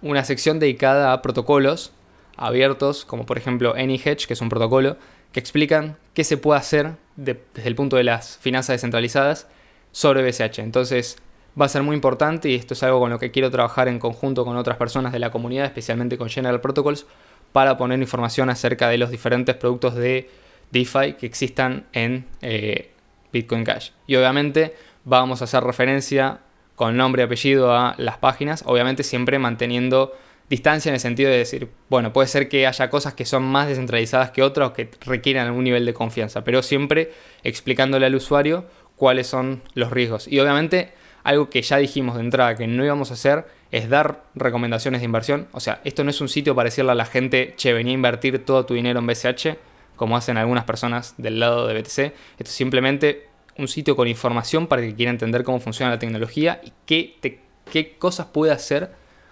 una 0.04 0.22
sección 0.22 0.60
dedicada 0.60 1.12
a 1.12 1.22
protocolos 1.22 1.92
abiertos, 2.36 3.04
como 3.04 3.26
por 3.26 3.38
ejemplo 3.38 3.74
AnyHedge, 3.74 4.26
que 4.26 4.34
es 4.34 4.40
un 4.40 4.48
protocolo, 4.50 4.96
que 5.32 5.40
explican 5.40 5.96
qué 6.12 6.24
se 6.24 6.36
puede 6.36 6.60
hacer 6.60 6.92
desde 7.16 7.40
el 7.64 7.74
punto 7.74 7.96
de 7.96 8.04
las 8.04 8.36
finanzas 8.36 8.74
descentralizadas 8.74 9.48
sobre 9.92 10.22
BCH. 10.22 10.58
Entonces 10.58 11.16
va 11.60 11.66
a 11.66 11.68
ser 11.68 11.82
muy 11.82 11.94
importante 11.94 12.50
y 12.50 12.54
esto 12.54 12.74
es 12.74 12.82
algo 12.82 13.00
con 13.00 13.10
lo 13.10 13.18
que 13.18 13.30
quiero 13.30 13.50
trabajar 13.50 13.88
en 13.88 13.98
conjunto 13.98 14.44
con 14.44 14.56
otras 14.56 14.76
personas 14.76 15.12
de 15.12 15.20
la 15.20 15.30
comunidad, 15.30 15.64
especialmente 15.64 16.18
con 16.18 16.28
General 16.28 16.60
Protocols, 16.60 17.06
para 17.52 17.78
poner 17.78 17.98
información 18.00 18.50
acerca 18.50 18.88
de 18.88 18.98
los 18.98 19.10
diferentes 19.10 19.54
productos 19.56 19.94
de 19.94 20.28
DeFi 20.70 21.14
que 21.14 21.26
existan 21.26 21.86
en 21.92 22.26
eh, 22.42 22.90
Bitcoin 23.32 23.64
Cash. 23.64 23.90
Y 24.06 24.16
obviamente 24.16 24.74
vamos 25.04 25.40
a 25.40 25.44
hacer 25.44 25.62
referencia 25.64 26.40
con 26.74 26.96
nombre 26.96 27.22
y 27.22 27.26
apellido 27.26 27.72
a 27.72 27.94
las 27.98 28.18
páginas, 28.18 28.64
obviamente 28.66 29.02
siempre 29.02 29.38
manteniendo 29.38 30.12
distancia 30.50 30.90
en 30.90 30.94
el 30.94 31.00
sentido 31.00 31.30
de 31.30 31.38
decir, 31.38 31.68
bueno, 31.88 32.12
puede 32.12 32.28
ser 32.28 32.48
que 32.48 32.66
haya 32.66 32.90
cosas 32.90 33.14
que 33.14 33.24
son 33.24 33.44
más 33.44 33.68
descentralizadas 33.68 34.30
que 34.30 34.42
otras 34.42 34.70
o 34.70 34.72
que 34.72 34.90
requieran 35.06 35.46
algún 35.46 35.64
nivel 35.64 35.86
de 35.86 35.94
confianza, 35.94 36.44
pero 36.44 36.62
siempre 36.62 37.12
explicándole 37.42 38.06
al 38.06 38.14
usuario 38.14 38.66
cuáles 38.96 39.26
son 39.26 39.62
los 39.74 39.90
riesgos. 39.90 40.28
Y 40.28 40.40
obviamente 40.40 40.92
algo 41.24 41.48
que 41.48 41.62
ya 41.62 41.78
dijimos 41.78 42.16
de 42.16 42.20
entrada 42.20 42.54
que 42.54 42.66
no 42.66 42.84
íbamos 42.84 43.10
a 43.10 43.14
hacer 43.14 43.46
es 43.72 43.88
dar 43.88 44.22
recomendaciones 44.34 45.00
de 45.00 45.06
inversión. 45.06 45.48
O 45.52 45.60
sea, 45.60 45.80
esto 45.84 46.04
no 46.04 46.10
es 46.10 46.20
un 46.20 46.28
sitio 46.28 46.54
para 46.54 46.66
decirle 46.68 46.92
a 46.92 46.94
la 46.94 47.06
gente, 47.06 47.54
che, 47.56 47.72
venía 47.72 47.92
a 47.92 47.94
invertir 47.94 48.44
todo 48.44 48.66
tu 48.66 48.74
dinero 48.74 49.00
en 49.00 49.06
BCH, 49.06 49.56
como 49.96 50.16
hacen 50.16 50.36
algunas 50.36 50.64
personas 50.64 51.14
del 51.16 51.40
lado 51.40 51.66
de 51.66 51.80
BTC. 51.80 51.98
Esto 51.98 52.14
es 52.44 52.50
simplemente 52.50 53.26
un 53.58 53.68
sitio 53.68 53.96
con 53.96 54.08
información 54.08 54.66
para 54.66 54.82
que 54.82 54.94
quiera 54.94 55.10
entender 55.10 55.44
cómo 55.44 55.60
funciona 55.60 55.90
la 55.90 55.98
tecnología 55.98 56.60
y 56.64 56.72
qué, 56.86 57.40
qué 57.70 57.96
cosas 57.98 58.26
puede 58.26 58.52
hacer 58.52 58.90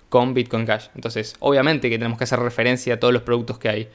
con 0.08 0.34
Bitcoin 0.34 0.66
Cash. 0.66 0.88
Entonces, 0.94 1.34
obviamente 1.40 1.88
que 1.90 1.98
tenemos 1.98 2.18
que 2.18 2.24
hacer 2.24 2.38
referencia 2.38 2.94
a 2.94 3.00
todos 3.00 3.14
los 3.14 3.22
productos 3.22 3.58
que 3.58 3.68
hay, 3.68 3.88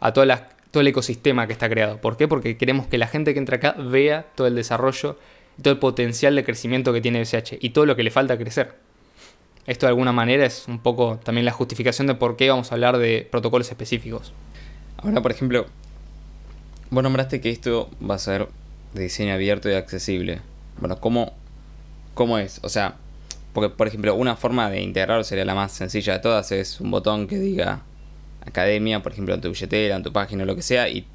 a 0.00 0.12
todo 0.12 0.24
el 0.24 0.86
ecosistema 0.86 1.46
que 1.46 1.52
está 1.52 1.68
creado. 1.68 2.00
¿Por 2.00 2.16
qué? 2.16 2.26
Porque 2.28 2.56
queremos 2.56 2.86
que 2.86 2.98
la 2.98 3.06
gente 3.06 3.32
que 3.32 3.38
entra 3.38 3.56
acá 3.56 3.72
vea 3.78 4.26
todo 4.34 4.46
el 4.46 4.54
desarrollo 4.54 5.18
todo 5.62 5.74
el 5.74 5.80
potencial 5.80 6.34
de 6.36 6.44
crecimiento 6.44 6.92
que 6.92 7.00
tiene 7.00 7.20
BCH 7.20 7.54
y 7.60 7.70
todo 7.70 7.86
lo 7.86 7.96
que 7.96 8.02
le 8.02 8.10
falta 8.10 8.38
crecer. 8.38 8.74
Esto 9.66 9.86
de 9.86 9.90
alguna 9.90 10.12
manera 10.12 10.46
es 10.46 10.66
un 10.66 10.78
poco 10.78 11.18
también 11.22 11.44
la 11.44 11.52
justificación 11.52 12.06
de 12.06 12.14
por 12.14 12.36
qué 12.36 12.48
vamos 12.48 12.70
a 12.70 12.74
hablar 12.74 12.98
de 12.98 13.26
protocolos 13.30 13.68
específicos. 13.68 14.32
Ahora, 14.96 15.20
por 15.20 15.30
ejemplo, 15.30 15.66
vos 16.90 17.02
nombraste 17.02 17.40
que 17.40 17.50
esto 17.50 17.90
va 18.08 18.14
a 18.14 18.18
ser 18.18 18.48
de 18.92 19.02
diseño 19.02 19.34
abierto 19.34 19.68
y 19.70 19.74
accesible. 19.74 20.40
Bueno, 20.78 21.00
¿cómo, 21.00 21.34
cómo 22.14 22.38
es? 22.38 22.60
O 22.62 22.68
sea, 22.68 22.96
porque 23.52 23.74
por 23.74 23.86
ejemplo, 23.86 24.14
una 24.14 24.36
forma 24.36 24.70
de 24.70 24.80
integrarlo 24.82 25.24
sería 25.24 25.44
la 25.44 25.54
más 25.54 25.72
sencilla 25.72 26.14
de 26.14 26.18
todas, 26.20 26.52
es 26.52 26.80
un 26.80 26.90
botón 26.90 27.26
que 27.26 27.38
diga 27.38 27.82
academia, 28.46 29.02
por 29.02 29.12
ejemplo, 29.12 29.34
en 29.34 29.40
tu 29.40 29.48
billetera, 29.50 29.96
en 29.96 30.02
tu 30.02 30.12
página, 30.12 30.44
lo 30.44 30.56
que 30.56 30.62
sea, 30.62 30.88
y 30.88 31.06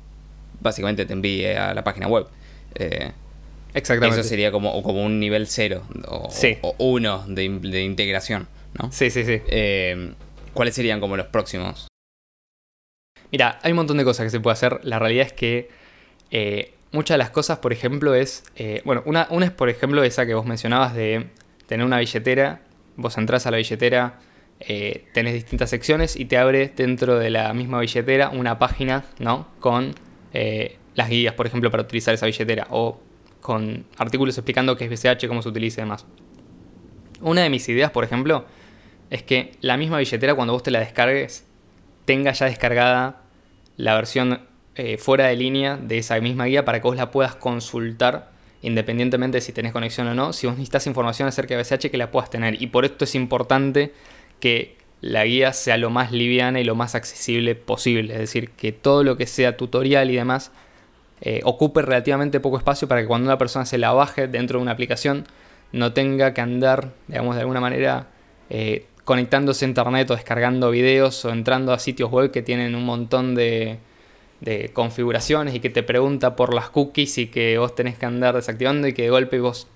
básicamente 0.59 1.05
te 1.05 1.13
envíe 1.13 1.45
a 1.55 1.73
la 1.73 1.83
página 1.83 2.07
web. 2.07 2.27
Eh, 2.75 3.11
Exactamente. 3.73 4.19
Eso 4.19 4.29
sería 4.29 4.51
como, 4.51 4.83
como 4.83 5.03
un 5.03 5.19
nivel 5.19 5.47
cero 5.47 5.83
o, 6.07 6.29
uno 6.77 7.25
de, 7.27 7.43
integración, 7.81 8.47
¿no? 8.79 8.91
Sí, 8.91 9.09
sí, 9.09 9.23
sí. 9.25 9.41
Eh, 9.47 10.13
¿Cuáles 10.53 10.75
serían 10.75 10.99
como 10.99 11.17
los 11.17 11.27
próximos? 11.27 11.87
Mira, 13.31 13.59
hay 13.63 13.71
un 13.71 13.77
montón 13.77 13.97
de 13.97 14.03
cosas 14.03 14.25
que 14.25 14.29
se 14.29 14.39
puede 14.39 14.53
hacer. 14.53 14.79
La 14.83 14.99
realidad 14.99 15.25
es 15.25 15.33
que 15.33 15.69
eh, 16.29 16.73
muchas 16.93 17.15
de 17.15 17.17
las 17.17 17.29
cosas, 17.29 17.59
por 17.59 17.73
ejemplo, 17.73 18.15
es. 18.15 18.45
Eh, 18.55 18.81
bueno, 18.85 19.03
una, 19.05 19.27
una 19.29 19.47
es, 19.47 19.51
por 19.51 19.67
ejemplo, 19.69 20.03
esa 20.03 20.25
que 20.25 20.33
vos 20.33 20.45
mencionabas 20.45 20.95
de 20.95 21.27
tener 21.67 21.85
una 21.85 21.99
billetera. 21.99 22.61
Vos 22.95 23.17
entras 23.17 23.45
a 23.45 23.51
la 23.51 23.57
billetera, 23.57 24.19
tenés 25.13 25.33
distintas 25.33 25.71
secciones 25.71 26.15
y 26.15 26.25
te 26.25 26.37
abre 26.37 26.71
dentro 26.75 27.17
de 27.17 27.31
la 27.31 27.51
misma 27.53 27.79
billetera 27.79 28.29
una 28.29 28.59
página, 28.59 29.03
¿no? 29.17 29.47
Con 29.59 29.95
las 30.93 31.09
guías, 31.09 31.33
por 31.33 31.47
ejemplo, 31.47 31.71
para 31.71 31.81
utilizar 31.83 32.13
esa 32.13 32.27
billetera. 32.27 32.67
O 32.69 33.01
con 33.43 33.85
artículos 33.97 34.37
explicando 34.37 34.75
qué 34.77 34.85
es 34.85 34.89
BCH, 34.89 35.27
cómo 35.27 35.41
se 35.41 35.49
utiliza 35.49 35.81
y 35.81 35.83
demás. 35.83 36.05
Una 37.21 37.41
de 37.41 37.49
mis 37.49 37.67
ideas, 37.69 37.91
por 37.91 38.03
ejemplo, 38.03 38.45
es 39.09 39.21
que 39.21 39.51
la 39.61 39.77
misma 39.77 39.99
billetera 39.99 40.33
cuando 40.33 40.53
vos 40.53 40.63
te 40.63 40.71
la 40.71 40.79
descargues 40.79 41.45
tenga 42.05 42.31
ya 42.31 42.47
descargada 42.47 43.21
la 43.77 43.95
versión 43.95 44.47
eh, 44.75 44.97
fuera 44.97 45.27
de 45.27 45.35
línea 45.35 45.77
de 45.77 45.99
esa 45.99 46.19
misma 46.19 46.45
guía 46.45 46.65
para 46.65 46.81
que 46.81 46.87
vos 46.87 46.95
la 46.95 47.11
puedas 47.11 47.35
consultar 47.35 48.33
independientemente 48.63 49.37
de 49.37 49.41
si 49.41 49.51
tenés 49.51 49.71
conexión 49.73 50.07
o 50.07 50.15
no. 50.15 50.33
Si 50.33 50.47
vos 50.47 50.55
necesitas 50.55 50.87
información 50.87 51.27
acerca 51.27 51.55
de 51.55 51.61
BCH, 51.61 51.91
que 51.91 51.97
la 51.97 52.09
puedas 52.09 52.29
tener. 52.29 52.61
Y 52.61 52.67
por 52.67 52.85
esto 52.85 53.03
es 53.03 53.13
importante 53.13 53.93
que 54.39 54.77
la 55.01 55.25
guía 55.25 55.51
sea 55.53 55.77
lo 55.77 55.89
más 55.89 56.11
liviana 56.11 56.59
y 56.61 56.63
lo 56.63 56.73
más 56.73 56.95
accesible 56.95 57.55
posible. 57.55 58.13
Es 58.13 58.19
decir, 58.19 58.51
que 58.51 58.71
todo 58.71 59.03
lo 59.03 59.17
que 59.17 59.27
sea 59.27 59.57
tutorial 59.57 60.09
y 60.09 60.15
demás 60.15 60.51
eh, 61.21 61.41
ocupe 61.43 61.81
relativamente 61.81 62.39
poco 62.39 62.57
espacio 62.57 62.87
para 62.87 63.01
que 63.01 63.07
cuando 63.07 63.27
una 63.27 63.37
persona 63.37 63.65
se 63.65 63.77
la 63.77 63.91
baje 63.91 64.27
dentro 64.27 64.59
de 64.59 64.63
una 64.63 64.71
aplicación 64.71 65.25
no 65.73 65.91
tenga 65.91 66.33
que 66.33 66.41
andar, 66.41 66.93
digamos, 67.07 67.35
de 67.35 67.41
alguna 67.41 67.59
manera 67.59 68.07
eh, 68.49 68.85
conectándose 69.03 69.65
a 69.65 69.67
internet 69.67 70.09
o 70.09 70.15
descargando 70.15 70.71
videos 70.71 71.25
o 71.25 71.31
entrando 71.31 71.73
a 71.73 71.79
sitios 71.79 72.09
web 72.09 72.31
que 72.31 72.41
tienen 72.41 72.75
un 72.75 72.85
montón 72.85 73.35
de, 73.35 73.79
configuraciones 74.73 75.55
y 75.55 75.59
que 75.59 75.69
te 75.69 75.83
pregunta 75.83 76.35
por 76.35 76.53
las 76.53 76.69
cookies 76.69 77.17
y 77.17 77.27
que 77.27 77.57
vos 77.57 77.75
tenés 77.75 77.97
que 77.97 78.05
andar 78.05 78.35
desactivando 78.35 78.87
y 78.87 78.93
que 78.93 79.03
de 79.03 79.09
golpe 79.09 79.39
vos 79.39 79.67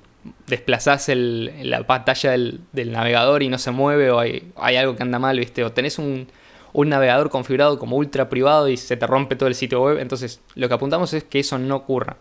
desplazás 0.48 1.10
la 1.10 1.88
pantalla 1.88 2.32
del, 2.32 2.92
navegador 2.92 3.44
y 3.44 3.50
no 3.50 3.58
se 3.58 3.72
mueve 3.72 4.12
o 4.12 4.20
hay, 4.20 4.52
hay, 4.58 4.76
algo 4.76 4.96
que 4.96 5.04
anda 5.04 5.20
mal, 5.20 5.40
¿viste? 5.40 5.64
O 5.64 5.72
tenés 5.72 6.00
un, 6.00 6.28
un 6.74 6.90
navegador 6.90 7.30
configurado 7.30 7.80
como 7.80 7.96
ultra 7.96 8.30
privado 8.30 8.68
y 8.68 8.78
se 8.78 8.98
te 8.98 9.08
rompe 9.08 9.36
todo 9.36 9.48
el 9.48 9.56
sitio 9.56 9.82
web. 9.82 10.00
Entonces, 10.00 10.42
lo 10.56 10.68
que 10.68 10.74
apuntamos 10.74 11.14
es 11.14 11.24
que 11.24 11.40
eso 11.40 11.58
no 11.58 11.76
ocurra. 11.76 12.18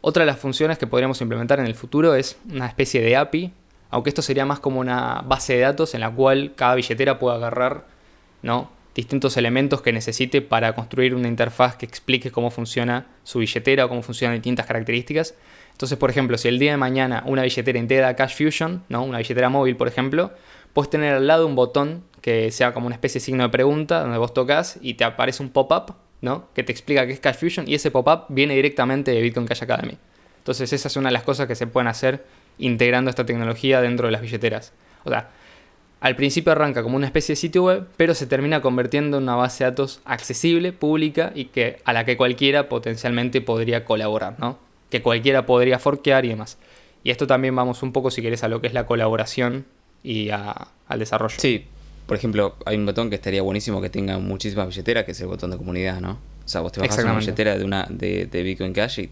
Otra 0.00 0.22
de 0.22 0.26
las 0.26 0.38
funciones 0.38 0.78
que 0.78 0.86
podríamos 0.86 1.20
implementar 1.20 1.60
en 1.60 1.66
el 1.66 1.74
futuro 1.74 2.14
es 2.14 2.38
una 2.50 2.66
especie 2.66 3.00
de 3.00 3.16
API, 3.16 3.52
aunque 3.90 4.10
esto 4.10 4.22
sería 4.22 4.44
más 4.44 4.60
como 4.60 4.80
una 4.80 5.22
base 5.26 5.54
de 5.54 5.60
datos 5.60 5.94
en 5.94 6.00
la 6.00 6.10
cual 6.10 6.54
cada 6.56 6.74
billetera 6.74 7.18
pueda 7.18 7.36
agarrar 7.36 7.86
¿no? 8.42 8.70
Distintos 8.96 9.36
elementos 9.36 9.82
que 9.82 9.92
necesite 9.92 10.40
para 10.40 10.74
construir 10.74 11.14
una 11.14 11.28
interfaz 11.28 11.76
que 11.76 11.84
explique 11.84 12.30
cómo 12.30 12.50
funciona 12.50 13.06
su 13.24 13.40
billetera 13.40 13.84
o 13.84 13.88
cómo 13.90 14.02
funcionan 14.02 14.36
distintas 14.36 14.64
características. 14.64 15.34
Entonces, 15.72 15.98
por 15.98 16.08
ejemplo, 16.08 16.38
si 16.38 16.48
el 16.48 16.58
día 16.58 16.70
de 16.70 16.78
mañana 16.78 17.22
una 17.26 17.42
billetera 17.42 17.78
integra 17.78 18.16
Cash 18.16 18.36
Fusion, 18.36 18.84
¿no? 18.88 19.04
una 19.04 19.18
billetera 19.18 19.50
móvil, 19.50 19.76
por 19.76 19.86
ejemplo, 19.86 20.32
puedes 20.72 20.88
tener 20.88 21.14
al 21.14 21.26
lado 21.26 21.46
un 21.46 21.54
botón 21.54 22.04
que 22.22 22.50
sea 22.50 22.72
como 22.72 22.86
una 22.86 22.94
especie 22.94 23.20
de 23.20 23.26
signo 23.26 23.42
de 23.44 23.50
pregunta, 23.50 24.00
donde 24.00 24.16
vos 24.16 24.32
tocas 24.32 24.78
y 24.80 24.94
te 24.94 25.04
aparece 25.04 25.42
un 25.42 25.50
pop-up, 25.50 25.94
¿no? 26.22 26.48
Que 26.54 26.62
te 26.62 26.72
explica 26.72 27.06
qué 27.06 27.12
es 27.12 27.20
Cash 27.20 27.36
Fusion 27.36 27.68
y 27.68 27.74
ese 27.74 27.90
pop-up 27.90 28.24
viene 28.30 28.54
directamente 28.54 29.10
de 29.10 29.20
Bitcoin 29.20 29.46
Cash 29.46 29.62
Academy. 29.62 29.98
Entonces 30.38 30.72
esa 30.72 30.88
es 30.88 30.96
una 30.96 31.10
de 31.10 31.12
las 31.12 31.22
cosas 31.22 31.46
que 31.46 31.54
se 31.54 31.66
pueden 31.66 31.88
hacer 31.88 32.24
integrando 32.56 33.10
esta 33.10 33.26
tecnología 33.26 33.82
dentro 33.82 34.06
de 34.06 34.12
las 34.12 34.22
billeteras. 34.22 34.72
O 35.04 35.10
sea, 35.10 35.28
al 36.00 36.14
principio 36.16 36.52
arranca 36.52 36.82
como 36.82 36.96
una 36.96 37.06
especie 37.06 37.32
de 37.32 37.36
sitio 37.36 37.64
web, 37.64 37.86
pero 37.96 38.14
se 38.14 38.26
termina 38.26 38.60
convirtiendo 38.60 39.16
en 39.16 39.24
una 39.24 39.34
base 39.34 39.64
de 39.64 39.70
datos 39.70 40.00
accesible, 40.04 40.72
pública 40.72 41.32
y 41.34 41.46
que 41.46 41.80
a 41.84 41.92
la 41.92 42.04
que 42.04 42.16
cualquiera 42.16 42.68
potencialmente 42.68 43.40
podría 43.40 43.84
colaborar, 43.84 44.38
¿no? 44.38 44.58
Que 44.90 45.02
cualquiera 45.02 45.46
podría 45.46 45.78
forquear 45.78 46.24
y 46.24 46.28
demás. 46.28 46.58
Y 47.02 47.10
esto 47.10 47.26
también 47.26 47.56
vamos 47.56 47.82
un 47.82 47.92
poco, 47.92 48.10
si 48.10 48.20
querés, 48.20 48.44
a 48.44 48.48
lo 48.48 48.60
que 48.60 48.66
es 48.66 48.74
la 48.74 48.86
colaboración 48.86 49.64
y 50.02 50.30
al 50.30 50.98
desarrollo. 50.98 51.36
Sí, 51.38 51.64
por 52.06 52.16
ejemplo, 52.16 52.56
hay 52.66 52.76
un 52.76 52.86
botón 52.86 53.10
que 53.10 53.16
estaría 53.16 53.42
buenísimo 53.42 53.80
que 53.80 53.90
tenga 53.90 54.18
muchísimas 54.18 54.68
billeteras, 54.68 55.04
que 55.04 55.12
es 55.12 55.20
el 55.20 55.28
botón 55.28 55.50
de 55.50 55.56
comunidad, 55.56 56.00
¿no? 56.00 56.18
O 56.44 56.48
sea, 56.48 56.60
vos 56.60 56.72
te 56.72 56.80
bajas 56.80 56.98
una 57.02 57.18
billetera 57.18 57.56
de 57.58 57.64
una 57.64 57.86
de, 57.90 58.26
de, 58.26 58.42
Bitcoin 58.42 58.72
Cash 58.72 59.00
y 59.00 59.10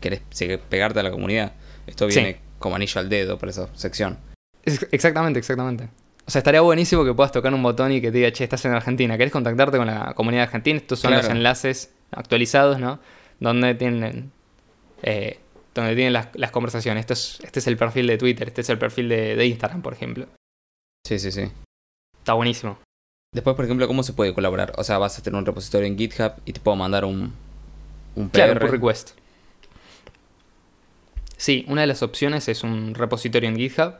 querés 0.00 0.20
pegarte 0.68 1.00
a 1.00 1.02
la 1.02 1.10
comunidad. 1.10 1.52
Esto 1.86 2.06
viene 2.06 2.40
como 2.58 2.76
anillo 2.76 3.00
al 3.00 3.08
dedo 3.08 3.38
por 3.38 3.48
esa 3.48 3.68
sección. 3.74 4.18
exactamente, 4.64 5.38
exactamente. 5.38 5.88
O 6.28 6.30
sea, 6.30 6.40
estaría 6.40 6.60
buenísimo 6.60 7.06
que 7.06 7.14
puedas 7.14 7.32
tocar 7.32 7.54
un 7.54 7.62
botón 7.62 7.90
y 7.90 8.02
que 8.02 8.12
te 8.12 8.18
diga, 8.18 8.30
che, 8.30 8.44
estás 8.44 8.62
en 8.66 8.74
Argentina, 8.74 9.16
¿querés 9.16 9.32
contactarte 9.32 9.78
con 9.78 9.86
la 9.86 10.12
comunidad 10.12 10.42
argentina? 10.42 10.76
Estos 10.76 10.98
son 10.98 11.14
los 11.14 11.26
enlaces 11.26 11.94
actualizados, 12.10 12.78
¿no? 12.78 13.00
Donde 13.40 13.74
tienen 13.74 14.30
eh, 15.02 15.38
donde 15.74 15.94
tienen 15.94 16.12
las, 16.12 16.50
conversaciones. 16.50 17.06
Este 17.08 17.58
es, 17.60 17.66
el 17.66 17.78
perfil 17.78 18.06
de 18.08 18.18
Twitter, 18.18 18.48
este 18.48 18.60
es 18.60 18.68
el 18.68 18.76
perfil 18.76 19.08
de, 19.08 19.46
Instagram, 19.46 19.80
por 19.80 19.94
ejemplo. 19.94 20.26
Sí, 21.06 21.18
sí, 21.18 21.32
sí. 21.32 21.50
Está 22.18 22.34
buenísimo. 22.34 22.78
Después, 23.32 23.56
por 23.56 23.64
ejemplo, 23.64 23.86
¿cómo 23.86 24.02
se 24.02 24.12
puede 24.12 24.34
colaborar? 24.34 24.74
O 24.76 24.84
sea, 24.84 24.98
vas 24.98 25.18
a 25.18 25.22
tener 25.22 25.38
un 25.38 25.46
repositorio 25.46 25.86
en 25.86 25.96
GitHub 25.96 26.32
y 26.44 26.52
te 26.52 26.60
puedo 26.60 26.76
mandar 26.76 27.06
un, 27.06 27.32
un 28.16 28.28
PR. 28.28 28.52
Claro, 28.52 28.60
pull 28.60 28.70
request. 28.72 29.12
Sí, 31.38 31.64
una 31.68 31.80
de 31.80 31.86
las 31.86 32.02
opciones 32.02 32.48
es 32.48 32.64
un 32.64 32.94
repositorio 32.94 33.48
en 33.48 33.56
GitHub. 33.56 33.94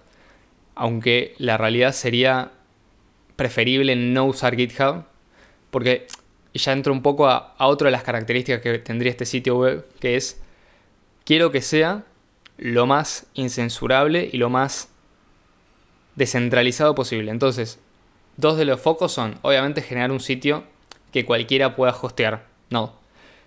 Aunque 0.78 1.34
la 1.38 1.58
realidad 1.58 1.92
sería 1.92 2.52
preferible 3.36 3.96
no 3.96 4.26
usar 4.26 4.56
GitHub, 4.56 5.04
porque 5.70 6.06
ya 6.54 6.72
entro 6.72 6.92
un 6.92 7.02
poco 7.02 7.28
a, 7.28 7.54
otra 7.58 7.86
de 7.86 7.92
las 7.92 8.04
características 8.04 8.62
que 8.62 8.78
tendría 8.78 9.10
este 9.10 9.26
sitio 9.26 9.58
web, 9.58 9.86
que 10.00 10.16
es, 10.16 10.40
quiero 11.24 11.50
que 11.50 11.62
sea 11.62 12.04
lo 12.56 12.86
más 12.86 13.26
incensurable 13.34 14.28
y 14.32 14.38
lo 14.38 14.50
más 14.50 14.88
descentralizado 16.14 16.94
posible. 16.94 17.30
Entonces, 17.30 17.80
dos 18.36 18.56
de 18.56 18.64
los 18.64 18.80
focos 18.80 19.12
son, 19.12 19.38
obviamente, 19.42 19.82
generar 19.82 20.12
un 20.12 20.20
sitio 20.20 20.64
que 21.12 21.24
cualquiera 21.24 21.74
pueda 21.74 21.96
hostear. 22.00 22.46
No. 22.70 22.94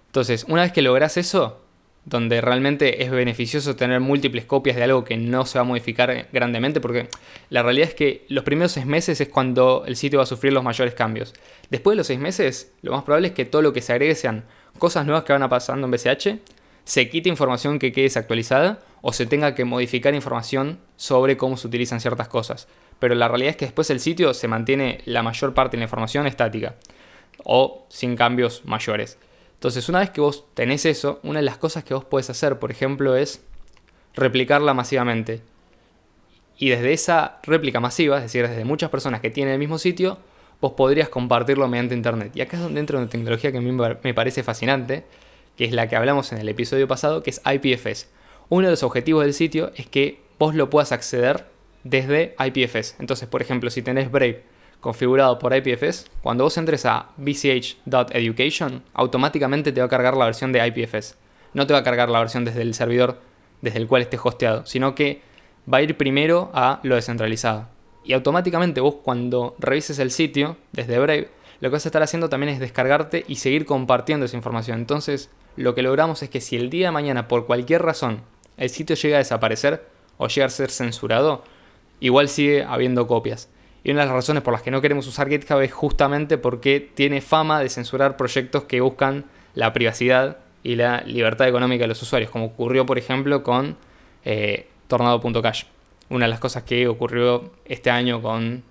Entonces, 0.08 0.46
una 0.48 0.64
vez 0.64 0.74
que 0.74 0.82
logras 0.82 1.16
eso, 1.16 1.61
donde 2.06 2.42
realmente 2.42 3.04
es 3.04 3.12
beneficioso 3.12 3.76
tener 3.76 4.00
múltiples 4.00 4.46
copias 4.46 4.76
de 4.76 4.84
algo 4.84 5.04
que 5.04 5.18
no 5.18 5.46
se 5.46 5.60
va 5.60 5.62
a 5.62 5.66
modificar 5.66 6.28
grandemente, 6.34 6.82
porque 6.82 7.10
la 7.50 7.62
realidad 7.62 7.90
es 7.90 7.96
que 7.96 8.26
los 8.28 8.44
primeros 8.44 8.72
seis 8.72 8.86
meses 8.86 9.22
es 9.22 9.28
cuando 9.28 9.84
el 9.86 9.96
sitio 9.96 10.20
va 10.20 10.24
a 10.24 10.28
sufrir 10.28 10.52
los 10.52 10.64
mayores 10.64 10.96
cambios. 10.96 11.34
Después 11.70 11.94
de 11.94 11.98
los 11.98 12.08
seis 12.08 12.20
meses, 12.20 12.74
lo 12.82 12.92
más 12.92 13.04
probable 13.04 13.30
es 13.30 13.34
que 13.34 13.46
todo 13.46 13.62
lo 13.62 13.72
que 13.72 13.82
se 13.82 13.94
agregue 13.94 14.16
sean 14.16 14.46
cosas 14.80 15.06
nuevas 15.06 15.24
que 15.24 15.34
van 15.34 15.44
a 15.44 15.50
pasando 15.50 15.86
en 15.86 15.92
BCH, 15.92 16.40
se 16.84 17.10
quite 17.10 17.30
información 17.30 17.78
que 17.78 17.92
quede 17.92 18.06
desactualizada 18.06 18.80
o 19.02 19.14
se 19.14 19.28
tenga 19.28 19.54
que 19.54 19.66
modificar 19.66 20.16
información 20.16 20.80
sobre 20.96 21.38
cómo 21.38 21.56
se 21.58 21.68
utilizan 21.68 22.00
ciertas 22.00 22.28
cosas. 22.28 22.68
Pero 23.00 23.14
la 23.16 23.28
realidad 23.28 23.52
es 23.52 23.58
que 23.58 23.66
después 23.66 23.90
el 23.92 24.00
sitio 24.00 24.34
se 24.34 24.48
mantiene 24.48 25.02
la 25.06 25.22
mayor 25.24 25.54
parte 25.54 25.78
de 25.78 25.82
la 25.82 25.86
información 25.86 26.26
estática 26.26 26.76
o 27.44 27.86
sin 27.90 28.16
cambios 28.16 28.64
mayores. 28.66 29.18
Entonces, 29.62 29.90
una 29.90 30.00
vez 30.00 30.10
que 30.10 30.22
vos 30.22 30.44
tenés 30.56 30.88
eso, 30.88 31.20
una 31.22 31.38
de 31.38 31.46
las 31.46 31.60
cosas 31.60 31.84
que 31.84 31.94
vos 31.94 32.04
podés 32.04 32.32
hacer, 32.32 32.58
por 32.58 32.72
ejemplo, 32.72 33.16
es 33.16 33.44
replicarla 34.16 34.74
masivamente. 34.74 35.44
Y 36.58 36.70
desde 36.70 36.94
esa 36.94 37.38
réplica 37.44 37.80
masiva, 37.80 38.18
es 38.18 38.24
decir, 38.24 38.48
desde 38.48 38.66
muchas 38.66 38.90
personas 38.90 39.22
que 39.22 39.30
tienen 39.30 39.54
el 39.54 39.60
mismo 39.60 39.78
sitio, 39.78 40.18
vos 40.62 40.72
podrías 40.72 41.10
compartirlo 41.10 41.68
mediante 41.68 41.94
Internet. 41.94 42.32
Y 42.34 42.42
acá 42.42 42.58
es 42.58 42.64
donde 42.64 42.80
entra 42.80 42.98
una 42.98 43.08
tecnología 43.08 43.52
que 43.52 43.60
a 43.60 43.62
mí 43.62 43.72
me 43.72 44.14
parece 44.16 44.42
fascinante, 44.42 45.04
que 45.56 45.66
es 45.66 45.74
la 45.74 45.88
que 45.88 45.96
hablamos 45.96 46.32
en 46.32 46.40
el 46.40 46.50
episodio 46.50 46.88
pasado, 46.88 47.22
que 47.22 47.30
es 47.30 47.40
IPFS. 47.46 48.08
Uno 48.50 48.66
de 48.66 48.72
los 48.72 48.82
objetivos 48.82 49.24
del 49.24 49.36
sitio 49.36 49.74
es 49.76 49.86
que 49.86 50.22
vos 50.40 50.56
lo 50.56 50.72
puedas 50.72 50.92
acceder 50.92 51.46
desde 51.84 52.36
IPFS. 52.40 52.96
Entonces, 52.98 53.30
por 53.30 53.44
ejemplo, 53.44 53.70
si 53.70 53.84
tenés 53.84 54.10
Brave 54.10 54.42
configurado 54.82 55.40
por 55.40 55.56
IPFS, 55.56 56.08
cuando 56.22 56.44
vos 56.44 56.58
entres 56.58 56.86
a 56.86 57.10
bch.education, 57.18 58.84
automáticamente 58.94 59.72
te 59.72 59.80
va 59.80 59.86
a 59.86 59.90
cargar 59.90 60.18
la 60.18 60.26
versión 60.26 60.52
de 60.52 60.68
IPFS. 60.68 61.16
No 61.54 61.66
te 61.68 61.74
va 61.74 61.80
a 61.80 61.84
cargar 61.84 62.10
la 62.10 62.20
versión 62.20 62.44
desde 62.44 62.64
el 62.64 62.74
servidor 62.74 63.20
desde 63.62 63.78
el 63.78 63.88
cual 63.88 64.02
esté 64.02 64.20
hosteado, 64.22 64.66
sino 64.66 64.96
que 64.96 65.22
va 65.72 65.78
a 65.78 65.82
ir 65.84 65.96
primero 65.96 66.50
a 66.54 66.80
lo 66.84 66.96
descentralizado. 66.96 67.68
Y 68.04 68.14
automáticamente 68.14 68.82
vos 68.82 68.96
cuando 69.04 69.56
revises 69.60 70.00
el 70.00 70.12
sitio 70.12 70.58
desde 70.72 70.98
Brave, 70.98 71.30
lo 71.60 71.70
que 71.70 71.74
vas 71.74 71.86
a 71.86 71.90
estar 71.90 72.02
haciendo 72.02 72.30
también 72.30 72.52
es 72.52 72.60
descargarte 72.60 73.24
y 73.28 73.36
seguir 73.36 73.66
compartiendo 73.66 74.26
esa 74.26 74.36
información. 74.36 74.80
Entonces, 74.80 75.30
lo 75.56 75.76
que 75.76 75.84
logramos 75.84 76.24
es 76.24 76.30
que 76.30 76.42
si 76.42 76.56
el 76.56 76.72
día 76.72 76.88
de 76.88 76.92
mañana, 76.92 77.28
por 77.28 77.46
cualquier 77.46 77.84
razón, 77.84 78.22
el 78.58 78.72
sitio 78.72 78.96
llega 78.96 79.18
a 79.18 79.20
desaparecer 79.20 79.86
o 80.18 80.28
llega 80.28 80.48
a 80.48 80.50
ser 80.50 80.72
censurado, 80.72 81.44
igual 82.00 82.30
sigue 82.30 82.64
habiendo 82.64 83.06
copias. 83.06 83.50
Y 83.84 83.92
una 83.92 84.02
de 84.02 84.08
las 84.08 84.16
razones 84.16 84.44
por 84.44 84.54
las 84.54 84.62
que 84.62 84.72
no 84.72 84.82
queremos 84.82 85.08
usar 85.08 85.28
GitHub 85.28 85.60
es 85.62 85.72
justamente 85.72 86.38
porque 86.38 86.92
tiene 86.94 87.22
fama 87.22 87.60
de 87.60 87.70
censurar 87.70 88.16
proyectos 88.16 88.64
que 88.66 88.82
buscan 88.82 89.26
la 89.56 89.74
privacidad 89.74 90.38
y 90.64 90.76
la 90.76 91.02
libertad 91.02 91.48
económica 91.48 91.84
de 91.84 91.88
los 91.88 92.02
usuarios, 92.02 92.30
como 92.30 92.46
ocurrió 92.46 92.86
por 92.86 92.98
ejemplo 92.98 93.42
con 93.42 93.78
eh, 94.24 94.68
Tornado.cash. 94.88 95.64
Una 96.10 96.26
de 96.26 96.30
las 96.30 96.40
cosas 96.40 96.64
que 96.64 96.88
ocurrió 96.88 97.52
este 97.66 97.90
año 97.90 98.22
con 98.22 98.64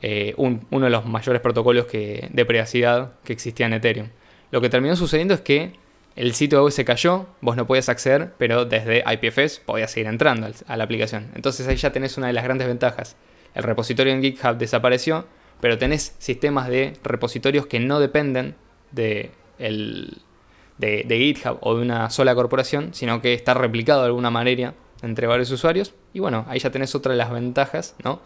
eh, 0.00 0.32
uno 0.36 0.84
de 0.84 0.90
los 0.90 1.04
mayores 1.04 1.42
protocolos 1.42 1.86
de 1.90 2.44
privacidad 2.46 3.12
que 3.24 3.32
existía 3.32 3.66
en 3.66 3.74
Ethereum. 3.74 4.08
Lo 4.50 4.60
que 4.60 4.70
terminó 4.70 4.96
sucediendo 4.96 5.34
es 5.34 5.40
que 5.40 5.72
el 6.16 6.34
sitio 6.34 6.62
web 6.64 6.72
se 6.72 6.84
cayó, 6.84 7.26
vos 7.40 7.56
no 7.56 7.66
podías 7.66 7.88
acceder, 7.88 8.32
pero 8.38 8.64
desde 8.64 9.04
IPFS 9.06 9.60
podías 9.60 9.90
seguir 9.90 10.06
entrando 10.06 10.48
a 10.66 10.76
la 10.76 10.84
aplicación. 10.84 11.30
Entonces 11.34 11.68
ahí 11.68 11.76
ya 11.76 11.92
tenés 11.92 12.16
una 12.16 12.28
de 12.28 12.32
las 12.32 12.44
grandes 12.44 12.66
ventajas 12.66 13.16
el 13.54 13.62
repositorio 13.62 14.12
en 14.12 14.22
GitHub 14.22 14.56
desapareció, 14.56 15.26
pero 15.60 15.78
tenés 15.78 16.14
sistemas 16.18 16.68
de 16.68 16.94
repositorios 17.02 17.66
que 17.66 17.80
no 17.80 18.00
dependen 18.00 18.54
de, 18.92 19.30
de, 19.58 21.18
GitHub 21.18 21.58
o 21.60 21.76
de 21.76 21.82
una 21.82 22.10
sola 22.10 22.34
corporación, 22.34 22.94
sino 22.94 23.20
que 23.20 23.34
está 23.34 23.54
replicado 23.54 24.00
de 24.02 24.06
alguna 24.06 24.30
manera 24.30 24.74
entre 25.02 25.26
varios 25.26 25.50
usuarios. 25.50 25.94
Y 26.12 26.20
bueno, 26.20 26.44
ahí 26.48 26.58
ya 26.58 26.70
tenés 26.70 26.94
otra 26.94 27.12
de 27.12 27.18
las 27.18 27.30
ventajas 27.30 27.96
¿no? 28.04 28.20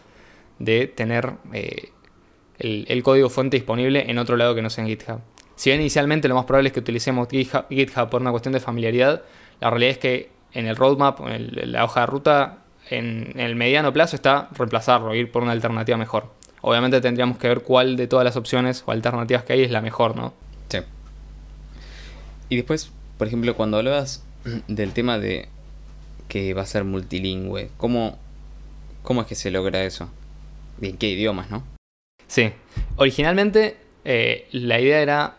de 0.59 0.87
tener 0.87 1.35
eh, 1.53 1.91
el, 2.59 3.03
código 3.03 3.29
fuente 3.29 3.57
disponible 3.57 4.11
en 4.11 4.19
otro 4.19 4.37
lado 4.37 4.55
que 4.55 4.63
no 4.63 4.71
sea 4.71 4.85
en 4.85 4.91
GitHub. 4.91 5.21
Si 5.55 5.71
bien 5.71 5.81
inicialmente 5.81 6.29
lo 6.29 6.35
más 6.35 6.45
probable 6.45 6.69
es 6.69 6.73
que 6.73 6.81
utilicemos 6.81 7.29
GitHub 7.29 8.11
por 8.11 8.21
una 8.21 8.31
cuestión 8.31 8.53
de 8.53 8.61
familiaridad, 8.61 9.23
la 9.61 9.71
realidad 9.71 9.93
es 9.93 9.99
que 9.99 10.31
en 10.53 10.67
el 10.67 10.77
roadmap, 10.77 11.21
en 11.27 11.73
la 11.73 11.85
hoja 11.85 12.01
de 12.01 12.07
ruta, 12.07 12.62
en, 12.99 13.39
el 13.39 13.57
mediano 13.57 13.93
plazo 13.93 14.17
está 14.17 14.49
reemplazarlo, 14.57 15.15
ir 15.15 15.31
por 15.31 15.43
una 15.43 15.53
alternativa 15.53 15.97
mejor. 15.97 16.27
Obviamente 16.61 17.01
tendríamos 17.01 17.39
que 17.39 17.49
ver 17.49 17.63
cuál 17.63 17.97
de 17.97 18.07
todas 18.07 18.25
las 18.25 18.37
opciones 18.37 18.85
o 18.87 18.93
alternativas 18.93 19.45
que 19.45 19.55
hay 19.55 19.63
es 19.63 19.71
la 19.71 19.81
mejor, 19.81 20.17
¿no? 20.17 20.33
Sí. 20.69 20.79
Y 22.49 22.57
después, 22.57 22.93
por 23.19 23.27
ejemplo, 23.27 23.57
cuando 23.57 23.79
hablabas 23.79 24.25
del 24.69 24.93
tema 24.93 25.19
de 25.19 25.49
que 26.29 26.55
va 26.55 26.63
a 26.63 26.67
ser 26.67 26.85
multilingüe, 26.85 27.71
¿cómo, 27.77 28.19
cómo 29.03 29.23
es 29.23 29.27
que 29.27 29.35
se 29.35 29.51
logra 29.51 29.85
eso? 29.85 30.09
¿Y 30.81 30.89
en 30.89 30.97
qué 30.97 31.09
idiomas, 31.09 31.51
no? 31.51 31.63
Sí. 32.27 32.53
Originalmente 32.97 33.77
eh, 34.05 34.49
la 34.53 34.81
idea 34.81 35.01
era 35.01 35.37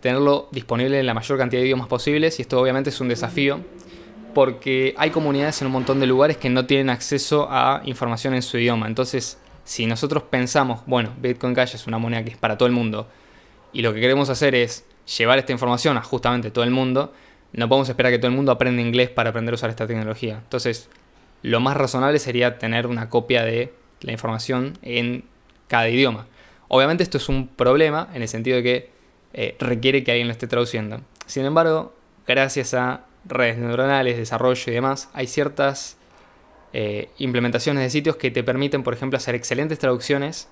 tenerlo 0.00 0.48
disponible 0.52 1.00
en 1.00 1.06
la 1.06 1.14
mayor 1.14 1.38
cantidad 1.38 1.60
de 1.60 1.66
idiomas 1.66 1.88
posibles 1.88 2.38
y 2.38 2.42
esto 2.42 2.60
obviamente 2.60 2.90
es 2.90 3.00
un 3.00 3.08
desafío 3.08 3.60
porque 4.32 4.94
hay 4.96 5.10
comunidades 5.10 5.60
en 5.60 5.66
un 5.66 5.72
montón 5.72 6.00
de 6.00 6.06
lugares 6.06 6.36
que 6.36 6.50
no 6.50 6.66
tienen 6.66 6.90
acceso 6.90 7.48
a 7.50 7.82
información 7.84 8.34
en 8.34 8.42
su 8.42 8.58
idioma. 8.58 8.86
Entonces, 8.86 9.38
si 9.64 9.86
nosotros 9.86 10.24
pensamos, 10.24 10.80
bueno, 10.86 11.12
Bitcoin 11.20 11.54
Cash 11.54 11.74
es 11.74 11.86
una 11.86 11.98
moneda 11.98 12.24
que 12.24 12.30
es 12.30 12.36
para 12.36 12.58
todo 12.58 12.66
el 12.66 12.72
mundo, 12.72 13.08
y 13.72 13.82
lo 13.82 13.94
que 13.94 14.00
queremos 14.00 14.30
hacer 14.30 14.54
es 14.54 14.84
llevar 15.18 15.38
esta 15.38 15.52
información 15.52 15.96
a 15.96 16.02
justamente 16.02 16.50
todo 16.50 16.64
el 16.64 16.70
mundo, 16.70 17.12
no 17.52 17.68
podemos 17.68 17.88
esperar 17.88 18.12
que 18.12 18.18
todo 18.18 18.28
el 18.28 18.36
mundo 18.36 18.52
aprenda 18.52 18.82
inglés 18.82 19.10
para 19.10 19.30
aprender 19.30 19.54
a 19.54 19.56
usar 19.56 19.70
esta 19.70 19.86
tecnología. 19.86 20.40
Entonces, 20.42 20.88
lo 21.42 21.60
más 21.60 21.76
razonable 21.76 22.18
sería 22.18 22.58
tener 22.58 22.86
una 22.86 23.08
copia 23.08 23.44
de 23.44 23.72
la 24.02 24.12
información 24.12 24.78
en 24.82 25.24
cada 25.68 25.88
idioma. 25.88 26.26
Obviamente 26.68 27.02
esto 27.02 27.18
es 27.18 27.28
un 27.28 27.48
problema 27.48 28.08
en 28.14 28.22
el 28.22 28.28
sentido 28.28 28.56
de 28.56 28.62
que 28.62 28.90
eh, 29.32 29.56
requiere 29.58 30.04
que 30.04 30.12
alguien 30.12 30.28
lo 30.28 30.32
esté 30.32 30.46
traduciendo. 30.46 31.00
Sin 31.26 31.44
embargo, 31.44 31.94
gracias 32.26 32.74
a 32.74 33.04
redes 33.24 33.58
neuronales, 33.58 34.16
desarrollo 34.16 34.62
y 34.66 34.74
demás, 34.74 35.08
hay 35.12 35.26
ciertas 35.26 35.96
eh, 36.72 37.10
implementaciones 37.18 37.82
de 37.82 37.90
sitios 37.90 38.16
que 38.16 38.30
te 38.30 38.42
permiten, 38.42 38.82
por 38.82 38.94
ejemplo, 38.94 39.16
hacer 39.16 39.34
excelentes 39.34 39.78
traducciones 39.78 40.48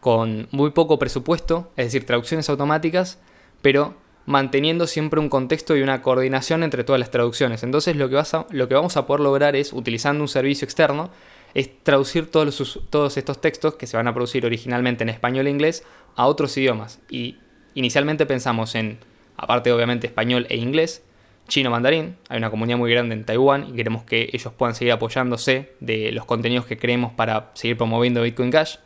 con 0.00 0.48
muy 0.50 0.70
poco 0.70 0.98
presupuesto, 0.98 1.70
es 1.76 1.86
decir, 1.86 2.06
traducciones 2.06 2.48
automáticas, 2.48 3.20
pero 3.60 3.94
manteniendo 4.26 4.86
siempre 4.86 5.20
un 5.20 5.28
contexto 5.28 5.76
y 5.76 5.82
una 5.82 6.02
coordinación 6.02 6.62
entre 6.62 6.84
todas 6.84 6.98
las 6.98 7.10
traducciones. 7.10 7.62
Entonces 7.62 7.96
lo 7.96 8.08
que, 8.08 8.14
vas 8.14 8.32
lo 8.50 8.68
que 8.68 8.74
vamos 8.74 8.96
a 8.96 9.06
poder 9.06 9.20
lograr 9.20 9.56
es, 9.56 9.72
utilizando 9.72 10.22
un 10.22 10.28
servicio 10.28 10.64
externo, 10.64 11.10
es 11.54 11.70
traducir 11.82 12.30
todos, 12.30 12.80
todos 12.88 13.16
estos 13.16 13.40
textos 13.40 13.74
que 13.74 13.86
se 13.86 13.96
van 13.96 14.08
a 14.08 14.14
producir 14.14 14.46
originalmente 14.46 15.04
en 15.04 15.10
español 15.10 15.46
e 15.46 15.50
inglés 15.50 15.84
a 16.16 16.26
otros 16.26 16.56
idiomas. 16.56 17.00
Y 17.10 17.38
inicialmente 17.74 18.26
pensamos 18.26 18.74
en, 18.74 18.98
aparte 19.36 19.72
obviamente 19.72 20.06
español 20.06 20.46
e 20.48 20.56
inglés, 20.56 21.04
chino 21.52 21.70
mandarín. 21.70 22.16
Hay 22.30 22.38
una 22.38 22.50
comunidad 22.50 22.78
muy 22.78 22.90
grande 22.90 23.14
en 23.14 23.24
Taiwán 23.24 23.68
y 23.68 23.72
queremos 23.76 24.04
que 24.04 24.30
ellos 24.32 24.54
puedan 24.54 24.74
seguir 24.74 24.92
apoyándose 24.94 25.72
de 25.80 26.10
los 26.10 26.24
contenidos 26.24 26.64
que 26.64 26.78
creemos 26.78 27.12
para 27.12 27.50
seguir 27.52 27.76
promoviendo 27.76 28.22
Bitcoin 28.22 28.50
Cash. 28.50 28.76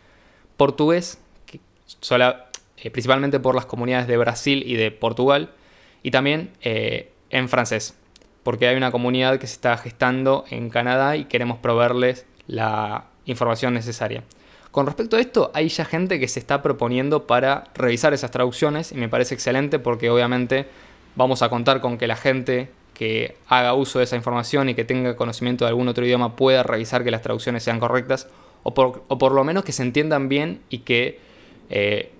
Portugués, 0.56 1.20
eh, 2.10 2.90
principalmente 2.90 3.38
por 3.38 3.54
las 3.54 3.66
comunidades 3.66 4.08
de 4.08 4.16
Brasil 4.16 4.64
y 4.66 4.74
de 4.74 4.90
Portugal. 4.90 5.50
Y 6.02 6.10
también 6.10 6.50
eh, 6.60 7.12
en 7.30 7.48
francés, 7.48 7.96
porque 8.42 8.66
hay 8.66 8.76
una 8.76 8.90
comunidad 8.90 9.38
que 9.38 9.46
se 9.46 9.52
está 9.52 9.76
gestando 9.76 10.44
en 10.50 10.68
Canadá 10.68 11.16
y 11.16 11.26
queremos 11.26 11.58
proveerles 11.58 12.26
la 12.48 13.04
información 13.26 13.74
necesaria. 13.74 14.24
Con 14.72 14.86
respecto 14.86 15.16
a 15.16 15.20
esto, 15.20 15.52
hay 15.54 15.68
ya 15.68 15.84
gente 15.84 16.18
que 16.18 16.26
se 16.26 16.40
está 16.40 16.62
proponiendo 16.62 17.28
para 17.28 17.64
revisar 17.76 18.12
esas 18.12 18.32
traducciones 18.32 18.90
y 18.90 18.96
me 18.96 19.08
parece 19.08 19.34
excelente 19.34 19.78
porque 19.78 20.10
obviamente 20.10 20.66
vamos 21.16 21.42
a 21.42 21.48
contar 21.48 21.80
con 21.80 21.98
que 21.98 22.06
la 22.06 22.16
gente 22.16 22.70
que 22.94 23.36
haga 23.48 23.74
uso 23.74 23.98
de 23.98 24.04
esa 24.04 24.16
información 24.16 24.68
y 24.68 24.74
que 24.74 24.84
tenga 24.84 25.16
conocimiento 25.16 25.64
de 25.64 25.70
algún 25.70 25.88
otro 25.88 26.04
idioma 26.06 26.36
pueda 26.36 26.62
revisar 26.62 27.04
que 27.04 27.10
las 27.10 27.22
traducciones 27.22 27.62
sean 27.62 27.78
correctas 27.78 28.28
o 28.62 28.74
por, 28.74 29.32
lo 29.32 29.44
menos 29.44 29.64
que 29.64 29.72
se 29.72 29.82
entiendan 29.82 30.28
bien 30.28 30.60
y 30.70 30.78
que 30.78 31.20
eh, 31.70 32.10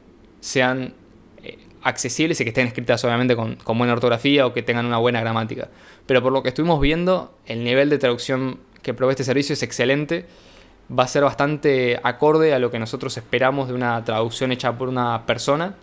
sean 0.41 0.95
eh, 1.43 1.59
accesibles 1.83 2.41
y 2.41 2.45
que 2.45 2.51
estén 2.51 2.69
escritas 2.69 3.05
obviamente 3.05 3.35
con, 3.35 3.59
buena 3.67 3.95
ortografía 3.95 4.47
o 4.47 4.53
que 4.53 4.63
tengan 4.63 4.87
una 4.87 4.99
buena 4.99 5.21
gramática. 5.21 5.69
Pero 6.07 6.23
por 6.23 6.33
lo 6.33 6.43
que 6.43 6.51
estuvimos 6.51 6.81
viendo, 6.81 7.35
el 7.47 7.65
nivel 7.65 7.91
de 7.91 7.99
traducción 7.99 8.61
que 8.83 8.95
provee 8.95 9.13
este 9.13 9.25
servicio 9.25 9.55
es 9.55 9.63
excelente 9.63 10.27
va 10.97 11.03
a 11.03 11.09
ser 11.09 11.25
bastante 11.25 11.99
acorde 12.03 12.55
a 12.55 12.61
lo 12.61 12.71
que 12.71 12.79
nosotros 12.79 13.17
esperamos 13.17 13.67
de 13.67 13.75
una 13.75 14.05
traducción 14.05 14.53
hecha 14.53 14.79
por 14.79 14.89
una 14.89 15.27
persona 15.27 15.75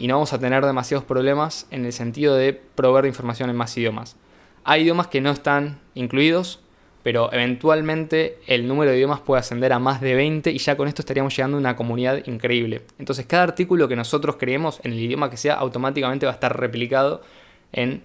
y 0.00 0.06
no 0.06 0.14
vamos 0.14 0.32
a 0.32 0.38
tener 0.38 0.64
demasiados 0.64 1.04
problemas 1.04 1.66
en 1.70 1.84
el 1.84 1.92
sentido 1.92 2.34
de 2.34 2.54
proveer 2.54 3.04
información 3.04 3.50
en 3.50 3.56
más 3.56 3.76
idiomas. 3.76 4.16
Hay 4.64 4.82
idiomas 4.82 5.08
que 5.08 5.20
no 5.20 5.30
están 5.30 5.78
incluidos, 5.94 6.60
pero 7.02 7.30
eventualmente 7.32 8.38
el 8.46 8.66
número 8.66 8.90
de 8.90 8.96
idiomas 8.96 9.20
puede 9.20 9.40
ascender 9.40 9.74
a 9.74 9.78
más 9.78 10.00
de 10.00 10.14
20 10.14 10.50
y 10.50 10.58
ya 10.58 10.76
con 10.76 10.88
esto 10.88 11.02
estaríamos 11.02 11.36
llegando 11.36 11.58
a 11.58 11.60
una 11.60 11.76
comunidad 11.76 12.26
increíble. 12.26 12.82
Entonces 12.98 13.26
cada 13.26 13.42
artículo 13.42 13.88
que 13.88 13.96
nosotros 13.96 14.36
creemos 14.38 14.80
en 14.84 14.92
el 14.92 15.00
idioma 15.00 15.28
que 15.28 15.36
sea 15.36 15.54
automáticamente 15.54 16.24
va 16.24 16.32
a 16.32 16.34
estar 16.34 16.58
replicado 16.58 17.20
en 17.72 18.02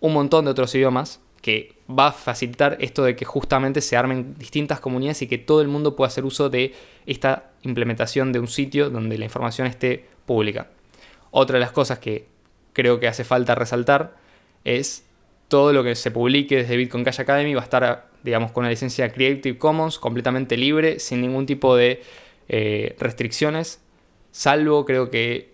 un 0.00 0.12
montón 0.12 0.44
de 0.44 0.50
otros 0.50 0.74
idiomas 0.74 1.20
que 1.40 1.74
va 1.88 2.08
a 2.08 2.12
facilitar 2.12 2.76
esto 2.80 3.02
de 3.02 3.16
que 3.16 3.24
justamente 3.24 3.80
se 3.80 3.96
armen 3.96 4.34
distintas 4.38 4.78
comunidades 4.78 5.22
y 5.22 5.26
que 5.26 5.38
todo 5.38 5.62
el 5.62 5.68
mundo 5.68 5.96
pueda 5.96 6.08
hacer 6.08 6.26
uso 6.26 6.50
de 6.50 6.74
esta 7.06 7.50
implementación 7.62 8.30
de 8.30 8.40
un 8.40 8.48
sitio 8.48 8.90
donde 8.90 9.16
la 9.16 9.24
información 9.24 9.66
esté 9.66 10.04
pública. 10.26 10.68
Otra 11.30 11.54
de 11.54 11.60
las 11.60 11.72
cosas 11.72 11.98
que 11.98 12.26
creo 12.72 13.00
que 13.00 13.08
hace 13.08 13.24
falta 13.24 13.54
resaltar 13.54 14.16
es 14.64 15.04
todo 15.48 15.72
lo 15.72 15.82
que 15.82 15.94
se 15.94 16.10
publique 16.10 16.56
desde 16.56 16.76
Bitcoin 16.76 17.04
Cash 17.04 17.20
Academy 17.20 17.54
va 17.54 17.60
a 17.60 17.64
estar, 17.64 18.08
digamos, 18.22 18.52
con 18.52 18.62
una 18.62 18.70
licencia 18.70 19.10
Creative 19.12 19.58
Commons 19.58 19.98
completamente 19.98 20.56
libre, 20.56 21.00
sin 21.00 21.20
ningún 21.20 21.46
tipo 21.46 21.74
de 21.74 22.02
eh, 22.48 22.96
restricciones, 22.98 23.80
salvo 24.30 24.84
creo 24.84 25.10
que 25.10 25.50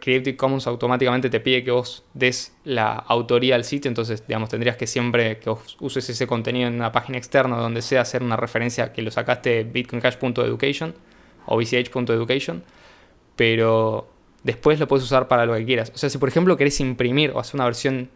Creative 0.00 0.36
Commons 0.36 0.66
automáticamente 0.66 1.28
te 1.28 1.40
pide 1.40 1.62
que 1.62 1.70
vos 1.70 2.02
des 2.14 2.54
la 2.64 2.92
autoría 2.94 3.54
al 3.54 3.64
sitio, 3.64 3.88
entonces 3.90 4.26
digamos 4.26 4.48
tendrías 4.48 4.76
que 4.76 4.86
siempre 4.86 5.38
que 5.38 5.50
vos 5.50 5.76
uses 5.80 6.08
ese 6.08 6.26
contenido 6.26 6.68
en 6.68 6.74
una 6.74 6.92
página 6.92 7.18
externa 7.18 7.56
donde 7.56 7.82
sea 7.82 8.00
hacer 8.00 8.22
una 8.22 8.36
referencia 8.36 8.92
que 8.92 9.02
lo 9.02 9.10
sacaste 9.10 9.50
de 9.50 9.64
bitcoincash.education 9.64 10.94
o 11.46 11.58
bch.education, 11.58 12.64
pero 13.36 14.08
después 14.46 14.78
lo 14.78 14.86
puedes 14.86 15.04
usar 15.04 15.26
para 15.26 15.44
lo 15.44 15.54
que 15.54 15.64
quieras. 15.64 15.92
O 15.94 15.98
sea, 15.98 16.08
si 16.08 16.18
por 16.18 16.28
ejemplo 16.28 16.56
querés 16.56 16.80
imprimir 16.80 17.32
o 17.32 17.40
hacer 17.40 17.56
una 17.56 17.64
versión 17.64 18.08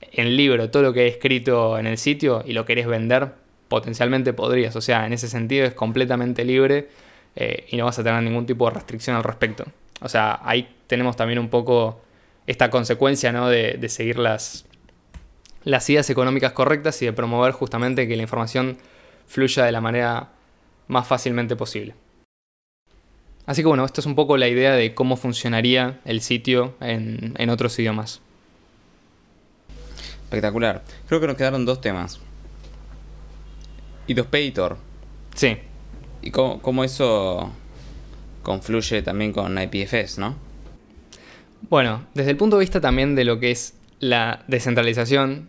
en 0.00 0.36
libro 0.36 0.70
todo 0.70 0.82
lo 0.82 0.92
que 0.92 1.02
he 1.02 1.08
escrito 1.08 1.78
en 1.78 1.86
el 1.86 1.98
sitio 1.98 2.42
y 2.44 2.54
lo 2.54 2.64
querés 2.64 2.86
vender, 2.86 3.32
potencialmente 3.68 4.32
podrías. 4.32 4.74
O 4.76 4.80
sea, 4.80 5.06
en 5.06 5.12
ese 5.12 5.28
sentido 5.28 5.66
es 5.66 5.74
completamente 5.74 6.44
libre 6.44 6.88
eh, 7.36 7.66
y 7.68 7.76
no 7.76 7.84
vas 7.84 7.98
a 7.98 8.02
tener 8.02 8.22
ningún 8.22 8.46
tipo 8.46 8.66
de 8.66 8.74
restricción 8.74 9.14
al 9.14 9.24
respecto. 9.24 9.64
O 10.00 10.08
sea, 10.08 10.40
ahí 10.42 10.74
tenemos 10.86 11.16
también 11.16 11.38
un 11.38 11.50
poco 11.50 12.00
esta 12.46 12.70
consecuencia 12.70 13.30
¿no? 13.30 13.48
de, 13.48 13.88
seguir 13.88 14.18
las, 14.18 14.64
las 15.64 15.88
ideas 15.90 16.08
económicas 16.08 16.52
correctas 16.52 17.00
y 17.02 17.06
de 17.06 17.12
promover 17.12 17.52
justamente 17.52 18.08
que 18.08 18.16
la 18.16 18.22
información 18.22 18.78
fluya 19.26 19.64
de 19.64 19.72
la 19.72 19.82
manera 19.82 20.30
más 20.88 21.06
fácilmente 21.06 21.56
posible. 21.56 21.94
Así 23.46 23.62
que 23.62 23.68
bueno, 23.68 23.84
esto 23.84 24.00
es 24.00 24.06
un 24.06 24.14
poco 24.14 24.36
la 24.36 24.48
idea 24.48 24.72
de 24.72 24.94
cómo 24.94 25.16
funcionaría 25.16 26.00
el 26.04 26.20
sitio 26.20 26.74
en, 26.80 27.34
en 27.36 27.50
otros 27.50 27.78
idiomas. 27.78 28.20
Espectacular. 30.24 30.82
Creo 31.06 31.20
que 31.20 31.26
nos 31.26 31.36
quedaron 31.36 31.64
dos 31.64 31.80
temas. 31.80 32.20
Y 34.06 34.14
dos 34.14 34.26
Editor. 34.32 34.76
Sí. 35.34 35.58
Y 36.22 36.30
cómo, 36.30 36.60
cómo 36.60 36.84
eso 36.84 37.52
confluye 38.42 39.02
también 39.02 39.32
con 39.32 39.58
IPFS, 39.58 40.18
¿no? 40.18 40.36
Bueno, 41.68 42.06
desde 42.14 42.30
el 42.30 42.36
punto 42.36 42.56
de 42.56 42.60
vista 42.60 42.80
también 42.80 43.14
de 43.14 43.24
lo 43.24 43.40
que 43.40 43.50
es 43.50 43.74
la 44.00 44.44
descentralización, 44.48 45.48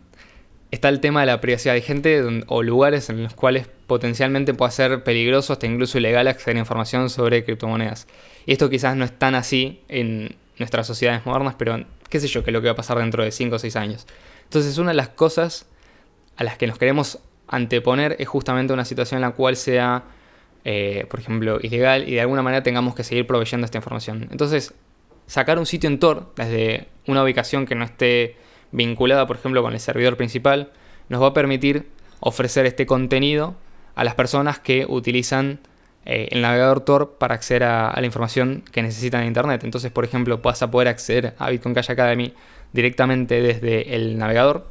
está 0.71 0.89
el 0.89 0.99
tema 0.99 1.21
de 1.21 1.27
la 1.27 1.41
privacidad. 1.41 1.75
Hay 1.75 1.81
gente 1.81 2.23
o 2.47 2.63
lugares 2.63 3.09
en 3.09 3.23
los 3.23 3.33
cuales 3.33 3.67
potencialmente 3.87 4.53
puede 4.53 4.71
ser 4.71 5.03
peligroso, 5.03 5.53
hasta 5.53 5.67
incluso 5.67 5.97
ilegal 5.97 6.27
acceder 6.27 6.57
a 6.57 6.59
información 6.59 7.09
sobre 7.09 7.43
criptomonedas. 7.43 8.07
Y 8.45 8.53
esto 8.53 8.69
quizás 8.69 8.95
no 8.95 9.05
es 9.05 9.17
tan 9.17 9.35
así 9.35 9.81
en 9.87 10.35
nuestras 10.57 10.87
sociedades 10.87 11.25
modernas, 11.25 11.55
pero 11.57 11.85
qué 12.09 12.19
sé 12.19 12.27
yo, 12.27 12.43
qué 12.43 12.51
es 12.51 12.53
lo 12.53 12.61
que 12.61 12.67
va 12.67 12.73
a 12.73 12.77
pasar 12.77 12.97
dentro 12.97 13.23
de 13.23 13.31
5 13.31 13.55
o 13.55 13.59
6 13.59 13.75
años. 13.75 14.07
Entonces, 14.43 14.77
una 14.77 14.91
de 14.91 14.97
las 14.97 15.09
cosas 15.09 15.67
a 16.37 16.43
las 16.43 16.57
que 16.57 16.67
nos 16.67 16.77
queremos 16.77 17.19
anteponer 17.47 18.15
es 18.19 18.27
justamente 18.27 18.73
una 18.73 18.85
situación 18.85 19.17
en 19.17 19.21
la 19.21 19.31
cual 19.31 19.55
sea 19.55 20.03
eh, 20.67 21.05
por 21.11 21.19
ejemplo, 21.19 21.59
ilegal 21.61 22.09
y 22.09 22.15
de 22.15 22.21
alguna 22.21 22.41
manera 22.41 22.63
tengamos 22.63 22.95
que 22.95 23.03
seguir 23.03 23.27
proveyendo 23.27 23.65
esta 23.65 23.77
información. 23.77 24.27
Entonces, 24.31 24.73
sacar 25.27 25.59
un 25.59 25.67
sitio 25.67 25.87
en 25.87 25.99
Tor 25.99 26.33
desde 26.35 26.87
una 27.05 27.23
ubicación 27.23 27.67
que 27.67 27.75
no 27.75 27.85
esté 27.85 28.35
vinculada, 28.71 29.27
por 29.27 29.37
ejemplo, 29.37 29.61
con 29.61 29.73
el 29.73 29.79
servidor 29.79 30.17
principal, 30.17 30.71
nos 31.09 31.21
va 31.21 31.27
a 31.27 31.33
permitir 31.33 31.87
ofrecer 32.19 32.65
este 32.65 32.85
contenido 32.85 33.55
a 33.95 34.03
las 34.03 34.15
personas 34.15 34.59
que 34.59 34.85
utilizan 34.87 35.59
eh, 36.05 36.27
el 36.31 36.41
navegador 36.41 36.81
Tor 36.81 37.15
para 37.17 37.35
acceder 37.35 37.63
a, 37.63 37.93
la 37.95 38.05
información 38.05 38.63
que 38.71 38.81
necesitan 38.81 39.21
en 39.21 39.27
Internet. 39.27 39.63
Entonces, 39.63 39.91
por 39.91 40.05
ejemplo, 40.05 40.37
vas 40.37 40.61
a 40.61 40.69
poder 40.69 40.87
acceder 40.87 41.33
a 41.39 41.49
Bitcoin 41.49 41.73
Cash 41.73 41.91
Academy 41.91 42.33
directamente 42.73 43.41
desde 43.41 43.95
el 43.95 44.17
navegador, 44.17 44.67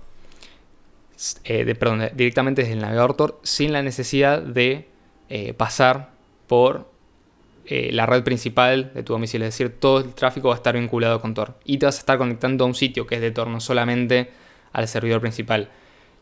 eh, 1.44 1.74
perdón, 1.74 2.08
directamente 2.14 2.62
desde 2.62 2.74
el 2.74 2.80
navegador 2.80 3.14
Tor 3.14 3.40
sin 3.42 3.72
la 3.72 3.82
necesidad 3.82 4.42
de 4.42 4.88
eh, 5.28 5.54
pasar 5.54 6.10
por 6.46 6.93
eh, 7.66 7.90
la 7.92 8.06
red 8.06 8.22
principal 8.22 8.92
de 8.94 9.02
tu 9.02 9.12
domicilio. 9.12 9.46
Es 9.46 9.54
decir, 9.54 9.74
todo 9.78 9.98
el 10.00 10.14
tráfico 10.14 10.48
va 10.48 10.54
a 10.54 10.56
estar 10.56 10.74
vinculado 10.74 11.20
con 11.20 11.34
Tor. 11.34 11.54
Y 11.64 11.78
te 11.78 11.86
vas 11.86 11.96
a 11.96 12.00
estar 12.00 12.18
conectando 12.18 12.64
a 12.64 12.66
un 12.66 12.74
sitio 12.74 13.06
que 13.06 13.16
es 13.16 13.20
de 13.20 13.30
Tor, 13.30 13.48
no 13.48 13.60
solamente 13.60 14.30
al 14.72 14.88
servidor 14.88 15.20
principal. 15.20 15.70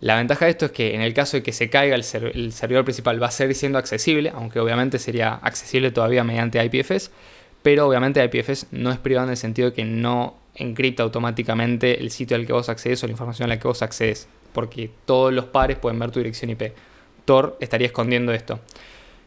La 0.02 0.16
ventaja 0.16 0.46
de 0.46 0.50
esto 0.50 0.66
es 0.66 0.72
que 0.72 0.96
en 0.96 1.00
el 1.00 1.14
caso 1.14 1.36
de 1.36 1.44
que 1.44 1.52
se 1.52 1.70
caiga 1.70 1.94
el, 1.94 2.02
servidor 2.02 2.84
principal 2.84 3.22
va 3.22 3.28
a 3.28 3.30
seguir 3.30 3.54
siendo 3.54 3.78
accesible, 3.78 4.32
aunque 4.34 4.58
obviamente 4.58 4.98
sería 4.98 5.34
accesible 5.34 5.92
todavía 5.92 6.24
mediante 6.24 6.62
IPFS, 6.64 7.12
pero 7.62 7.86
obviamente 7.86 8.22
IPFS 8.24 8.66
no 8.72 8.90
es 8.90 8.98
privado 8.98 9.28
en 9.28 9.30
el 9.30 9.36
sentido 9.36 9.70
de 9.70 9.76
que 9.76 9.84
no 9.84 10.34
encripta 10.56 11.04
automáticamente 11.04 12.00
el 12.00 12.10
sitio 12.10 12.36
al 12.36 12.46
que 12.46 12.52
vos 12.52 12.68
accedes 12.68 13.02
o 13.04 13.06
la 13.06 13.12
información 13.12 13.46
a 13.46 13.54
la 13.54 13.60
que 13.60 13.68
vos 13.68 13.80
accedes, 13.80 14.26
porque 14.52 14.90
todos 15.04 15.32
los 15.32 15.44
pares 15.44 15.78
pueden 15.78 16.00
ver 16.00 16.10
tu 16.10 16.18
dirección 16.18 16.50
IP. 16.50 16.72
Tor 17.24 17.56
estaría 17.60 17.86
escondiendo 17.86 18.32
esto. 18.32 18.58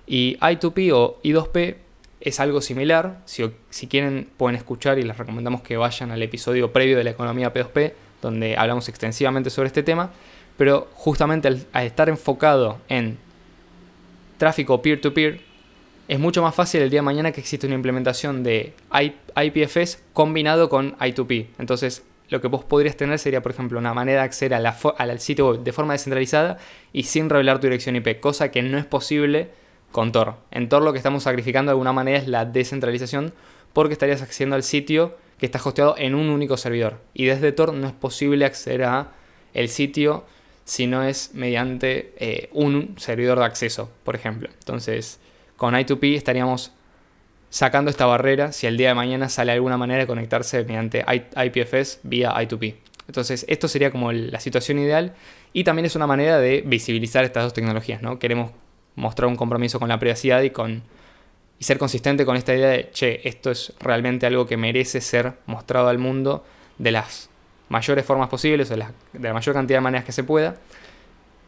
Y 0.06 0.38
I2P 0.40 0.92
o 0.94 1.22
I2P 1.24 1.76
es 2.22 2.40
algo 2.40 2.62
similar. 2.62 3.22
Si, 3.26 3.44
si, 3.70 3.88
quieren 3.88 4.30
pueden 4.38 4.56
escuchar 4.56 5.00
y 5.00 5.04
les 5.04 5.18
recomendamos 5.18 5.62
que 5.62 5.78
vayan 5.78 6.12
al 6.12 6.22
episodio 6.22 6.72
previo 6.72 6.98
de 6.98 7.04
la 7.04 7.12
economía 7.12 7.54
P2P, 7.54 7.94
donde 8.22 8.58
hablamos 8.58 8.90
extensivamente 8.90 9.50
sobre 9.50 9.68
este 9.68 9.84
tema. 9.84 10.12
Pero 10.58 10.88
justamente 10.94 11.48
al, 11.48 11.66
estar 11.86 12.10
enfocado 12.10 12.80
en 12.88 13.18
tráfico 14.38 14.82
peer-to-peer, 14.82 15.42
es 16.08 16.20
mucho 16.20 16.42
más 16.42 16.54
fácil 16.54 16.82
el 16.82 16.90
día 16.90 17.00
de 17.00 17.04
mañana 17.04 17.32
que 17.32 17.42
existe 17.42 17.66
una 17.66 17.76
implementación 17.76 18.44
de 18.44 18.74
IPFS 19.36 20.04
combinado 20.14 20.70
con 20.70 20.96
I2P. 20.98 21.48
Entonces, 21.58 22.04
lo 22.30 22.42
que 22.42 22.48
vos 22.48 22.64
podrías 22.64 22.96
tener 22.96 23.20
sería, 23.20 23.42
por 23.42 23.52
ejemplo, 23.52 23.80
una 23.80 23.94
manera 23.94 24.22
de 24.22 24.26
acceder 24.26 24.54
al 24.54 25.20
sitio 25.20 25.50
web 25.50 25.64
de 25.64 25.74
forma 25.74 25.94
descentralizada 25.94 26.58
y 26.94 27.04
sin 27.04 27.30
revelar 27.30 27.60
tu 27.60 27.68
dirección 27.68 27.96
IP, 27.96 28.20
cosa 28.20 28.52
que 28.52 28.62
no 28.62 28.78
es 28.78 28.86
posible 28.86 29.50
con 29.96 30.12
Tor. 30.12 30.36
En 30.52 30.68
Tor 30.68 30.84
lo 30.84 30.92
que 30.92 30.98
estamos 30.98 31.24
sacrificando 31.24 31.70
de 31.70 31.76
alguna 31.76 31.94
manera 31.94 32.18
es 32.18 32.28
la 32.28 32.44
descentralización 32.44 33.34
porque 33.72 33.94
estarías 33.94 34.22
accediendo 34.22 34.58
al 34.58 34.64
sitio 34.64 35.16
que 35.38 35.46
está 35.46 35.58
hosteado 35.64 35.96
en 35.98 36.16
un 36.16 36.30
único 36.30 36.58
servidor. 36.58 37.00
Y 37.14 37.24
desde 37.24 37.54
Tor 37.54 37.72
no 37.74 37.88
es 37.88 37.94
posible 37.94 38.44
acceder 38.44 38.84
a 38.84 39.14
el 39.54 39.70
sitio 39.70 40.26
si 40.66 40.86
no 40.86 41.02
es 41.02 41.32
mediante 41.34 42.14
eh, 42.18 42.50
un 42.52 42.96
servidor 42.98 43.40
de 43.40 43.46
acceso, 43.46 43.90
por 44.04 44.18
ejemplo. 44.18 44.50
Entonces, 44.60 45.22
con 45.56 45.76
I2P 45.76 46.18
estaríamos 46.18 46.74
sacando 47.50 47.90
esta 47.90 48.06
barrera 48.06 48.52
si 48.52 48.68
el 48.68 48.76
día 48.76 48.90
de 48.90 48.96
mañana 48.96 49.30
sale 49.30 49.54
alguna 49.54 49.78
manera 49.78 50.02
de 50.02 50.08
conectarse 50.08 50.62
mediante 50.66 51.06
IPFS 51.08 52.02
vía 52.04 52.34
I2P. 52.34 52.76
Entonces, 53.08 53.46
esto 53.48 53.70
sería 53.70 53.92
como 53.92 54.12
la 54.12 54.42
situación 54.42 54.78
ideal 54.78 55.14
y 55.54 55.64
también 55.64 55.86
es 55.86 55.96
una 55.96 56.06
manera 56.06 56.38
de 56.38 56.64
visibilizar 56.66 57.24
estas 57.24 57.46
dos 57.46 57.54
tecnologías, 57.54 58.02
¿no? 58.02 58.20
Queremos 58.20 58.52
mostrar 58.96 59.28
un 59.28 59.36
compromiso 59.36 59.80
con 59.80 59.90
la 59.90 60.00
privacidad 60.00 60.42
y 60.42 60.50
con 60.50 60.84
y 61.58 61.64
ser 61.64 61.78
consistente 61.78 62.26
con 62.26 62.36
esta 62.36 62.54
idea 62.54 62.70
de, 62.70 62.90
che, 62.92 63.22
esto 63.24 63.52
es 63.52 63.74
realmente 63.80 64.26
algo 64.26 64.46
que 64.46 64.58
merece 64.58 65.02
ser 65.02 65.34
mostrado 65.46 65.88
al 65.88 65.98
mundo 65.98 66.44
de 66.78 66.92
las 66.92 67.30
mayores 67.70 68.06
formas 68.06 68.30
posibles, 68.30 68.70
o 68.70 68.76
de 68.76 68.86
la, 69.20 69.34
mayor 69.34 69.56
cantidad 69.56 69.78
de 69.78 69.82
maneras 69.82 70.06
que 70.06 70.12
se 70.12 70.24
pueda. 70.24 70.58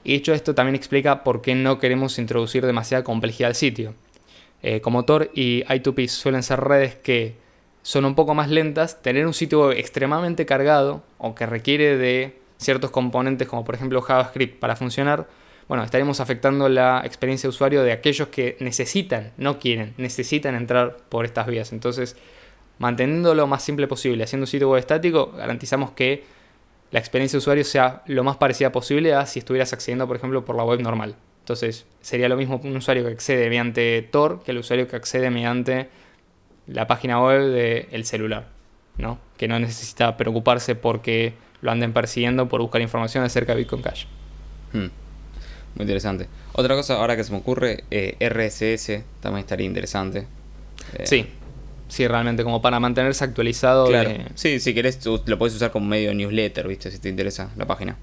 Y 0.04 0.16
hecho 0.16 0.34
esto 0.34 0.56
también 0.56 0.76
explica 0.76 1.24
por 1.24 1.42
qué 1.42 1.56
no 1.56 1.80
queremos 1.80 2.18
introducir 2.20 2.66
demasiada 2.66 3.04
complejidad 3.04 3.50
al 3.50 3.56
sitio. 3.56 3.94
Eh, 4.64 4.82
como 4.82 5.04
Tor 5.04 5.30
y 5.36 5.64
I2P 5.66 6.08
suelen 6.08 6.44
ser 6.44 6.62
redes 6.62 6.96
que 6.96 7.36
son 7.82 8.06
un 8.06 8.16
poco 8.16 8.34
más 8.34 8.50
lentas, 8.50 9.02
tener 9.02 9.28
un 9.28 9.34
sitio 9.34 9.72
extremadamente 9.72 10.46
cargado 10.46 11.04
o 11.18 11.36
que 11.36 11.46
requiere 11.46 11.98
de 11.98 12.40
ciertos 12.58 12.90
componentes 12.90 13.48
como 13.48 13.64
por 13.64 13.76
ejemplo 13.76 14.02
JavaScript 14.02 14.60
para 14.60 14.76
funcionar, 14.76 15.28
bueno, 15.68 15.84
estaremos 15.84 16.20
afectando 16.20 16.70
la 16.70 17.02
experiencia 17.04 17.48
de 17.48 17.50
usuario 17.50 17.84
de 17.84 17.92
aquellos 17.92 18.30
que 18.30 18.56
necesitan, 18.60 19.32
no 19.38 19.60
quieren, 19.60 19.94
necesitan 19.98 20.56
entrar 20.56 20.98
por 21.10 21.26
estas 21.26 21.48
vías. 21.48 21.74
Entonces, 21.74 22.16
manteniendo 22.80 23.36
lo 23.36 23.48
más 23.48 23.64
simple 23.64 23.88
posible, 23.88 24.24
haciendo 24.24 24.44
un 24.44 24.48
sitio 24.48 24.70
web 24.70 24.80
estático, 24.80 25.34
garantizamos 25.34 25.92
que 25.92 26.24
la 26.92 27.00
experiencia 27.00 27.36
de 27.38 27.40
usuario 27.40 27.64
sea 27.66 28.02
lo 28.06 28.24
más 28.24 28.38
parecida 28.38 28.72
posible 28.72 29.14
a 29.14 29.26
si 29.26 29.40
estuvieras 29.40 29.74
accediendo, 29.74 30.08
por 30.08 30.16
ejemplo, 30.16 30.46
por 30.46 30.56
la 30.56 30.64
web 30.64 30.82
normal. 30.82 31.16
Entonces 31.42 31.86
sería 32.02 32.30
lo 32.30 32.38
mismo 32.38 32.60
un 32.64 32.76
usuario 32.76 33.06
que 33.06 33.12
accede 33.12 33.50
mediante 33.50 34.02
Tor 34.02 34.44
que 34.44 34.52
el 34.52 34.58
usuario 34.58 34.88
que 34.88 34.96
accede 34.96 35.30
mediante 35.30 35.90
la 36.68 36.88
página 36.88 37.22
web 37.22 37.42
del 37.90 38.06
celular, 38.06 38.48
¿no? 38.98 39.20
Que 39.38 39.48
no 39.48 39.60
necesita 39.60 40.18
preocuparse 40.18 40.76
porque 40.76 41.34
lo 41.62 41.72
anden 41.72 41.94
persiguiendo 41.94 42.48
por 42.48 42.62
buscar 42.62 42.82
información 42.82 43.24
acerca 43.24 43.54
de 43.54 43.60
Bitcoin 43.60 43.82
Cash. 43.82 44.06
Hmm. 44.74 44.88
Muy 45.78 45.84
interesante. 45.84 46.28
Otra 46.54 46.76
cosa 46.76 46.96
ahora 46.96 47.16
que 47.16 47.24
se 47.24 47.32
me 47.32 47.38
ocurre, 47.38 47.84
eh, 47.92 48.18
RSS 48.20 49.04
también 49.20 49.42
estaría 49.42 49.68
interesante. 49.68 50.26
Eh, 50.96 51.06
sí, 51.06 51.28
sí, 51.88 52.08
realmente, 52.08 52.44
como 52.44 52.64
para 52.64 52.80
mantenerse 52.80 53.24
actualizado. 53.24 53.86
Claro. 53.86 54.10
Sí, 54.34 54.60
si 54.60 54.74
querés, 54.74 55.00
lo 55.06 55.38
puedes 55.38 55.56
usar 55.56 55.70
como 55.70 55.86
medio 55.86 56.16
newsletter, 56.16 56.68
¿viste? 56.68 56.90
Si 56.90 56.98
te 56.98 57.10
interesa 57.10 57.52
la 57.56 57.68
página. 57.68 57.96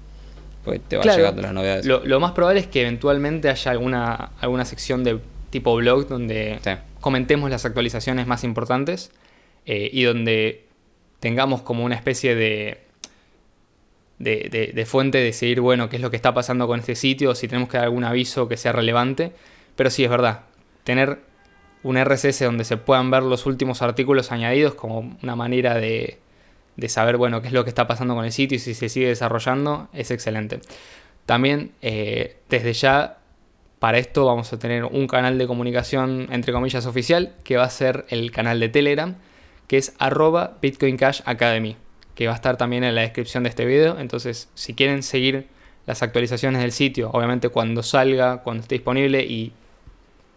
Pues 0.63 0.79
te 0.87 0.95
va 0.95 1.03
llegando 1.03 1.41
las 1.41 1.53
novedades. 1.53 1.85
Lo, 1.85 2.19
más 2.21 2.31
probable 2.31 2.61
es 2.61 2.67
que 2.67 2.81
eventualmente 2.81 3.49
haya 3.49 3.71
alguna, 3.71 4.31
alguna 4.39 4.63
sección 4.63 5.03
de 5.03 5.19
tipo 5.49 5.75
blog 5.75 6.07
donde 6.07 6.59
comentemos 7.01 7.49
las 7.49 7.65
actualizaciones 7.65 8.25
más 8.25 8.43
importantes 8.45 9.11
eh, 9.65 9.89
y 9.91 10.03
donde 10.03 10.65
tengamos 11.19 11.61
como 11.61 11.83
una 11.83 11.95
especie 11.95 12.35
de 12.35 12.84
de, 14.19 14.85
fuente 14.87 15.17
de 15.17 15.33
seguir, 15.33 15.61
bueno, 15.61 15.89
qué 15.89 15.97
es 15.97 16.01
lo 16.01 16.09
que 16.09 16.15
está 16.15 16.33
pasando 16.33 16.67
con 16.67 16.79
este 16.79 16.95
sitio, 16.95 17.35
si 17.35 17.47
tenemos 17.47 17.69
que 17.69 17.77
dar 17.77 17.85
algún 17.85 18.03
aviso 18.03 18.47
que 18.47 18.57
sea 18.57 18.71
relevante. 18.71 19.33
Pero 19.75 19.89
sí, 19.89 20.03
es 20.03 20.09
verdad, 20.09 20.41
tener 20.83 21.19
un 21.83 22.03
RSS 22.03 22.39
donde 22.39 22.63
se 22.63 22.77
puedan 22.77 23.11
ver 23.11 23.23
los 23.23 23.45
últimos 23.45 23.81
artículos 23.81 24.31
añadidos 24.31 24.75
como 24.75 25.17
una 25.21 25.35
manera 25.35 25.75
de, 25.75 26.19
de 26.77 26.89
saber, 26.89 27.17
bueno, 27.17 27.41
qué 27.41 27.47
es 27.47 27.53
lo 27.53 27.63
que 27.63 27.69
está 27.69 27.87
pasando 27.87 28.15
con 28.15 28.25
el 28.25 28.31
sitio 28.31 28.55
y 28.55 28.59
si 28.59 28.73
se 28.73 28.89
sigue 28.89 29.07
desarrollando, 29.07 29.89
es 29.93 30.11
excelente. 30.11 30.61
También, 31.25 31.71
eh, 31.81 32.37
desde 32.49 32.73
ya, 32.73 33.17
para 33.79 33.97
esto 33.97 34.25
vamos 34.25 34.51
a 34.53 34.59
tener 34.59 34.85
un 34.85 35.07
canal 35.07 35.37
de 35.37 35.47
comunicación, 35.47 36.27
entre 36.31 36.53
comillas, 36.53 36.85
oficial, 36.85 37.35
que 37.43 37.57
va 37.57 37.65
a 37.65 37.69
ser 37.69 38.05
el 38.09 38.31
canal 38.31 38.59
de 38.59 38.69
Telegram, 38.69 39.15
que 39.67 39.77
es 39.77 39.95
arroba 39.99 40.57
Bitcoin 40.61 40.97
Cash 40.97 41.21
Academy 41.25 41.75
que 42.15 42.27
va 42.27 42.33
a 42.33 42.35
estar 42.35 42.57
también 42.57 42.83
en 42.83 42.95
la 42.95 43.01
descripción 43.01 43.43
de 43.43 43.49
este 43.49 43.65
video. 43.65 43.99
Entonces, 43.99 44.49
si 44.55 44.73
quieren 44.73 45.03
seguir 45.03 45.47
las 45.85 46.01
actualizaciones 46.01 46.61
del 46.61 46.71
sitio, 46.71 47.11
obviamente 47.11 47.49
cuando 47.49 47.83
salga, 47.83 48.37
cuando 48.41 48.61
esté 48.63 48.75
disponible 48.75 49.23
y 49.23 49.53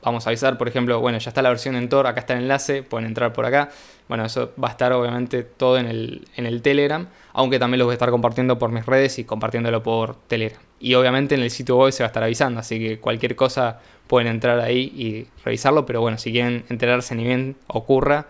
vamos 0.02 0.26
a 0.26 0.30
avisar, 0.30 0.58
por 0.58 0.68
ejemplo, 0.68 1.00
bueno, 1.00 1.18
ya 1.18 1.30
está 1.30 1.42
la 1.42 1.48
versión 1.48 1.74
en 1.76 1.88
Tor, 1.88 2.06
acá 2.06 2.20
está 2.20 2.34
el 2.34 2.40
enlace, 2.40 2.82
pueden 2.82 3.06
entrar 3.06 3.32
por 3.32 3.46
acá. 3.46 3.70
Bueno, 4.08 4.24
eso 4.24 4.52
va 4.62 4.68
a 4.68 4.70
estar 4.72 4.92
obviamente 4.92 5.42
todo 5.42 5.78
en 5.78 5.86
el, 5.86 6.28
en 6.36 6.46
el 6.46 6.62
Telegram, 6.62 7.08
aunque 7.32 7.58
también 7.58 7.78
lo 7.78 7.84
voy 7.84 7.92
a 7.92 7.94
estar 7.94 8.10
compartiendo 8.10 8.58
por 8.58 8.70
mis 8.70 8.86
redes 8.86 9.18
y 9.18 9.24
compartiéndolo 9.24 9.82
por 9.82 10.16
Telegram. 10.28 10.60
Y 10.80 10.94
obviamente 10.94 11.34
en 11.34 11.42
el 11.42 11.50
sitio 11.50 11.76
web 11.76 11.92
se 11.92 12.02
va 12.02 12.06
a 12.06 12.08
estar 12.08 12.22
avisando, 12.22 12.60
así 12.60 12.78
que 12.78 12.98
cualquier 13.00 13.36
cosa 13.36 13.80
pueden 14.06 14.28
entrar 14.28 14.60
ahí 14.60 14.92
y 14.96 15.26
revisarlo, 15.44 15.84
pero 15.84 16.00
bueno, 16.00 16.18
si 16.18 16.32
quieren 16.32 16.64
enterarse 16.68 17.14
ni 17.14 17.24
bien 17.24 17.56
ocurra 17.66 18.26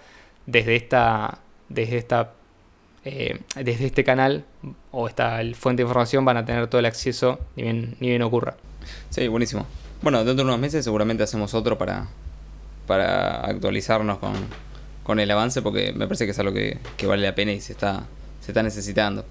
desde 0.47 0.75
esta, 0.77 1.39
desde 1.69 1.99
esta 1.99 2.33
eh, 3.09 3.41
desde 3.57 3.87
este 3.87 4.05
canal 4.05 4.45
o 4.91 5.09
esta 5.09 5.41
fuente 5.55 5.83
de 5.83 5.87
información 5.87 6.25
van 6.25 6.37
a 6.37 6.45
tener 6.45 6.67
todo 6.67 6.79
el 6.79 6.87
acceso 6.87 7.39
ni 7.57 7.63
bien, 7.63 7.97
ni 8.01 8.09
bien 8.09 8.23
ocurra. 8.23 8.57
Sí, 9.11 9.27
buenísimo. 9.29 9.67
Bueno, 10.03 10.19
dentro 10.19 10.45
de 10.45 10.51
unos 10.51 10.61
meses 10.61 10.85
seguramente 10.85 11.23
hacemos 11.23 11.55
otro 11.55 11.79
para, 11.79 12.09
para 12.87 13.41
actualizarnos 13.41 14.19
con, 14.19 15.19
el 15.19 15.31
avance 15.31 15.63
porque 15.63 15.93
me 15.93 16.07
parece 16.07 16.27
que 16.27 16.33
es 16.33 16.39
algo 16.39 16.53
que, 16.53 16.79
vale 17.07 17.23
la 17.23 17.35
pena 17.35 17.53
y 17.53 17.61
se 17.61 17.73
está, 17.73 18.07
se 18.41 18.51
está 18.51 18.63
necesitando. 18.63 19.25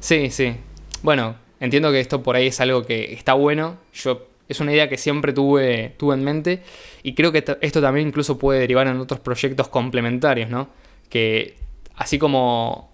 Sí, 0.00 0.30
sí. 0.30 0.56
Bueno, 1.02 1.36
entiendo 1.60 1.92
que 1.92 2.00
esto 2.00 2.24
por 2.24 2.34
ahí 2.34 2.48
es 2.48 2.60
algo 2.60 2.84
que 2.84 3.12
está 3.12 3.34
bueno. 3.34 3.78
Yo 3.94 4.26
es 4.48 4.58
una 4.58 4.72
idea 4.72 4.88
que 4.88 4.98
siempre 4.98 5.32
tuve, 5.32 5.94
tuve 5.96 6.14
en 6.14 6.24
mente 6.24 6.64
y 7.04 7.14
creo 7.14 7.30
que 7.30 7.44
esto 7.60 7.80
también 7.80 8.08
incluso 8.08 8.36
puede 8.36 8.58
derivar 8.58 8.88
en 8.88 8.98
otros 8.98 9.20
proyectos 9.20 9.68
complementarios, 9.68 10.50
¿no? 10.50 10.68
Que 11.08 11.54
así 12.00 12.18
como 12.18 12.90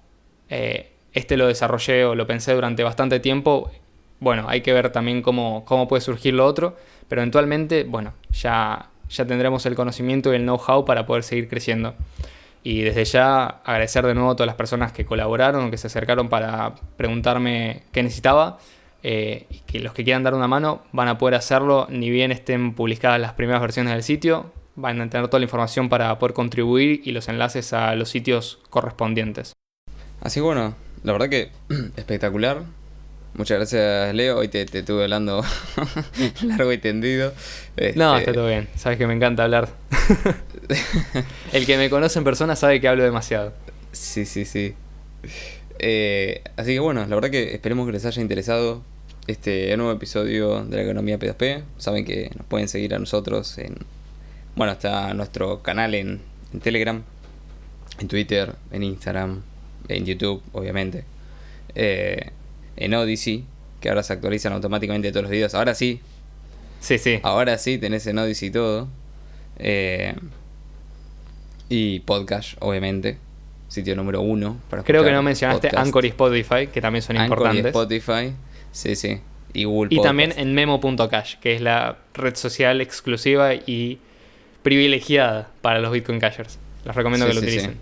eh, 0.50 0.90
este 1.12 1.36
lo 1.36 1.46
desarrollé 1.46 2.04
o 2.04 2.16
lo 2.16 2.26
pensé 2.26 2.52
durante 2.54 2.82
bastante 2.82 3.20
tiempo, 3.20 3.70
bueno, 4.18 4.46
hay 4.48 4.62
que 4.62 4.72
ver 4.72 4.90
también 4.90 5.22
cómo, 5.22 5.64
puede 5.88 6.00
surgir 6.00 6.34
lo 6.34 6.44
otro, 6.44 6.76
pero 7.09 7.22
eventualmente, 7.22 7.84
bueno, 7.84 8.14
ya, 8.32 8.90
ya 9.09 9.24
tendremos 9.24 9.64
el 9.64 9.76
conocimiento 9.76 10.32
y 10.32 10.36
el 10.36 10.42
know-how 10.42 10.84
para 10.84 11.07
poder 11.07 11.22
seguir 11.22 11.48
creciendo. 11.48 11.94
Y 12.64 12.82
desde 12.82 13.04
ya 13.04 13.44
agradecer 13.64 14.04
de 14.04 14.14
nuevo 14.14 14.32
a 14.32 14.34
todas 14.34 14.48
las 14.48 14.57
personas 14.57 14.90
que 14.90 15.04
colaboraron, 15.04 15.70
que 15.70 15.78
se 15.78 15.86
acercaron 15.86 16.28
para 16.28 16.74
preguntarme 16.96 17.84
qué 17.92 18.02
necesitaba. 18.02 18.59
Eh, 19.04 19.46
y 19.50 19.59
que 19.61 19.78
los 19.78 19.92
que 19.92 20.02
quieran 20.02 20.24
dar 20.24 20.34
una 20.34 20.48
mano 20.48 20.82
van 20.90 21.07
a 21.07 21.16
poder 21.16 21.36
hacerlo 21.36 21.86
ni 21.90 22.11
bien 22.11 22.32
estén 22.32 22.74
publicadas 22.74 23.20
las 23.20 23.34
primeras 23.34 23.61
versiones 23.61 23.92
del 23.92 24.02
sitio 24.02 24.50
van 24.77 25.01
a 25.01 25.11
tener 25.11 25.29
toda 25.29 25.41
la 25.41 25.45
información 25.45 25.89
para 25.89 26.18
poder 26.18 26.35
contribuir 26.35 27.01
y 27.05 27.12
los 27.12 27.29
enlaces 27.29 27.72
a 27.72 27.95
los 27.95 28.11
sitios 28.11 28.61
correspondientes. 28.70 29.53
Así 30.20 30.41
que 30.41 30.45
bueno, 30.45 30.74
la 31.03 31.12
verdad 31.12 31.29
que 31.29 31.51
espectacular. 31.97 32.62
Muchas 33.35 33.59
gracias, 33.59 34.14
Leo. 34.14 34.39
Hoy 34.39 34.49
te, 34.49 34.62
estuve 34.62 35.03
hablando 35.03 35.45
largo 36.43 36.72
y 36.72 36.79
tendido. 36.79 37.35
No, 37.95 38.16
este, 38.16 38.31
está 38.31 38.33
todo 38.33 38.49
bien. 38.49 38.66
Sabes 38.77 38.97
que 38.97 39.07
me 39.07 39.12
encanta 39.12 39.45
hablar. 39.45 39.68
El 41.53 41.66
que 41.66 41.77
me 41.77 41.91
conoce 41.91 42.18
en 42.18 42.24
persona 42.24 42.57
sabe 42.57 42.81
que 42.81 42.89
hablo 42.89 43.05
demasiado. 43.05 43.53
Sí, 43.93 44.24
sí, 44.24 44.47
sí. 44.47 44.74
Eh, 45.79 46.43
así 46.57 46.72
que 46.72 46.81
bueno, 46.81 47.05
la 47.07 47.14
verdad 47.14 47.31
que 47.31 47.53
esperemos 47.53 47.85
que 47.85 47.93
les 47.93 48.07
haya 48.07 48.22
interesado 48.22 48.83
este 49.27 49.77
nuevo 49.77 49.93
episodio 49.93 50.64
de 50.64 50.77
la 50.77 50.83
economía 50.83 51.18
P2P. 51.18 51.62
Saben 51.77 52.07
que 52.07 52.31
nos 52.37 52.47
pueden 52.47 52.68
seguir 52.68 52.95
a 52.95 52.99
nosotros 52.99 53.59
en 53.59 53.77
bueno, 54.57 54.72
está 54.72 55.12
nuestro 55.14 55.62
canal 55.62 55.94
en, 55.94 56.20
Telegram, 56.62 57.02
en 58.00 58.09
Twitter, 58.09 58.54
en 58.72 58.82
Instagram, 58.82 59.42
en 59.88 60.07
YouTube, 60.07 60.42
obviamente. 60.52 61.04
Eh, 61.74 62.30
en 62.76 62.94
Odyssey, 62.94 63.44
que 63.80 63.90
ahora 63.90 64.02
se 64.02 64.14
actualizan 64.14 64.54
automáticamente 64.54 65.11
todos 65.12 65.24
los 65.24 65.30
videos. 65.30 65.54
Ahora 65.54 65.74
sí. 65.74 66.00
Sí, 66.80 66.98
sí. 66.98 67.20
Ahora 67.22 67.59
sí 67.59 67.78
tenés 67.78 68.07
en 68.07 68.18
Odyssey 68.18 68.50
todo. 68.50 68.88
Eh, 69.59 70.14
y 71.68 72.00
podcast, 72.00 72.57
obviamente. 72.61 73.18
Sitio 73.68 73.96
número 73.96 74.20
uno 74.20 74.59
para 74.70 74.84
Creo 74.84 75.02
que 75.02 75.11
no 75.11 75.22
mencionaste 75.22 75.70
Anchor 75.74 76.04
y 76.04 76.09
Spotify, 76.09 76.68
que 76.72 76.80
también 76.80 77.02
son 77.02 77.16
Anchor 77.16 77.38
importantes. 77.38 77.64
Y 77.64 77.68
Spotify, 77.68 78.32
sí, 78.70 78.94
sí. 78.94 79.20
Y 79.52 79.64
Google 79.64 79.88
Y 79.92 80.00
también 80.00 80.32
en 80.36 80.54
memo.cash, 80.54 81.36
que 81.40 81.57
es 81.57 81.61
la 81.61 81.98
red 82.14 82.36
social 82.36 82.80
exclusiva 82.80 83.54
y 83.54 83.98
privilegiada 84.67 85.49
para 85.62 85.79
los 85.79 85.93
Bitcoin 85.93 86.19
Cashers. 86.19 86.59
Les 86.85 86.93
recomiendo 86.93 87.25
que 87.29 87.35
lo 87.35 87.39
utilicen. 87.39 87.77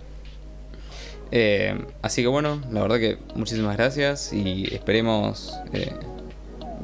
Eh, 1.31 1.75
así 2.03 2.21
que 2.21 2.27
bueno, 2.27 2.61
la 2.71 2.83
verdad 2.83 2.99
que 2.99 3.17
muchísimas 3.33 3.75
gracias 3.75 4.31
y 4.31 4.71
esperemos 4.71 5.51
eh, 5.73 5.91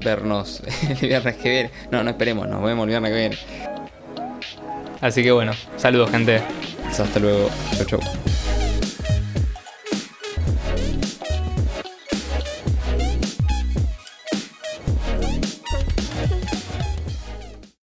vernos 0.04 0.64
el 0.89 1.08
viernes 1.08 1.36
que 1.36 1.49
viene. 1.52 1.72
No, 1.91 2.04
no 2.04 2.10
esperemos, 2.10 2.47
nos 2.47 2.64
vemos 2.64 2.86
el 2.86 2.89
viernes 2.89 3.12
que 3.12 3.18
viene. 3.20 3.38
Así 5.02 5.22
que 5.22 5.32
bueno, 5.32 5.52
saludos 5.78 6.10
gente. 6.10 6.41
Hasta 6.89 7.20
luego. 7.20 7.52
Chau, 7.78 7.86
chau. 7.86 7.99